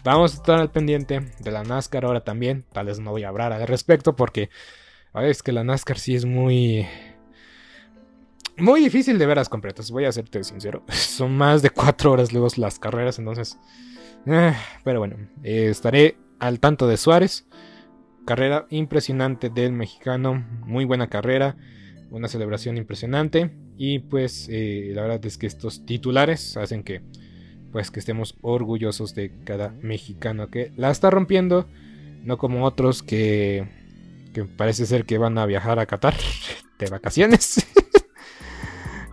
Vamos 0.03 0.33
a 0.33 0.37
estar 0.37 0.61
al 0.61 0.71
pendiente 0.71 1.21
de 1.39 1.51
la 1.51 1.63
NASCAR 1.63 2.05
ahora 2.05 2.23
también. 2.23 2.67
Tal 2.73 2.87
vez 2.87 2.99
no 2.99 3.13
voy 3.13 3.25
a 3.25 3.29
hablar 3.29 3.53
al 3.53 3.67
respecto 3.67 4.15
porque 4.15 4.51
es 5.15 5.43
que 5.43 5.53
la 5.53 5.65
NASCAR 5.65 5.99
sí 5.99 6.15
es 6.15 6.27
muy 6.27 6.87
muy 8.59 8.81
difícil 8.81 9.19
de 9.19 9.27
veras 9.27 9.49
completas, 9.49 9.91
voy 9.91 10.05
a 10.05 10.13
serte 10.13 10.45
sincero. 10.45 10.85
Son 10.93 11.37
más 11.37 11.63
de 11.63 11.71
cuatro 11.71 12.13
horas 12.13 12.33
luego 12.33 12.49
las 12.57 12.79
carreras, 12.79 13.19
entonces. 13.19 13.59
Eh, 14.27 14.55
pero 14.85 15.01
bueno, 15.01 15.17
eh, 15.43 15.69
estaré 15.71 16.17
al 16.39 16.61
tanto 16.61 16.87
de 16.87 16.97
Suárez. 16.97 17.47
Carrera 18.25 18.67
impresionante 18.71 19.51
del 19.51 19.73
mexicano, 19.73 20.47
muy 20.65 20.87
buena 20.87 21.09
carrera, 21.09 21.57
una 22.11 22.29
celebración 22.29 22.79
impresionante. 22.79 23.51
Y 23.77 23.99
pues 23.99 24.49
eh, 24.51 24.93
la 24.95 25.03
verdad 25.03 25.25
es 25.27 25.37
que 25.37 25.47
estos 25.47 25.85
titulares 25.85 26.57
hacen 26.57 26.85
que 26.85 27.03
pues 27.73 27.91
que 27.91 27.99
estemos 27.99 28.37
orgullosos 28.41 29.17
de 29.17 29.33
cada 29.43 29.71
mexicano 29.83 30.49
que 30.49 30.71
la 30.77 30.93
está 30.93 31.11
rompiendo, 31.11 31.67
no 32.23 32.39
como 32.39 32.65
otros 32.65 33.03
que, 33.03 33.67
que 34.33 34.45
parece 34.45 34.87
ser 34.87 35.05
que 35.07 35.19
van 35.19 35.39
a 35.39 35.45
viajar 35.45 35.81
a 35.81 35.87
Qatar 35.87 36.15
de 36.79 36.87
vacaciones. 36.87 37.67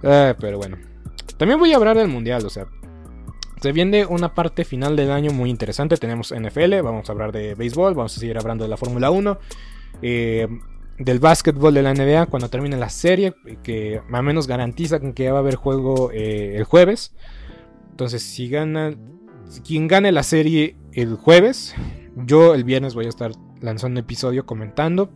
Ah, 0.03 0.35
pero 0.39 0.57
bueno. 0.57 0.77
También 1.37 1.59
voy 1.59 1.73
a 1.73 1.77
hablar 1.77 1.97
del 1.97 2.07
mundial, 2.07 2.45
o 2.45 2.49
sea. 2.49 2.67
Se 3.61 3.71
viene 3.71 4.05
una 4.07 4.33
parte 4.33 4.65
final 4.65 4.95
del 4.95 5.11
año 5.11 5.31
muy 5.31 5.49
interesante. 5.49 5.97
Tenemos 5.97 6.33
NFL, 6.33 6.81
vamos 6.81 7.07
a 7.09 7.11
hablar 7.11 7.31
de 7.31 7.53
béisbol, 7.53 7.93
vamos 7.93 8.17
a 8.17 8.19
seguir 8.19 8.37
hablando 8.37 8.63
de 8.63 8.69
la 8.69 8.77
Fórmula 8.77 9.11
1. 9.11 9.37
Eh, 10.01 10.47
del 10.97 11.19
básquetbol 11.19 11.73
de 11.73 11.81
la 11.81 11.93
NBA 11.93 12.27
cuando 12.27 12.49
termine 12.49 12.77
la 12.77 12.89
serie, 12.89 13.33
que 13.63 14.01
más 14.07 14.19
o 14.19 14.23
menos 14.23 14.47
garantiza 14.47 14.99
que 14.99 15.23
ya 15.23 15.31
va 15.31 15.39
a 15.39 15.41
haber 15.41 15.55
juego 15.55 16.11
eh, 16.11 16.55
el 16.57 16.63
jueves. 16.63 17.13
Entonces, 17.91 18.23
si 18.23 18.49
gana, 18.49 18.95
quien 19.65 19.87
gane 19.87 20.11
la 20.11 20.23
serie 20.23 20.75
el 20.93 21.15
jueves, 21.15 21.75
yo 22.15 22.53
el 22.53 22.63
viernes 22.63 22.93
voy 22.93 23.05
a 23.05 23.09
estar 23.09 23.31
lanzando 23.61 23.99
episodio 23.99 24.45
comentando. 24.45 25.11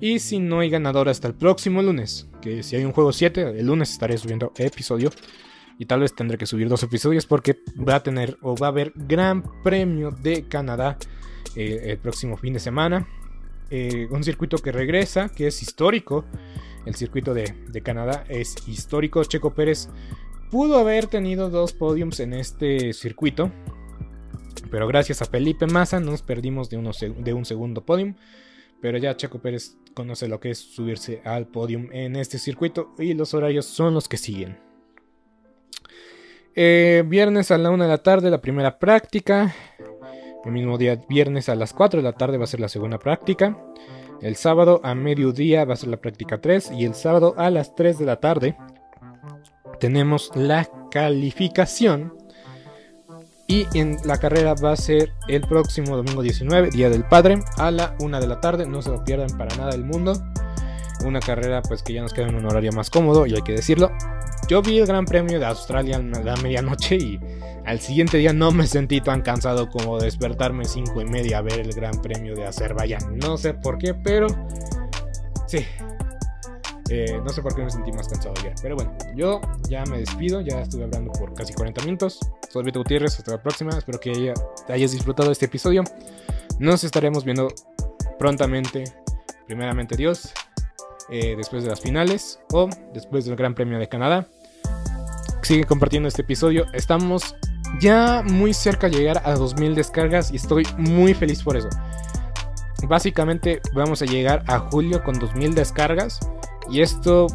Y 0.00 0.20
si 0.20 0.38
no 0.38 0.60
hay 0.60 0.70
ganador 0.70 1.08
hasta 1.08 1.26
el 1.26 1.34
próximo 1.34 1.82
lunes, 1.82 2.27
que 2.40 2.62
si 2.62 2.76
hay 2.76 2.84
un 2.84 2.92
juego 2.92 3.12
7, 3.12 3.58
el 3.58 3.66
lunes 3.66 3.90
estaré 3.90 4.16
subiendo 4.18 4.52
episodio. 4.56 5.10
Y 5.78 5.86
tal 5.86 6.00
vez 6.00 6.14
tendré 6.14 6.38
que 6.38 6.46
subir 6.46 6.68
dos 6.68 6.82
episodios 6.82 7.26
porque 7.26 7.60
va 7.76 7.96
a 7.96 8.02
tener 8.02 8.36
o 8.42 8.56
va 8.56 8.66
a 8.66 8.70
haber 8.70 8.92
Gran 8.96 9.44
Premio 9.62 10.10
de 10.10 10.48
Canadá 10.48 10.98
eh, 11.54 11.82
el 11.84 11.98
próximo 11.98 12.36
fin 12.36 12.52
de 12.52 12.58
semana. 12.58 13.06
Eh, 13.70 14.08
un 14.10 14.24
circuito 14.24 14.58
que 14.58 14.72
regresa, 14.72 15.28
que 15.28 15.46
es 15.46 15.62
histórico. 15.62 16.24
El 16.84 16.94
circuito 16.94 17.34
de, 17.34 17.54
Canadá 17.82 18.24
es 18.28 18.56
histórico. 18.66 19.22
Checo 19.24 19.54
Pérez 19.54 19.88
pudo 20.50 20.78
haber 20.78 21.06
tenido 21.06 21.50
dos 21.50 21.74
podiums 21.74 22.18
en 22.18 22.32
este 22.32 22.92
circuito. 22.92 23.52
Pero 24.70 24.88
gracias 24.88 25.22
a 25.22 25.26
Felipe 25.26 25.66
Massa 25.66 26.00
nos 26.00 26.22
perdimos 26.22 26.70
de, 26.70 26.78
de 27.18 27.32
un 27.32 27.44
segundo 27.44 27.84
podium. 27.84 28.14
Pero 28.80 28.98
ya 28.98 29.16
Checo 29.16 29.38
Pérez 29.40 29.76
conoce 29.98 30.28
lo 30.28 30.38
que 30.38 30.50
es 30.50 30.58
subirse 30.58 31.20
al 31.24 31.48
podium 31.48 31.88
en 31.90 32.14
este 32.14 32.38
circuito. 32.38 32.94
Y 32.98 33.14
los 33.14 33.34
horarios 33.34 33.66
son 33.66 33.94
los 33.94 34.06
que 34.06 34.16
siguen. 34.16 34.56
Eh, 36.54 37.02
viernes 37.04 37.50
a 37.50 37.58
la 37.58 37.70
1 37.70 37.82
de 37.82 37.90
la 37.90 37.98
tarde 37.98 38.30
la 38.30 38.40
primera 38.40 38.78
práctica. 38.78 39.52
El 40.44 40.52
mismo 40.52 40.78
día, 40.78 41.02
viernes 41.08 41.48
a 41.48 41.56
las 41.56 41.72
4 41.72 41.98
de 41.98 42.04
la 42.04 42.12
tarde 42.12 42.38
va 42.38 42.44
a 42.44 42.46
ser 42.46 42.60
la 42.60 42.68
segunda 42.68 43.00
práctica. 43.00 43.58
El 44.22 44.36
sábado 44.36 44.80
a 44.84 44.94
mediodía 44.94 45.64
va 45.64 45.74
a 45.74 45.76
ser 45.76 45.88
la 45.88 45.96
práctica 45.96 46.40
3. 46.40 46.70
Y 46.78 46.84
el 46.84 46.94
sábado 46.94 47.34
a 47.36 47.50
las 47.50 47.74
3 47.74 47.98
de 47.98 48.06
la 48.06 48.20
tarde 48.20 48.56
tenemos 49.80 50.30
la 50.36 50.70
calificación. 50.92 52.17
Y 53.50 53.66
en 53.72 53.96
la 54.04 54.18
carrera 54.18 54.52
va 54.52 54.72
a 54.72 54.76
ser 54.76 55.14
el 55.26 55.40
próximo 55.40 55.96
domingo 55.96 56.20
19, 56.20 56.68
Día 56.68 56.90
del 56.90 57.04
Padre, 57.04 57.40
a 57.56 57.70
la 57.70 57.96
1 57.98 58.20
de 58.20 58.26
la 58.26 58.42
tarde. 58.42 58.66
No 58.66 58.82
se 58.82 58.90
lo 58.90 59.02
pierdan 59.02 59.38
para 59.38 59.56
nada 59.56 59.74
el 59.74 59.84
mundo. 59.84 60.12
Una 61.02 61.18
carrera 61.20 61.62
pues 61.62 61.82
que 61.82 61.94
ya 61.94 62.02
nos 62.02 62.12
queda 62.12 62.28
en 62.28 62.34
un 62.34 62.44
horario 62.44 62.72
más 62.72 62.90
cómodo 62.90 63.26
y 63.26 63.34
hay 63.34 63.40
que 63.40 63.52
decirlo. 63.52 63.90
Yo 64.48 64.60
vi 64.60 64.78
el 64.78 64.86
Gran 64.86 65.06
Premio 65.06 65.38
de 65.38 65.46
Australia 65.46 65.96
a 65.96 66.20
la 66.22 66.36
medianoche 66.36 66.96
y 66.96 67.18
al 67.64 67.80
siguiente 67.80 68.18
día 68.18 68.34
no 68.34 68.50
me 68.50 68.66
sentí 68.66 69.00
tan 69.00 69.22
cansado 69.22 69.70
como 69.70 69.98
despertarme 69.98 70.66
5 70.66 71.00
y 71.00 71.04
media 71.06 71.38
a 71.38 71.42
ver 71.42 71.60
el 71.60 71.72
Gran 71.72 72.02
Premio 72.02 72.34
de 72.34 72.46
Azerbaiyán. 72.46 73.18
No 73.18 73.38
sé 73.38 73.54
por 73.54 73.78
qué, 73.78 73.94
pero 73.94 74.26
sí. 75.46 75.64
Eh, 76.90 77.20
no 77.22 77.28
sé 77.30 77.42
por 77.42 77.54
qué 77.54 77.62
me 77.62 77.70
sentí 77.70 77.92
más 77.92 78.08
cansado 78.08 78.34
ayer. 78.38 78.54
Pero 78.62 78.76
bueno, 78.76 78.96
yo 79.14 79.40
ya 79.68 79.84
me 79.84 79.98
despido. 79.98 80.40
Ya 80.40 80.60
estuve 80.60 80.84
hablando 80.84 81.12
por 81.12 81.34
casi 81.34 81.52
40 81.52 81.84
minutos. 81.84 82.18
Soy 82.50 82.64
Vito 82.64 82.80
Gutiérrez. 82.80 83.18
Hasta 83.18 83.32
la 83.32 83.42
próxima. 83.42 83.76
Espero 83.76 84.00
que 84.00 84.32
hayas 84.68 84.92
disfrutado 84.92 85.30
este 85.30 85.46
episodio. 85.46 85.84
Nos 86.58 86.84
estaremos 86.84 87.24
viendo 87.24 87.48
prontamente. 88.18 88.84
Primeramente 89.46 89.96
Dios. 89.96 90.32
Eh, 91.10 91.34
después 91.36 91.62
de 91.62 91.70
las 91.70 91.80
finales 91.80 92.38
o 92.52 92.68
después 92.92 93.24
del 93.24 93.36
Gran 93.36 93.54
Premio 93.54 93.78
de 93.78 93.88
Canadá. 93.88 94.28
Sigue 95.42 95.64
compartiendo 95.64 96.08
este 96.08 96.22
episodio. 96.22 96.66
Estamos 96.74 97.34
ya 97.80 98.22
muy 98.22 98.52
cerca 98.52 98.88
de 98.88 98.96
llegar 98.98 99.22
a 99.24 99.34
2000 99.34 99.74
descargas 99.74 100.30
y 100.32 100.36
estoy 100.36 100.66
muy 100.76 101.14
feliz 101.14 101.42
por 101.42 101.56
eso. 101.56 101.68
Básicamente 102.86 103.60
vamos 103.74 104.02
a 104.02 104.04
llegar 104.04 104.44
a 104.46 104.58
julio 104.58 105.02
con 105.02 105.18
2000 105.18 105.54
descargas 105.54 106.20
y 106.70 106.80
esto 106.80 107.26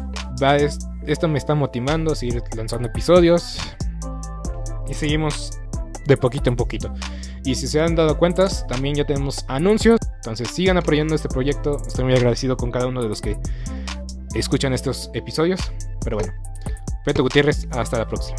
va 0.42 0.56
esto 0.56 1.28
me 1.28 1.38
está 1.38 1.54
motivando 1.54 2.12
a 2.12 2.16
seguir 2.16 2.42
lanzando 2.56 2.88
episodios 2.88 3.58
y 4.88 4.94
seguimos 4.94 5.58
de 6.06 6.16
poquito 6.16 6.50
en 6.50 6.56
poquito. 6.56 6.92
Y 7.44 7.54
si 7.54 7.66
se 7.66 7.80
han 7.80 7.94
dado 7.94 8.18
cuentas, 8.18 8.66
también 8.66 8.94
ya 8.94 9.04
tenemos 9.04 9.44
anuncios, 9.48 10.00
entonces 10.16 10.48
sigan 10.48 10.78
apoyando 10.78 11.14
este 11.14 11.28
proyecto. 11.28 11.76
Estoy 11.86 12.04
muy 12.04 12.14
agradecido 12.14 12.56
con 12.56 12.70
cada 12.70 12.86
uno 12.86 13.02
de 13.02 13.08
los 13.08 13.20
que 13.20 13.36
escuchan 14.34 14.72
estos 14.72 15.10
episodios, 15.14 15.60
pero 16.02 16.16
bueno. 16.16 16.32
Beto 17.04 17.22
Gutiérrez, 17.22 17.68
hasta 17.72 17.98
la 17.98 18.08
próxima. 18.08 18.38